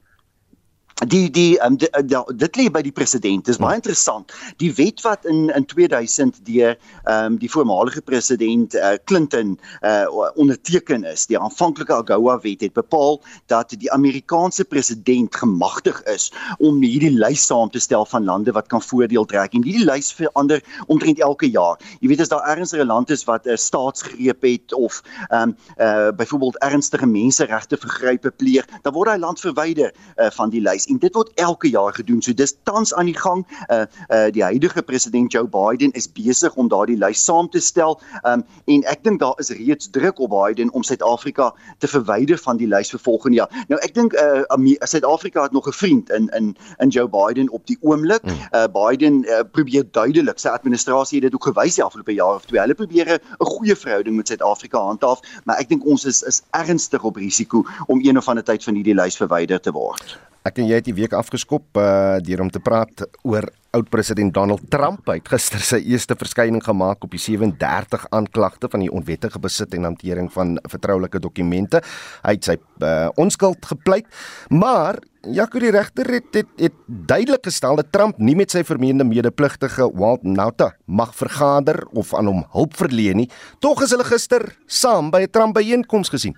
Die 1.08 1.32
die 1.32 1.58
um, 1.60 1.78
die, 1.78 1.90
die, 1.92 2.08
die 2.08 2.36
dit 2.38 2.58
lê 2.58 2.68
by 2.70 2.82
die 2.86 2.94
president. 2.94 3.48
Is 3.50 3.60
baie 3.62 3.80
interessant. 3.80 4.34
Die 4.62 4.72
wet 4.78 5.02
wat 5.06 5.26
in 5.26 5.50
in 5.56 5.66
2000 5.66 6.42
deur 6.46 6.76
um, 7.10 7.38
die 7.42 7.50
voormalige 7.50 8.02
president 8.02 8.76
uh, 8.76 8.94
Clinton 9.10 9.58
uh, 9.82 10.06
onderteken 10.36 11.04
is. 11.04 11.26
Die 11.26 11.40
aanvanklike 11.40 11.94
AGOA 11.94 12.38
wet 12.44 12.62
het 12.62 12.74
bepaal 12.78 13.22
dat 13.52 13.74
die 13.82 13.92
Amerikaanse 13.92 14.66
president 14.66 15.36
gemagtig 15.36 16.04
is 16.12 16.30
om 16.60 16.82
hierdie 16.82 17.14
lys 17.18 17.46
saam 17.46 17.70
te 17.74 17.82
stel 17.82 18.06
van 18.06 18.26
lande 18.26 18.54
wat 18.54 18.70
kan 18.70 18.82
voordeel 18.82 19.26
trek. 19.26 19.56
En 19.58 19.66
hierdie 19.66 19.88
lys 19.88 20.12
verander 20.14 20.62
omtrent 20.88 21.20
elke 21.20 21.50
jaar. 21.50 21.82
Jy 22.02 22.14
weet 22.14 22.26
as 22.28 22.34
daar 22.34 22.46
ernstige 22.54 22.86
lande 22.86 23.14
is 23.14 23.26
wat 23.26 23.46
'n 23.46 23.56
uh, 23.56 23.58
staatsgreep 23.58 24.42
het 24.42 24.74
of 24.74 25.02
ehm 25.30 25.50
um, 25.50 25.58
uh, 25.78 26.12
byvoorbeeld 26.16 26.58
ernstige 26.58 27.06
menseregte 27.06 27.78
vergrype 27.78 28.32
pleeg 28.32 28.66
dan 28.82 28.94
word 28.94 29.10
hy 29.10 29.18
land 29.18 29.40
verwyder 29.40 29.92
uh, 30.18 30.30
van 30.32 30.50
die 30.50 30.62
lys 30.62 30.91
en 30.92 31.00
dit 31.02 31.16
word 31.16 31.32
elke 31.40 31.70
jaar 31.72 31.94
gedoen. 31.94 32.22
So 32.22 32.34
dis 32.34 32.56
tans 32.68 32.94
aan 32.94 33.10
die 33.10 33.18
gang. 33.18 33.46
Uh 33.70 33.86
uh 34.10 34.30
die 34.32 34.44
huidige 34.44 34.82
president 34.82 35.32
Joe 35.32 35.48
Biden 35.48 35.92
is 35.92 36.08
besig 36.12 36.56
om 36.56 36.70
daardie 36.72 36.98
lys 37.00 37.24
saam 37.24 37.50
te 37.50 37.60
stel. 37.60 38.00
Um 38.28 38.44
en 38.66 38.84
ek 38.92 39.04
dink 39.08 39.20
daar 39.20 39.40
is 39.44 39.52
reeds 39.56 39.90
druk 39.92 40.20
op 40.20 40.32
Biden 40.32 40.72
om 40.74 40.84
Suid-Afrika 40.84 41.52
te 41.80 41.88
verwyder 41.88 42.38
van 42.38 42.58
die 42.58 42.68
lys 42.68 42.92
vir 42.94 43.04
volgende 43.04 43.42
jaar. 43.42 43.66
Nou 43.68 43.80
ek 43.82 43.96
dink 43.96 44.14
uh 44.14 44.44
Suid-Afrika 44.82 45.44
het 45.44 45.52
nog 45.52 45.68
'n 45.68 45.78
vriend 45.82 46.12
in 46.12 46.30
in 46.38 46.56
in 46.80 46.90
Joe 46.90 47.10
Biden 47.10 47.50
op 47.50 47.66
die 47.68 47.78
oomblik. 47.82 48.22
Hmm. 48.22 48.40
Uh 48.52 48.68
Biden 48.72 49.24
uh, 49.24 49.40
probeer 49.52 49.86
duidelik 49.92 50.40
sy 50.40 50.48
administrasie 50.48 51.20
het 51.22 51.32
dit 51.32 51.36
ook 51.36 51.50
gewys 51.54 51.76
die 51.76 51.84
afgelope 51.84 52.14
jaar 52.14 52.36
of 52.36 52.46
twee. 52.46 52.60
Hulle 52.60 52.76
probeer 52.76 53.20
'n 53.40 53.46
goeie 53.46 53.76
verhouding 53.76 54.16
met 54.16 54.28
Suid-Afrika 54.28 54.80
handhaaf, 54.80 55.20
maar 55.44 55.60
ek 55.60 55.70
dink 55.70 55.86
ons 55.86 56.06
is 56.06 56.24
is 56.24 56.42
ernstig 56.52 57.04
op 57.04 57.16
risiko 57.16 57.66
om 57.88 58.00
een 58.04 58.18
of 58.18 58.28
ander 58.28 58.44
tyd 58.44 58.64
van 58.64 58.76
hierdie 58.76 58.96
lys 58.96 59.18
verwyder 59.18 59.60
te 59.60 59.72
word. 59.72 60.31
Ek 60.42 60.58
en 60.58 60.66
jy 60.66 60.80
het 60.80 60.88
die 60.88 60.98
week 60.98 61.14
afgeskop 61.14 61.78
uh 61.78 62.18
deur 62.26 62.42
om 62.42 62.50
te 62.50 62.60
praat 62.64 63.04
oor 63.22 63.46
oud-president 63.78 64.34
Donald 64.34 64.64
Trump. 64.74 65.06
Hy 65.06 65.20
het 65.20 65.30
gister 65.30 65.62
sy 65.64 65.78
eerste 65.94 66.18
verskyning 66.18 66.64
gemaak 66.66 67.06
op 67.06 67.14
die 67.14 67.22
37 67.22 68.08
aanklagte 68.10 68.68
van 68.74 68.82
die 68.82 68.90
onwettige 68.90 69.40
besit 69.40 69.78
en 69.78 69.86
hantering 69.88 70.32
van 70.34 70.58
vertroulike 70.74 71.22
dokumente. 71.22 71.84
Hy 72.26 72.36
het 72.40 72.50
sy 72.50 72.58
uh, 72.58 73.08
onskuld 73.22 73.70
gepleit, 73.70 74.10
maar 74.50 75.00
Jaco 75.30 75.62
die 75.62 75.70
regter 75.70 76.10
het, 76.10 76.34
het 76.34 76.50
het 76.58 76.78
duidelik 76.90 77.46
gestel 77.46 77.78
dat 77.78 77.94
Trump 77.94 78.18
nie 78.18 78.36
met 78.36 78.50
sy 78.52 78.66
vermeende 78.66 79.06
medepligtige 79.06 79.92
Walt 79.94 80.26
Nauta 80.26 80.74
mag 80.90 81.14
vergader 81.14 81.84
of 81.94 82.16
aan 82.18 82.32
hom 82.32 82.48
hulp 82.58 82.74
verleen 82.82 83.22
nie. 83.22 83.30
Tog 83.62 83.86
is 83.86 83.94
hulle 83.94 84.10
gister 84.10 84.56
saam 84.66 85.14
by 85.14 85.22
'n 85.22 85.32
Trump 85.32 85.54
byeenkoms 85.54 86.10
gesien. 86.10 86.34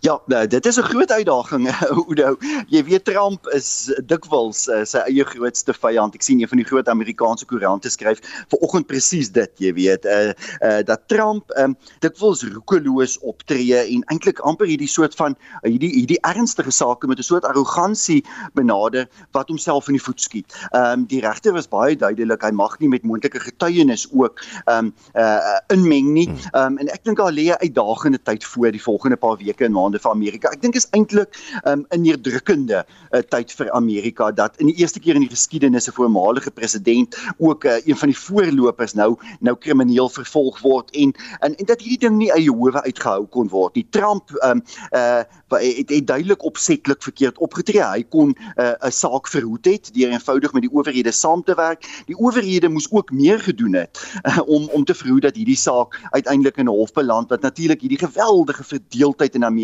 Ja, 0.00 0.20
nou, 0.26 0.46
dit 0.46 0.66
is 0.66 0.76
'n 0.76 0.82
groot 0.82 1.10
uitdaging, 1.10 1.70
Oudo. 1.96 2.36
Jy 2.66 2.84
weet 2.84 3.04
Trump 3.04 3.46
is 3.46 3.92
dikwels 4.06 4.68
uh, 4.68 4.84
sy 4.84 4.98
eie 4.98 5.24
grootste 5.24 5.74
vyand. 5.74 6.14
Ek 6.14 6.22
sien 6.22 6.40
een 6.40 6.48
van 6.48 6.60
die 6.60 6.66
groot 6.66 6.88
Amerikaanse 6.88 7.44
koerante 7.44 7.90
skryf 7.90 8.20
vanoggend 8.48 8.86
presies 8.86 9.30
dit, 9.32 9.52
jy 9.58 9.72
weet, 9.72 10.04
uh, 10.04 10.32
uh 10.62 10.82
dat 10.86 11.08
Trump 11.08 11.52
um, 11.58 11.76
dikwels 12.00 12.44
roekeloos 12.44 13.18
optree 13.20 13.76
en 13.76 14.04
eintlik 14.12 14.38
amper 14.38 14.66
hierdie 14.66 14.88
soort 14.88 15.14
van 15.14 15.36
uh, 15.36 15.70
hierdie 15.70 15.92
hierdie 15.92 16.20
ernstige 16.20 16.70
sake 16.70 17.06
met 17.06 17.18
'n 17.18 17.22
soort 17.22 17.44
arrogansie 17.44 18.24
benader 18.54 19.08
wat 19.32 19.48
homself 19.48 19.88
in 19.88 19.98
die 19.98 20.02
voet 20.02 20.20
skiet. 20.20 20.54
Ehm 20.72 21.00
um, 21.00 21.06
die 21.06 21.20
regter 21.20 21.52
was 21.52 21.68
baie 21.68 21.96
duidelik, 21.96 22.42
hy 22.42 22.50
mag 22.50 22.78
nie 22.78 22.88
met 22.88 23.02
moontlike 23.02 23.40
getuienis 23.40 24.08
ook 24.12 24.40
ehm 24.64 24.86
um, 24.86 24.94
uh 25.14 25.58
inmeng 25.68 26.12
nie. 26.12 26.28
Hmm. 26.28 26.38
Ehm 26.52 26.72
um, 26.72 26.78
en 26.78 26.88
ek 26.88 27.04
dink 27.04 27.16
daar 27.16 27.32
lê 27.32 27.50
'n 27.50 27.60
uitdagende 27.60 28.22
tyd 28.22 28.44
voor 28.44 28.70
die 28.70 28.82
volgende 28.82 29.16
paar 29.16 29.36
weke 29.36 29.65
en 29.66 29.74
maande 29.74 30.00
vir 30.02 30.12
Amerika. 30.12 30.52
Ek 30.54 30.62
dink 30.62 30.78
is 30.78 30.88
eintlik 30.96 31.36
um, 31.64 31.84
'n 31.90 32.02
neerdrukkende 32.02 32.82
uh, 32.84 33.20
tyd 33.20 33.52
vir 33.58 33.70
Amerika 33.76 34.30
dat 34.32 34.56
in 34.62 34.70
die 34.70 34.78
eerste 34.82 35.00
keer 35.00 35.18
in 35.18 35.26
die 35.26 35.32
geskiedenis 35.32 35.88
'n 35.88 35.96
voormalige 35.98 36.50
president 36.50 37.16
ook 37.38 37.64
uh, 37.64 37.78
een 37.84 37.96
van 37.96 38.08
die 38.12 38.18
voorlopers 38.18 38.94
nou 38.94 39.16
nou 39.40 39.56
krimineel 39.56 40.08
vervolg 40.08 40.60
word 40.60 40.90
en 40.90 41.14
en, 41.40 41.56
en 41.56 41.66
dat 41.66 41.80
hierdie 41.80 42.08
ding 42.08 42.16
nie 42.18 42.32
uit 42.32 42.44
Jehovah 42.44 42.84
uitgehou 42.86 43.26
kon 43.26 43.48
word. 43.48 43.74
Die 43.74 43.86
Trump 43.90 44.30
um, 44.42 44.62
uh 44.92 45.22
het, 45.46 45.90
het 45.90 46.06
duidelik 46.06 46.42
opsetlik 46.44 47.02
verkeerd 47.02 47.38
opgetree. 47.38 47.82
Hy 47.82 48.02
kon 48.02 48.34
'n 48.34 48.62
uh, 48.62 48.90
saak 48.90 49.28
verhoed 49.28 49.64
het 49.64 49.94
deur 49.94 50.10
eenvoudig 50.10 50.52
met 50.52 50.62
die 50.62 50.72
owerhede 50.72 51.12
saam 51.12 51.42
te 51.44 51.54
werk. 51.54 51.86
Die 52.06 52.18
owerhede 52.18 52.68
moes 52.68 52.90
ook 52.90 53.10
meer 53.10 53.40
gedoen 53.40 53.74
het 53.74 54.02
uh, 54.22 54.40
om 54.46 54.68
om 54.72 54.84
te 54.84 54.94
verhoed 54.94 55.22
dat 55.22 55.36
hierdie 55.36 55.56
saak 55.56 56.00
uiteindelik 56.10 56.56
in 56.56 56.66
'n 56.66 56.74
hof 56.74 56.92
beland 56.92 57.28
wat 57.28 57.40
natuurlik 57.40 57.80
hierdie 57.80 57.98
geweldige 57.98 58.64
verdeeldheid 58.64 59.34
in 59.34 59.44
Amerika 59.44 59.55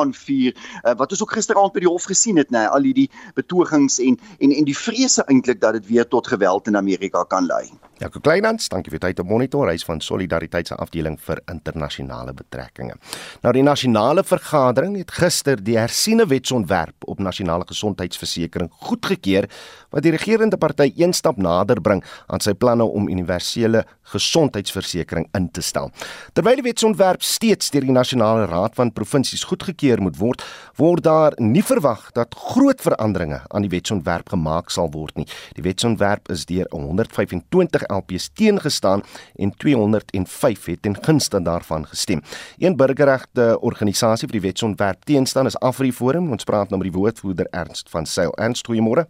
aanvuur 0.00 0.52
uh, 0.52 0.94
wat 0.98 1.10
ons 1.10 1.22
ook 1.22 1.32
gisteraand 1.38 1.72
by 1.72 1.84
die 1.84 1.90
hof 1.90 2.08
gesien 2.10 2.40
het, 2.40 2.50
nê, 2.50 2.58
nee, 2.58 2.74
al 2.76 2.88
hierdie 2.88 3.08
betogings 3.38 3.98
en 4.02 4.18
en 4.40 4.52
en 4.52 4.68
die 4.68 4.76
vrese 4.76 5.24
eintlik 5.26 5.60
dat 5.60 5.78
dit 5.80 5.86
weer 5.86 6.08
tot 6.08 6.26
geweld 6.26 6.66
in 6.66 6.76
Amerika 6.76 7.24
kan 7.24 7.46
lei. 7.46 7.70
Ja, 7.96 8.10
Kleinhans, 8.12 8.68
dankie 8.68 8.92
vir 8.92 9.00
tyd 9.00 9.20
op 9.22 9.28
monitor. 9.30 9.70
Hy's 9.72 9.84
van 9.88 10.02
Solidariteit 10.04 10.68
se 10.68 10.76
afdeling 10.76 11.16
vir 11.24 11.40
internasionale 11.48 12.34
betrekkinge. 12.36 12.98
Nou 13.40 13.52
die 13.56 13.64
nasionale 13.64 14.24
vergadering 14.26 14.98
het 15.00 15.14
gister 15.16 15.62
die 15.64 15.78
hersiene 15.78 16.26
wetsontwerp 16.28 17.06
op 17.08 17.22
nasionale 17.24 17.64
gesondheidsversekering 17.68 18.68
goedgekeur 18.84 19.48
wat 19.96 20.04
die 20.04 20.12
regerende 20.12 20.58
party 20.60 20.90
een 20.96 21.14
stap 21.16 21.38
nader 21.40 21.80
bring 21.80 22.02
aan 22.28 22.42
sy 22.44 22.52
planne 22.52 22.84
om 22.84 23.08
universele 23.08 23.84
gesondheidsversekering 24.12 25.26
in 25.36 25.48
te 25.50 25.64
stel. 25.64 25.90
Terwyl 26.36 26.60
die 26.60 26.66
wetsontwerp 26.68 27.24
steeds 27.24 27.72
deur 27.72 27.86
die 27.86 27.94
nasionale 27.96 28.44
raad 28.50 28.76
van 28.76 28.92
provinsies 28.92 29.46
goedgekeur 29.48 30.02
moet 30.04 30.18
word, 30.20 30.44
word 30.76 31.04
daar 31.06 31.36
nie 31.40 31.64
verwag 31.64 32.10
dat 32.18 32.36
groot 32.36 32.82
veranderinge 32.84 33.40
aan 33.48 33.64
die 33.64 33.72
wetsontwerp 33.72 34.28
gemaak 34.34 34.70
sal 34.74 34.92
word 34.92 35.16
nie. 35.16 35.26
Die 35.56 35.64
wetsontwerp 35.64 36.28
is 36.32 36.44
deur 36.50 36.68
125 36.74 37.88
LPs 37.88 38.30
teengestaan 38.36 39.04
en 39.40 39.54
205 39.56 40.70
het 40.70 40.82
ten 40.84 40.96
gunste 41.02 41.40
daarvan 41.42 41.86
gestem. 41.88 42.22
Een 42.60 42.76
burgerregte 42.76 43.54
organisasie 43.60 44.28
vir 44.28 44.40
die 44.40 44.48
wetsontwerp 44.50 45.04
teenstaan 45.08 45.48
is 45.48 45.58
AfriForum. 45.64 46.30
Ons 46.36 46.44
praat 46.44 46.70
nou 46.70 46.82
met 46.82 46.90
die 46.90 46.98
woordvoerder 46.98 47.48
Ernst 47.50 47.90
van 47.90 48.06
Sail. 48.06 48.34
Ernst, 48.36 48.68
goeiemôre. 48.68 49.08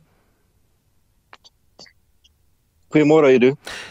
Goeiemôre 2.94 3.32
Edu. 3.34 3.48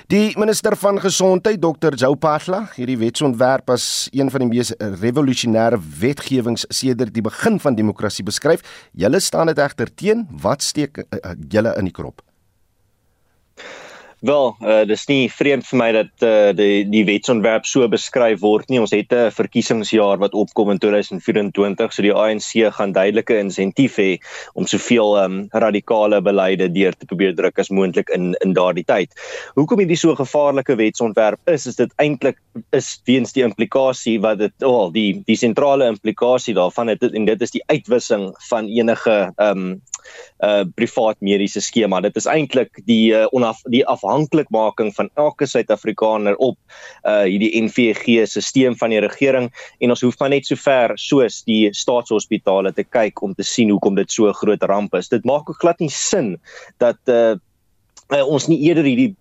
Die 0.07 0.31
minister 0.39 0.71
van 0.79 0.95
gesondheid 1.03 1.59
Dr. 1.59 1.97
Joe 1.99 2.15
Patla, 2.15 2.61
hierdie 2.77 2.95
wetsontwerp 3.01 3.73
as 3.73 4.07
een 4.15 4.29
van 4.31 4.45
die 4.45 4.47
mees 4.53 4.71
revolusionêre 5.01 5.79
wetgewings 5.99 6.63
sedert 6.71 7.11
die 7.13 7.25
begin 7.25 7.59
van 7.59 7.75
demokrasie 7.75 8.23
beskryf. 8.23 8.63
Julle 8.95 9.19
staan 9.19 9.51
dit 9.51 9.59
egter 9.59 9.91
teen. 9.91 10.23
Wat 10.41 10.63
steek 10.63 11.03
uh, 11.03 11.35
julle 11.51 11.75
in 11.75 11.91
die 11.91 11.95
krop? 11.95 12.23
Wel, 14.25 14.55
uh, 14.65 14.81
dis 14.89 15.03
nie 15.05 15.27
vreemd 15.29 15.67
vir 15.69 15.77
my 15.77 15.87
dat 15.93 16.23
uh, 16.25 16.49
die 16.57 16.85
die 16.89 17.03
wetsontwerp 17.05 17.67
so 17.69 17.85
beskryf 17.91 18.39
word 18.41 18.71
nie. 18.71 18.79
Ons 18.81 18.93
het 18.95 19.13
'n 19.13 19.29
verkiesingsjaar 19.29 20.17
wat 20.17 20.33
opkom 20.33 20.71
in 20.73 20.79
2024, 20.81 21.93
so 21.93 22.01
die 22.01 22.13
ANC 22.13 22.73
gaan 22.73 22.95
duidelike 22.95 23.37
insentief 23.37 23.99
hê 24.01 24.17
om 24.55 24.65
soveel 24.65 25.13
um, 25.21 25.37
radikale 25.53 26.21
beleide 26.25 26.71
deur 26.73 26.97
te 26.97 27.05
probeer 27.05 27.35
druk 27.37 27.59
as 27.59 27.69
moontlik 27.69 28.09
in 28.09 28.33
in 28.41 28.53
daardie 28.57 28.85
tyd. 28.85 29.13
Hoekom 29.53 29.83
hierdie 29.83 29.99
so 29.99 30.15
gevaarlike 30.15 30.75
wetsontwerp 30.75 31.39
is, 31.45 31.67
is 31.67 31.75
dit 31.75 31.93
eintlik 32.01 32.41
is 32.73 33.01
weens 33.05 33.33
die 33.33 33.45
implikasie 33.45 34.17
wat 34.21 34.39
dit 34.39 34.63
al 34.63 34.87
oh, 34.87 34.93
die 34.93 35.21
die 35.27 35.37
sentrale 35.37 35.91
implikasie 35.93 36.57
daarvan 36.57 36.87
het 36.87 37.03
en 37.03 37.25
dit 37.25 37.41
is 37.41 37.51
die 37.51 37.63
uitwissing 37.67 38.31
van 38.49 38.73
enige 38.73 39.33
ehm 39.35 39.69
um, 39.69 39.81
uh 40.43 40.63
privaat 40.75 41.19
mediese 41.19 41.61
skema. 41.61 42.01
Dit 42.01 42.15
is 42.15 42.27
eintlik 42.29 42.81
die 42.85 43.13
uh, 43.15 43.25
onaf 43.31 43.61
die 43.71 43.83
afhanklikmaking 43.85 44.93
van 44.95 45.09
elke 45.15 45.47
Suid-Afrikaner 45.49 46.35
op 46.35 46.57
uh 47.03 47.23
hierdie 47.23 47.53
NVG 47.61 48.25
stelsel 48.27 48.75
van 48.79 48.93
die 48.93 49.01
regering 49.03 49.51
en 49.79 49.89
ons 49.89 50.01
hoef 50.05 50.19
maar 50.19 50.33
net 50.33 50.45
so 50.45 50.55
ver 50.59 50.95
soos 50.99 51.43
die 51.47 51.69
staatshospitale 51.73 52.73
te 52.73 52.83
kyk 52.83 53.21
om 53.21 53.33
te 53.35 53.43
sien 53.43 53.71
hoekom 53.73 53.95
dit 53.95 54.11
so 54.11 54.29
'n 54.29 54.33
groot 54.33 54.63
ramp 54.63 54.95
is. 54.95 55.09
Dit 55.09 55.25
maak 55.25 55.49
ook 55.49 55.59
glad 55.59 55.79
nie 55.79 55.89
sin 55.89 56.37
dat 56.77 56.99
uh 57.07 57.35
Uh, 58.13 58.21
ons 58.29 58.45
nie 58.45 58.59
eerder 58.67 58.85
hierdie 58.85 59.15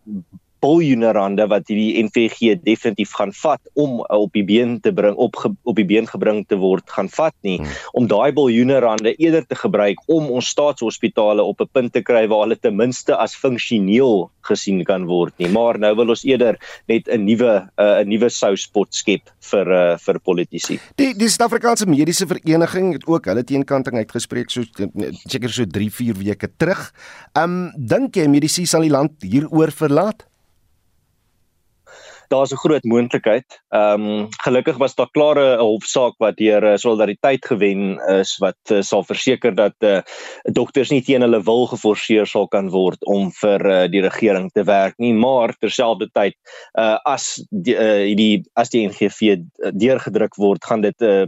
biljoene 0.64 1.12
rande 1.16 1.46
wat 1.52 1.68
hierdie 1.70 2.02
NVG 2.06 2.56
definitief 2.64 3.14
gaan 3.18 3.34
vat 3.42 3.60
om 3.74 4.00
uh, 4.00 4.18
op 4.18 4.32
die 4.36 4.44
been 4.48 4.78
te 4.84 4.92
bring 4.96 5.16
op 5.20 5.36
ge, 5.42 5.52
op 5.62 5.80
die 5.80 5.86
been 5.88 6.08
gebring 6.10 6.42
te 6.48 6.58
word 6.60 6.88
gaan 6.96 7.10
vat 7.12 7.36
nie 7.46 7.58
hmm. 7.60 7.78
om 8.00 8.08
daai 8.10 8.32
biljoene 8.36 8.80
rande 8.84 9.14
eerder 9.14 9.46
te 9.46 9.58
gebruik 9.60 10.00
om 10.08 10.30
ons 10.34 10.50
staatshospitale 10.54 11.44
op 11.44 11.60
'n 11.60 11.70
punt 11.72 11.92
te 11.92 12.02
kry 12.02 12.26
waar 12.28 12.46
hulle 12.46 12.58
ten 12.60 12.76
minste 12.76 13.16
as 13.16 13.36
funksioneel 13.36 14.30
gesien 14.44 14.82
kan 14.84 15.06
word 15.08 15.32
nie 15.38 15.48
maar 15.48 15.78
nou 15.78 15.94
wil 16.00 16.14
ons 16.16 16.24
eerder 16.24 16.58
net 16.88 17.08
'n 17.08 17.24
nuwe 17.24 17.52
uh, 17.78 18.00
'n 18.00 18.08
nuwe 18.08 18.28
souspot 18.30 18.88
skep 18.94 19.30
vir 19.50 19.66
uh, 19.68 19.96
vir 19.98 20.20
politici. 20.20 20.78
Die 21.00 21.12
die 21.14 21.28
Suid-Afrikaanse 21.28 21.86
Mediese 21.86 22.26
Vereniging 22.26 22.92
het 22.96 23.06
ook 23.06 23.28
hulle 23.30 23.44
teenkanting 23.44 24.00
uitgespreek 24.02 24.50
so 24.50 24.64
seker 25.28 25.50
so 25.52 25.64
3 25.64 25.90
4 25.90 26.20
weke 26.20 26.48
terug. 26.56 26.92
Um 27.38 27.72
dink 27.76 28.16
jy 28.16 28.28
mediese 28.30 28.66
sal 28.66 28.86
die 28.86 28.92
land 28.92 29.22
hieroor 29.22 29.72
verlaat? 29.74 30.24
Daar's 32.34 32.52
'n 32.52 32.62
groot 32.64 32.84
moontlikheid. 32.84 33.46
Ehm 33.70 34.06
um, 34.06 34.28
gelukkig 34.44 34.76
was 34.82 34.94
daar 34.94 35.10
klare 35.10 35.56
'n 35.56 35.60
hofsaak 35.60 36.14
wat 36.18 36.36
deur 36.36 36.62
uh, 36.62 36.76
solidariteit 36.76 37.46
gewen 37.46 37.98
is 38.20 38.36
wat 38.38 38.60
uh, 38.70 38.82
sal 38.82 39.04
verseker 39.04 39.54
dat 39.54 39.74
uh, 39.78 40.00
dokters 40.52 40.90
nie 40.90 41.02
teen 41.02 41.22
hulle 41.22 41.42
wil 41.42 41.66
geforseer 41.66 42.26
sal 42.26 42.48
kan 42.48 42.70
word 42.70 43.04
om 43.04 43.30
vir 43.32 43.66
uh, 43.66 43.88
die 43.88 44.02
regering 44.02 44.50
te 44.52 44.64
werk 44.64 44.98
nie, 44.98 45.12
maar 45.12 45.54
terselfdertyd 45.60 46.34
uh, 46.78 46.98
as 47.04 47.46
die, 47.50 47.76
uh, 47.76 48.16
die 48.16 48.42
as 48.54 48.70
die 48.70 48.86
NGV 48.88 49.38
deurgedruk 49.72 50.36
word, 50.36 50.64
gaan 50.64 50.80
dit 50.80 51.00
'n 51.00 51.04
uh, 51.04 51.26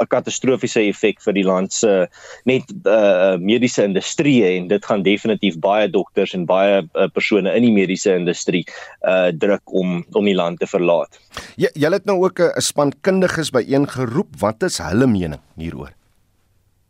'n 0.00 0.08
katastrofiese 0.10 0.82
effek 0.88 1.20
vir 1.22 1.36
die 1.36 1.44
land 1.46 1.72
se 1.72 2.08
net 2.48 2.64
uh, 2.86 3.36
mediese 3.38 3.84
industrie 3.84 4.42
en 4.46 4.68
dit 4.68 4.84
gaan 4.84 5.02
definitief 5.02 5.58
baie 5.62 5.88
dokters 5.90 6.34
en 6.34 6.46
baie 6.46 6.82
uh, 6.82 7.08
persone 7.14 7.52
in 7.56 7.66
die 7.66 7.74
mediese 7.74 8.14
industrie 8.16 8.64
uh, 9.06 9.30
druk 9.32 9.62
om 9.66 10.04
om 10.12 10.24
die 10.24 10.36
land 10.36 10.60
te 10.60 10.66
verlaat. 10.66 11.20
Jy 11.56 11.70
jy 11.74 11.92
het 11.92 12.06
nou 12.06 12.18
ook 12.24 12.40
'n 12.40 12.60
span 12.60 12.92
kundiges 13.02 13.50
byeengeroep. 13.50 14.40
Wat 14.40 14.62
is 14.62 14.78
hulle 14.78 15.06
mening 15.06 15.40
hieroor? 15.56 15.92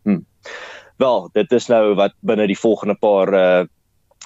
Hmm. 0.04 0.24
Wel, 0.96 1.30
dit 1.32 1.52
is 1.52 1.68
nou 1.68 1.94
wat 1.94 2.14
binne 2.20 2.46
die 2.46 2.58
volgende 2.58 2.94
paar 2.94 3.32
uh, 3.34 3.64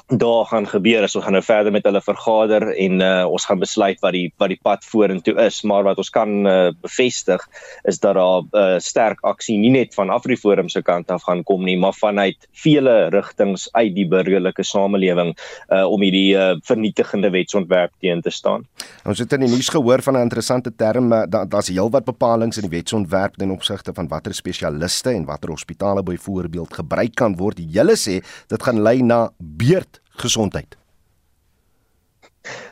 daar 0.06 0.44
gaan 0.46 0.66
gebeur 0.68 1.02
as 1.02 1.16
ons 1.16 1.24
gaan 1.24 1.34
nou 1.34 1.42
verder 1.44 1.72
met 1.72 1.84
hulle 1.84 2.00
vergader 2.02 2.68
en 2.70 3.00
uh, 3.02 3.24
ons 3.26 3.44
gaan 3.48 3.58
besluit 3.58 3.98
wat 4.04 4.14
die 4.14 4.26
wat 4.38 4.52
die 4.52 4.60
pad 4.62 4.84
vorentoe 4.86 5.34
is 5.46 5.62
maar 5.66 5.82
wat 5.86 5.98
ons 5.98 6.10
kan 6.14 6.46
uh, 6.46 6.70
bevestig 6.82 7.42
is 7.84 7.98
dat 7.98 8.14
daar 8.14 8.42
'n 8.42 8.48
uh, 8.52 8.78
sterk 8.78 9.18
aksie 9.22 9.58
nie 9.58 9.70
net 9.70 9.94
van 9.94 10.10
Afriforum 10.10 10.68
se 10.68 10.82
kant 10.82 11.10
af 11.10 11.22
gaan 11.22 11.42
kom 11.42 11.64
nie 11.64 11.76
maar 11.76 11.94
vanuit 11.94 12.36
vele 12.52 13.08
rigtings 13.10 13.68
uit 13.72 13.94
die 13.94 14.06
burgerlike 14.06 14.62
samelewing 14.62 15.34
uh, 15.68 15.84
om 15.84 16.00
hierdie 16.02 16.36
uh, 16.36 16.54
vernietigende 16.62 17.30
wetsontwerp 17.30 17.92
teen 18.00 18.20
te 18.20 18.30
staan. 18.30 18.66
Ons 19.04 19.18
het 19.18 19.32
in 19.32 19.40
die 19.40 19.50
nuus 19.50 19.68
gehoor 19.68 20.02
van 20.02 20.16
'n 20.16 20.22
interessante 20.22 20.74
term 20.76 21.08
dat 21.08 21.50
daar's 21.50 21.68
heelwat 21.68 22.04
bepalinge 22.04 22.56
in 22.56 22.68
die 22.68 22.78
wetsontwerp 22.78 23.36
ten 23.36 23.50
opsigte 23.50 23.92
van 23.94 24.08
watter 24.08 24.34
spesialiste 24.34 25.10
en 25.10 25.24
watter 25.24 25.50
hospitale 25.50 26.02
byvoorbeeld 26.02 26.74
gebruik 26.74 27.14
kan 27.14 27.36
word. 27.36 27.58
Julle 27.58 27.96
sê 27.96 28.22
dit 28.46 28.62
gaan 28.62 28.82
lei 28.82 29.02
na 29.02 29.30
beurt 29.38 29.85
gesondheid? 30.22 30.76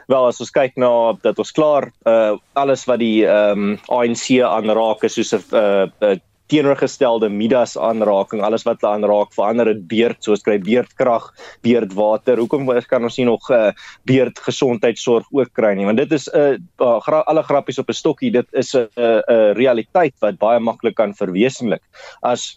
Wel 0.06 0.26
as 0.26 0.40
ons 0.40 0.52
kyk 0.54 0.76
na 0.76 0.90
dat 1.22 1.38
ons 1.38 1.52
klaar 1.52 1.90
uh 2.06 2.36
alles 2.52 2.84
wat 2.90 3.00
die 3.02 3.24
ehm 3.26 3.74
um, 3.74 3.80
ANC 3.88 4.40
aanraak 4.44 5.04
is 5.08 5.18
soos 5.18 5.34
'n 5.34 5.56
uh, 5.56 5.88
uh 6.00 6.16
teenoorgestelde 6.52 7.30
Midas 7.32 7.76
aanraking, 7.80 8.42
alles 8.44 8.66
wat 8.68 8.82
hulle 8.82 8.98
aanraak 8.98 9.32
verander 9.32 9.70
dit 9.72 9.80
beerd, 9.88 10.20
soos 10.24 10.44
kry 10.44 10.58
beerdkrag, 10.60 11.30
beerdwater. 11.64 12.40
Hoekom 12.42 12.68
kan 12.88 13.02
ons 13.08 13.16
nie 13.18 13.26
nog 13.26 13.48
'n 13.50 13.54
uh, 13.54 13.72
beerd 14.04 14.38
gesondheidsorg 14.38 15.26
ook 15.32 15.52
kry 15.52 15.74
nie? 15.74 15.86
Want 15.86 15.98
dit 15.98 16.12
is 16.12 16.28
'n 16.28 16.38
uh, 16.38 16.58
uh, 16.80 17.00
gra 17.00 17.24
alle 17.26 17.42
grappies 17.42 17.78
op 17.78 17.88
'n 17.88 17.92
stokkie, 17.92 18.30
dit 18.30 18.46
is 18.52 18.74
'n 18.74 18.86
'n 18.96 19.00
uh, 19.00 19.20
uh, 19.28 19.52
realiteit 19.52 20.14
wat 20.20 20.38
baie 20.38 20.60
maklik 20.60 20.94
kan 20.94 21.14
verwesenlik. 21.14 21.82
As 22.20 22.54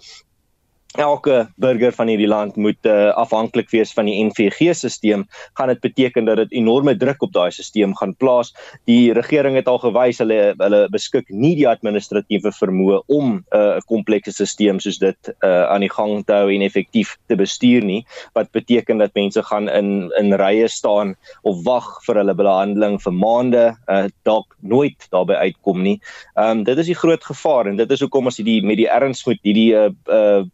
elke 0.98 1.48
burger 1.62 1.94
van 1.94 2.10
hierdie 2.10 2.30
land 2.30 2.56
moet 2.58 2.90
uh, 2.90 3.14
afhanklik 3.18 3.70
wees 3.70 3.94
van 3.94 4.08
die 4.10 4.18
NVG-stelsel, 4.26 5.26
gaan 5.58 5.72
dit 5.72 5.82
beteken 5.84 6.26
dat 6.26 6.42
dit 6.42 6.58
enorme 6.60 6.96
druk 6.98 7.22
op 7.22 7.34
daai 7.36 7.52
stelsel 7.54 7.94
gaan 8.00 8.16
plaas. 8.18 8.54
Die 8.90 9.14
regering 9.14 9.56
het 9.60 9.70
al 9.70 9.80
gewys 9.84 10.22
hulle 10.24 10.56
hulle 10.58 10.82
beskik 10.94 11.30
nie 11.30 11.54
die 11.60 11.68
administratiewe 11.70 12.52
vermoë 12.56 13.04
om 13.14 13.38
eh, 13.52 13.60
'n 13.60 13.78
uh, 13.78 13.86
komplekse 13.86 14.34
stelsel 14.34 14.82
soos 14.82 14.98
dit 14.98 15.32
uh, 15.46 15.70
aan 15.70 15.86
die 15.86 15.92
gang 15.94 16.26
te 16.26 16.34
hou 16.34 16.50
en 16.54 16.66
effektief 16.66 17.18
te 17.28 17.36
bestuur 17.36 17.86
nie, 17.86 18.04
wat 18.34 18.52
beteken 18.52 18.98
dat 18.98 19.14
mense 19.14 19.44
gaan 19.44 19.70
in 19.70 20.12
in 20.18 20.34
rye 20.34 20.68
staan 20.68 21.16
of 21.44 21.64
wag 21.64 21.88
vir 22.06 22.16
hulle 22.22 22.34
behandeling 22.34 22.98
vir 23.02 23.14
maande, 23.14 23.66
uh, 23.88 24.06
dalk 24.24 24.58
nooit 24.62 25.08
daarby 25.12 25.34
uitkom 25.34 25.82
nie. 25.84 26.00
Ehm 26.36 26.60
um, 26.60 26.64
dit 26.64 26.78
is 26.78 26.90
die 26.90 26.98
groot 26.98 27.24
gevaar 27.24 27.68
en 27.68 27.78
dit 27.78 27.92
is 27.92 28.02
hoekom 28.02 28.28
as 28.28 28.38
hierdie 28.38 28.62
met 28.66 28.78
die 28.78 28.90
erns 28.90 29.26
moet 29.26 29.42
hierdie 29.44 29.74
uh, 29.76 29.90
uh 30.10 30.46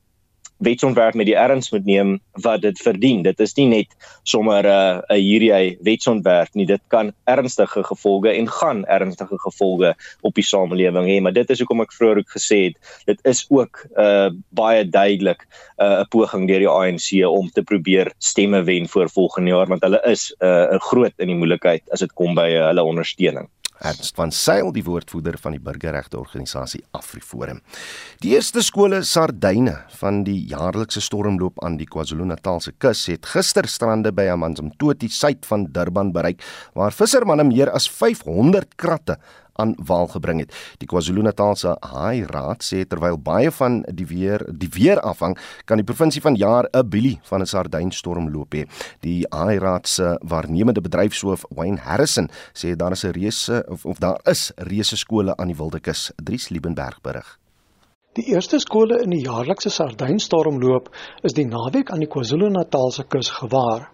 wetsontwerp 0.63 1.17
met 1.19 1.27
die 1.29 1.37
erns 1.37 1.71
moet 1.71 1.85
neem 1.85 2.13
wat 2.43 2.61
dit 2.61 2.79
verdien. 2.81 3.23
Dit 3.25 3.39
is 3.43 3.55
nie 3.57 3.67
net 3.67 3.95
sommer 4.23 4.63
'n 4.63 4.67
uh, 4.67 5.15
'n 5.15 5.21
hierdie 5.21 5.77
wetsontwerp 5.81 6.53
nie. 6.53 6.65
Dit 6.65 6.81
kan 6.87 7.13
ernstige 7.25 7.83
gevolge 7.83 8.31
en 8.31 8.47
gaan 8.47 8.85
ernstige 8.85 9.37
gevolge 9.39 9.95
op 10.21 10.33
die 10.33 10.43
samelewing 10.43 11.07
hê, 11.07 11.21
maar 11.21 11.33
dit 11.33 11.49
is 11.49 11.59
hoekom 11.59 11.81
ek 11.81 11.93
vroeër 11.93 12.17
ook 12.17 12.31
gesê 12.37 12.59
het, 12.63 12.77
dit 13.05 13.19
is 13.23 13.45
ook 13.49 13.85
uh 13.97 14.29
baie 14.49 14.83
duidelik 14.89 15.41
'n 15.43 15.83
uh, 15.83 16.03
poging 16.09 16.47
deur 16.47 16.59
die 16.59 16.69
ANC 16.69 17.25
om 17.27 17.49
te 17.49 17.63
probeer 17.63 18.13
stemme 18.17 18.63
wen 18.63 18.87
vir 18.87 19.09
volgende 19.09 19.51
jaar 19.51 19.67
want 19.67 19.83
hulle 19.83 20.01
is 20.05 20.33
'n 20.39 20.45
uh, 20.45 20.79
groot 20.79 21.13
in 21.17 21.27
die 21.27 21.39
moeilikheid 21.41 21.83
as 21.91 21.99
dit 21.99 22.13
kom 22.13 22.35
by 22.35 22.49
uh, 22.49 22.67
hulle 22.67 22.83
ondersteuning. 22.83 23.49
Ernst 23.83 24.15
van 24.15 24.31
Sail, 24.31 24.71
die 24.71 24.83
woordvoerder 24.87 25.35
van 25.41 25.57
die 25.57 25.61
burgerregte 25.63 26.15
organisasie 26.19 26.79
AfriForum. 26.95 27.59
Die 28.23 28.31
eerste 28.37 28.63
skole 28.63 29.01
Sardyne 29.03 29.75
van 29.99 30.21
die 30.23 30.37
jaarlikse 30.47 31.03
stormloop 31.03 31.59
aan 31.67 31.75
die 31.81 31.87
KwaZulu-Natalse 31.91 32.75
kus 32.79 33.05
het 33.11 33.27
gister 33.33 33.67
strande 33.67 34.13
by 34.15 34.29
Amanzimtoti 34.31 35.11
suid 35.11 35.43
van 35.49 35.67
Durban 35.75 36.13
bereik 36.15 36.39
waar 36.79 36.95
vissermanne 36.95 37.43
meer 37.49 37.73
as 37.75 37.89
500 37.91 38.77
kratte 38.79 39.19
aan 39.53 39.75
wal 39.77 40.07
gebring 40.07 40.39
het. 40.39 40.53
Die 40.81 40.87
KwaZulu-Natalse 40.87 41.75
Haai 41.79 42.25
Raad 42.29 42.63
sê 42.63 42.85
terwyl 42.87 43.17
baie 43.17 43.51
van 43.51 43.81
die 43.87 44.05
weer 44.05 44.45
die 44.49 44.69
weer 44.73 45.01
afhang, 45.01 45.37
kan 45.65 45.77
die 45.77 45.87
provinsie 45.87 46.21
van 46.21 46.35
jaar 46.35 46.67
'n 46.73 46.89
bilie 46.89 47.19
van 47.23 47.41
'n 47.41 47.45
sardynstorm 47.45 48.29
loop 48.29 48.53
hê. 48.53 48.65
Die 49.01 49.25
Haai 49.29 49.59
Raad 49.59 49.87
se 49.87 50.17
waarnemende 50.21 50.81
bedryfshoof 50.81 51.45
Wayne 51.49 51.79
Harrison 51.79 52.29
sê 52.53 52.75
daar 52.75 52.91
is 52.91 53.03
'n 53.03 53.11
reuse 53.11 53.65
of, 53.67 53.85
of 53.85 53.97
daar 53.97 54.19
is 54.23 54.51
reuse 54.55 54.97
skole 54.97 55.37
aan 55.37 55.47
die 55.47 55.57
Wildekus. 55.57 56.11
Dries 56.15 56.49
Liebenberg 56.49 57.01
berig. 57.01 57.39
Die 58.13 58.27
eerste 58.29 58.59
skole 58.59 59.01
in 59.01 59.09
die 59.09 59.23
jaarlikse 59.23 59.71
sardynstormloop 59.73 60.89
is 61.23 61.33
die 61.33 61.47
naweek 61.49 61.89
aan 61.89 62.03
die 62.03 62.07
KwaZulu-Natalse 62.07 63.07
kus 63.09 63.29
gewaar. 63.29 63.87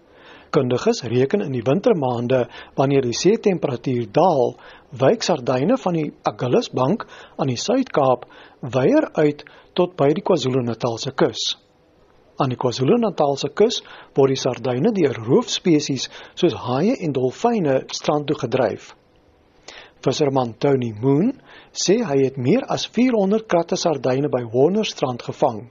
Kundiges 0.50 1.02
reken 1.02 1.40
in 1.44 1.52
die 1.54 1.62
wintermaande 1.62 2.44
wanneer 2.74 3.04
die 3.06 3.14
see 3.14 3.38
temperatuur 3.38 4.08
daal, 4.10 4.56
wyk 4.98 5.22
sardyne 5.22 5.76
van 5.78 5.98
die 5.98 6.08
Agulhas 6.26 6.72
Bank 6.74 7.06
aan 7.38 7.52
die 7.52 7.58
Suid-Kaap 7.60 8.26
weier 8.74 9.06
uit 9.14 9.44
tot 9.78 9.94
by 10.00 10.10
die 10.16 10.24
KwaZulu-Natalse 10.26 11.14
kus. 11.14 11.44
Aan 12.42 12.50
die 12.50 12.58
KwaZulu-Natalse 12.58 13.52
kus 13.54 13.78
word 14.18 14.34
die 14.34 14.40
sardyne 14.42 14.94
deur 14.96 15.22
roofspesies 15.28 16.08
soos 16.34 16.58
haie 16.66 16.98
en 16.98 17.14
dolfyne 17.14 17.84
strand 17.94 18.26
toe 18.26 18.38
gedryf. 18.42 18.90
Visserman 20.02 20.56
Tony 20.58 20.90
Moon 20.96 21.34
sê 21.70 22.00
hy 22.02 22.22
het 22.24 22.38
meer 22.40 22.66
as 22.72 22.88
400 22.90 23.46
kratte 23.46 23.78
sardyne 23.78 24.32
by 24.32 24.46
Wonderstrand 24.50 25.22
gevang. 25.22 25.68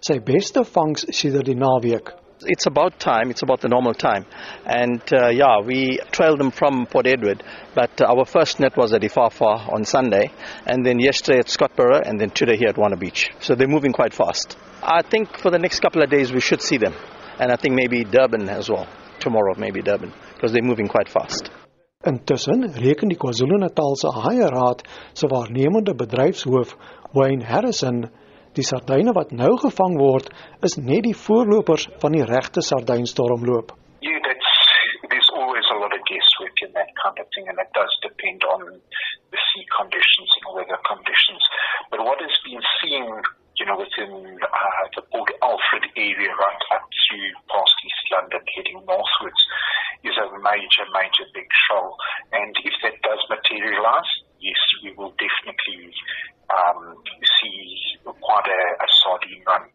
Sy 0.00 0.20
beste 0.24 0.64
vangs 0.64 1.04
sedert 1.10 1.50
die 1.50 1.58
naweek 1.58 2.14
It's 2.42 2.66
about 2.66 2.98
time, 2.98 3.30
it's 3.30 3.42
about 3.42 3.60
the 3.60 3.68
normal 3.68 3.94
time. 3.94 4.26
And 4.66 5.00
uh, 5.12 5.28
yeah, 5.28 5.60
we 5.60 5.98
trailed 6.10 6.40
them 6.40 6.50
from 6.50 6.86
Port 6.86 7.06
Edward, 7.06 7.42
but 7.74 8.00
uh, 8.00 8.06
our 8.06 8.24
first 8.24 8.60
net 8.60 8.76
was 8.76 8.92
at 8.92 9.02
Ifafa 9.02 9.72
on 9.72 9.84
Sunday, 9.84 10.30
and 10.66 10.84
then 10.84 10.98
yesterday 10.98 11.38
at 11.38 11.46
Scottborough, 11.46 12.02
and 12.04 12.20
then 12.20 12.30
today 12.30 12.56
here 12.56 12.68
at 12.68 12.76
Wanna 12.76 12.96
Beach. 12.96 13.30
So 13.40 13.54
they're 13.54 13.68
moving 13.68 13.92
quite 13.92 14.12
fast. 14.12 14.56
I 14.82 15.02
think 15.02 15.38
for 15.38 15.50
the 15.50 15.58
next 15.58 15.80
couple 15.80 16.02
of 16.02 16.10
days 16.10 16.32
we 16.32 16.40
should 16.40 16.60
see 16.60 16.76
them, 16.76 16.94
and 17.38 17.52
I 17.52 17.56
think 17.56 17.74
maybe 17.74 18.04
Durban 18.04 18.48
as 18.48 18.68
well. 18.68 18.86
Tomorrow, 19.20 19.54
maybe 19.56 19.80
Durban, 19.80 20.12
because 20.34 20.52
they're 20.52 20.62
moving 20.62 20.88
quite 20.88 21.08
fast. 21.08 21.50
Intussen 22.04 22.74
reken 22.76 23.08
die 23.08 23.16
KwaZulu-Natal 23.16 23.96
se 23.96 24.08
Haie 24.12 24.48
Raad 24.50 24.82
se 25.14 25.26
waarnemende 25.26 25.94
bedryfshoof, 25.94 26.74
Wayne 27.14 27.40
Harrison, 27.40 28.10
Die 28.54 28.62
sardyne 28.62 29.10
wat 29.16 29.32
nou 29.34 29.56
gevang 29.58 29.96
word, 29.98 30.28
is 30.62 30.76
net 30.78 31.02
die 31.02 31.16
voorlopers 31.18 31.88
van 31.98 32.14
die 32.14 32.22
regte 32.22 32.62
sardynstormloop. 32.62 33.74
Yeah, 33.98 34.20
that's 34.22 34.50
there's 35.10 35.30
always 35.34 35.66
a 35.74 35.78
lot 35.82 35.90
of 35.90 36.02
guesswork 36.06 36.54
in 36.62 36.70
that 36.78 36.90
kind 37.02 37.18
of 37.18 37.26
thing 37.34 37.50
and 37.50 37.58
it 37.58 37.70
does 37.74 37.90
depend 38.06 38.46
on 38.46 38.78
the 39.34 39.40
sea 39.50 39.66
conditions 39.74 40.30
and 40.38 40.54
weather 40.54 40.78
conditions. 40.86 41.42
But 41.90 42.06
what 42.06 42.22
has 42.22 42.36
been 42.46 42.62
seen, 42.78 43.10
you 43.58 43.66
know, 43.66 43.78
within 43.82 44.38
uh, 44.38 44.84
the 44.94 45.02
Port 45.10 45.34
Alfred 45.42 45.90
area 45.98 46.30
right 46.30 46.62
up 46.78 46.86
to 46.86 47.16
past 47.50 47.76
East 47.82 48.06
London 48.14 48.42
heading 48.54 48.86
northwards 48.86 49.42
is 50.06 50.14
a 50.14 50.30
major, 50.30 50.86
major 50.94 51.26
big 51.34 51.50
shoal. 51.66 51.98
And 52.30 52.54
if 52.62 52.74
that 52.86 53.02
does 53.02 53.22
materialize, 53.26 54.10
yes, 54.38 54.62
we 54.86 54.94
will 54.94 55.10
definitely 55.18 55.90
um, 56.50 56.96
see 57.36 57.98
quite 58.04 58.48
a, 58.48 58.62
a 58.84 58.88
sardine 59.00 59.44
run. 59.46 59.70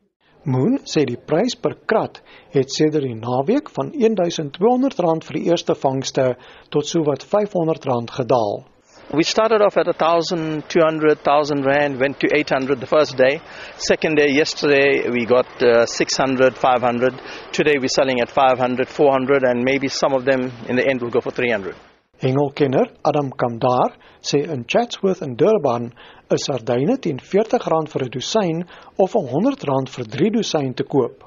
Moon 0.49 0.77
sê 0.87 1.03
die 1.05 1.19
prys 1.19 1.57
per 1.59 1.75
krat 1.85 2.21
het 2.53 2.71
sedert 2.71 3.03
die 3.03 3.17
naweek 3.17 3.69
van 3.75 3.91
R1200 3.91 5.27
vir 5.27 5.37
die 5.37 5.47
eerste 5.51 5.75
vangste 5.75 6.31
tot 6.71 6.87
sowat 6.87 7.25
R500 7.27 8.15
gedaal. 8.21 8.63
We 9.11 9.23
started 9.23 9.61
off 9.61 9.75
at 9.75 9.87
1,200, 9.87 11.17
1,000 11.17 11.65
Rand, 11.65 11.99
went 11.99 12.19
to 12.19 12.27
800 12.31 12.79
the 12.79 12.85
first 12.85 13.17
day. 13.17 13.41
Second 13.77 14.17
day, 14.17 14.29
yesterday, 14.29 15.09
we 15.09 15.25
got 15.25 15.47
uh, 15.63 15.87
600, 15.87 16.55
500. 16.55 17.19
Today, 17.51 17.77
we're 17.79 17.87
selling 17.87 18.21
at 18.21 18.29
500, 18.29 18.87
400, 18.87 19.43
and 19.43 19.63
maybe 19.65 19.87
some 19.87 20.13
of 20.13 20.25
them 20.25 20.51
in 20.67 20.75
the 20.75 20.87
end 20.87 21.01
will 21.01 21.09
go 21.09 21.21
for 21.21 21.31
300. 21.31 21.75
Hengelkenner 22.19 22.91
Adam 23.03 23.31
Kamdar 23.31 23.93
sê 24.21 24.43
in 24.43 24.65
Chatsworth 24.67 25.21
in 25.21 25.37
Durban 25.39 25.93
is 26.29 26.43
sardyne 26.47 26.97
teen 26.99 27.17
R40 27.17 27.87
vir 27.93 28.03
'n 28.03 28.11
dosyn 28.15 28.65
of 28.97 29.15
R100 29.15 29.87
vir 29.95 30.05
3 30.17 30.29
dosyn 30.35 30.73
te 30.75 30.83
koop. 30.83 31.23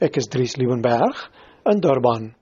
Ek 0.00 0.16
is 0.16 0.28
Dries 0.28 0.56
Liebenberg 0.56 1.16
in 1.72 1.80
Durban. 1.80 2.34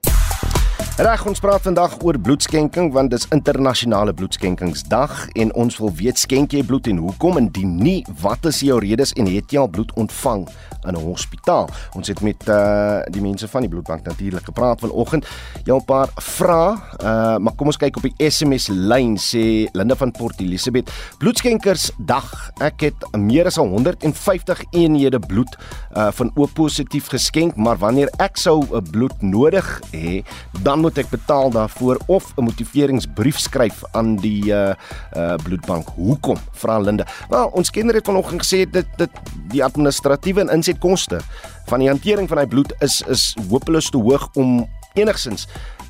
Reg, 0.98 1.20
ons 1.30 1.38
praat 1.38 1.62
vandag 1.62 1.92
oor 2.02 2.16
bloedskenking 2.18 2.88
want 2.90 3.12
dis 3.12 3.28
internasionale 3.30 4.10
bloedskenkingsdag 4.18 5.28
en 5.38 5.52
ons 5.62 5.76
wil 5.78 5.92
weet 5.94 6.18
skenk 6.18 6.56
jy 6.56 6.64
bloed 6.66 6.88
en 6.90 6.98
hoekom 7.04 7.38
indien 7.38 7.76
nie 7.78 8.00
wat 8.18 8.48
is 8.50 8.58
jou 8.66 8.80
redes 8.82 9.14
en 9.14 9.30
het 9.30 9.54
jy 9.54 9.62
al 9.62 9.70
bloed 9.70 9.94
ontvang 9.94 10.48
in 10.88 10.96
'n 10.96 11.04
hospitaal? 11.04 11.68
Ons 11.94 12.08
het 12.08 12.20
met 12.20 12.48
uh 12.48 13.02
die 13.10 13.22
mense 13.22 13.48
van 13.48 13.60
die 13.60 13.70
bloedbank 13.70 14.02
natuurlik 14.02 14.44
gepraat 14.44 14.80
vanoggend. 14.80 15.26
Jy 15.64 15.74
'n 15.74 15.84
paar 15.84 16.10
vrae, 16.14 16.74
uh 17.02 17.38
maar 17.38 17.54
kom 17.54 17.66
ons 17.66 17.76
kyk 17.76 17.96
op 17.96 18.02
die 18.02 18.30
SMS 18.30 18.68
lyn 18.68 19.16
sê 19.16 19.70
Linda 19.72 19.94
van 19.94 20.10
Port 20.10 20.40
Elizabeth, 20.40 20.90
bloedskenkersdag. 21.18 22.50
Ek 22.60 22.80
het 22.80 23.16
meer 23.16 23.46
as 23.46 23.56
150 23.56 24.62
eenhede 24.70 25.18
bloed 25.18 25.56
uh 25.96 26.10
van 26.10 26.30
O 26.34 26.46
positief 26.46 27.06
geskenk, 27.06 27.56
maar 27.56 27.78
wanneer 27.78 28.10
ek 28.18 28.36
sou 28.36 28.66
'n 28.70 28.90
bloed 28.90 29.22
nodig 29.22 29.80
hê, 29.92 30.24
dan 30.62 30.87
moet 30.88 31.02
ek 31.04 31.10
betaal 31.12 31.50
daarvoor 31.52 32.00
of 32.06 32.32
'n 32.36 32.48
motiveringsbrief 32.48 33.38
skryf 33.38 33.84
aan 33.92 34.16
die 34.16 34.48
uh 34.48 34.72
uh 35.16 35.36
bloedbank. 35.44 35.88
Hoekom? 35.96 36.38
Vra 36.52 36.78
Linde. 36.78 37.06
Wel, 37.28 37.46
ons 37.48 37.70
kenner 37.70 37.94
het 37.94 38.08
vanoggend 38.08 38.40
gesê 38.40 38.64
dit 38.70 38.86
dit 38.96 39.10
die 39.52 39.64
administratiewe 39.64 40.40
en 40.40 40.54
insetkoste 40.56 41.20
van 41.68 41.78
die 41.78 41.88
hantering 41.88 42.28
van 42.28 42.38
hy 42.38 42.46
bloed 42.46 42.72
is 42.80 43.02
is 43.08 43.36
hopeloos 43.50 43.90
te 43.90 43.98
hoog 43.98 44.28
om 44.34 44.68
enigsins 44.94 45.46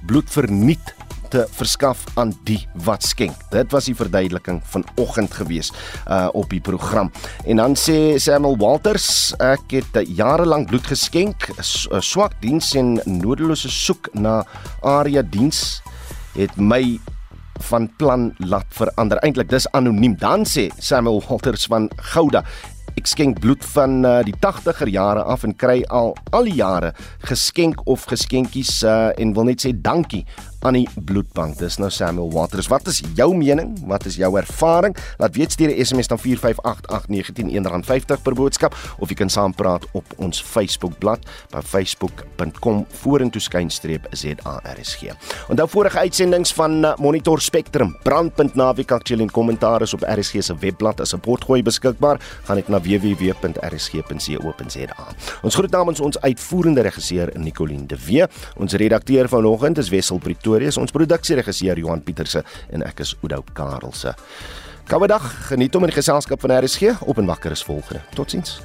bloed 0.06 0.30
verniet 0.30 0.94
te 1.30 1.44
verskaf 1.58 2.04
aan 2.18 2.32
die 2.48 2.60
wat 2.86 3.04
skenk. 3.06 3.36
Dit 3.52 3.72
was 3.72 3.88
die 3.90 3.96
verduideliking 3.96 4.60
vanoggend 4.64 5.34
gewees 5.34 5.72
uh 6.06 6.28
op 6.32 6.50
die 6.50 6.60
program. 6.60 7.10
En 7.46 7.56
dan 7.56 7.76
sê 7.78 8.18
Samuel 8.20 8.58
Walters, 8.60 9.34
ek 9.42 9.72
het 9.72 10.00
jare 10.06 10.46
lank 10.46 10.68
bloed 10.68 10.86
geskenk, 10.86 11.48
swak 11.60 12.36
diens 12.42 12.74
en 12.78 12.98
nodelose 13.06 13.70
soek 13.72 14.10
na 14.12 14.42
area 14.82 15.22
diens 15.22 15.80
het 16.36 16.54
my 16.56 16.98
van 17.68 17.88
plan 17.98 18.32
laat 18.38 18.68
verander. 18.70 19.18
Eintlik 19.26 19.50
dis 19.50 19.66
anoniem. 19.74 20.14
Dan 20.18 20.46
sê 20.46 20.68
Samuel 20.78 21.22
Walters 21.28 21.66
van 21.66 21.90
Gouda 22.12 22.44
Ek 22.98 23.06
skenk 23.06 23.38
bloed 23.38 23.62
van 23.76 24.00
uh, 24.02 24.18
die 24.26 24.34
80er 24.42 24.88
jare 24.90 25.22
af 25.30 25.44
en 25.46 25.52
kry 25.54 25.84
al 25.94 26.16
al 26.34 26.48
die 26.48 26.56
jare 26.58 26.94
geskenk 27.28 27.84
of 27.86 28.08
geskenkies 28.10 28.80
uh, 28.82 29.12
en 29.14 29.34
wil 29.36 29.46
net 29.46 29.62
sê 29.62 29.70
dankie 29.70 30.24
aan 30.66 30.74
die 30.74 30.88
bloedbank. 31.06 31.58
Dis 31.58 31.76
nou 31.78 31.90
Samuel 31.90 32.32
Waters. 32.34 32.66
Wat 32.70 32.86
is 32.90 33.02
jou 33.14 33.36
mening? 33.36 33.76
Wat 33.86 34.04
is 34.10 34.16
jou 34.18 34.38
ervaring? 34.38 34.96
Laat 35.18 35.36
weet 35.36 35.52
stuur 35.52 35.70
'n 35.70 35.84
SMS 35.84 36.06
dan 36.06 36.18
4588919 36.18 37.82
R50 37.82 38.22
per 38.22 38.34
boodskap 38.34 38.74
of 38.98 39.08
jy 39.08 39.14
kan 39.14 39.28
saampraat 39.30 39.86
op 39.92 40.04
ons 40.16 40.42
Facebookblad 40.42 41.18
by 41.50 41.60
facebook.com 41.60 42.86
vorentoe 42.88 43.40
skynstreep 43.40 44.06
ZARSG. 44.10 45.02
Onthou 45.48 45.68
vorige 45.68 45.98
uitsendings 45.98 46.52
van 46.52 46.84
eh, 46.84 46.96
Monitor 46.96 47.40
Spectrum 47.40 47.96
brandpunt 48.02 48.54
naweek 48.54 48.90
aktueel 48.90 49.20
en 49.20 49.30
kommentaar 49.30 49.82
is 49.82 49.94
op 49.94 50.02
RSG 50.02 50.42
se 50.42 50.56
webblad 50.58 51.00
as 51.00 51.14
'n 51.14 51.20
potgooi 51.20 51.62
beskikbaar. 51.62 52.20
Gaan 52.44 52.56
net 52.56 52.68
na 52.68 52.80
www.rsg.co.za. 52.80 53.46
Ons 55.42 55.54
groet 55.54 55.70
namens 55.70 56.00
ons 56.00 56.20
uitvoerende 56.20 56.80
regisseur 56.80 57.30
Nicoline 57.34 57.86
de 57.86 57.96
Wee. 58.06 58.26
Ons 58.56 58.72
redakteur 58.72 59.28
vanoggend 59.28 59.78
is 59.78 59.88
Wessel 59.88 60.18
Pretoria 60.18 60.47
Pretoria 60.48 60.72
is 60.72 60.78
ons 60.80 60.94
produksieregisseur 60.96 61.76
Johan 61.82 62.00
Pieterse 62.00 62.40
en 62.72 62.84
ek 62.86 63.02
is 63.04 63.10
Oudou 63.20 63.42
Karelse. 63.52 64.14
Goeiedag, 64.88 65.28
geniet 65.50 65.76
om 65.76 65.84
in 65.84 65.92
die 65.92 65.98
geselskap 65.98 66.40
van 66.40 66.56
RSG 66.56 67.04
op 67.04 67.20
en 67.20 67.28
wakker 67.28 67.52
is 67.52 67.66
volgende. 67.68 68.00
Totsiens. 68.16 68.56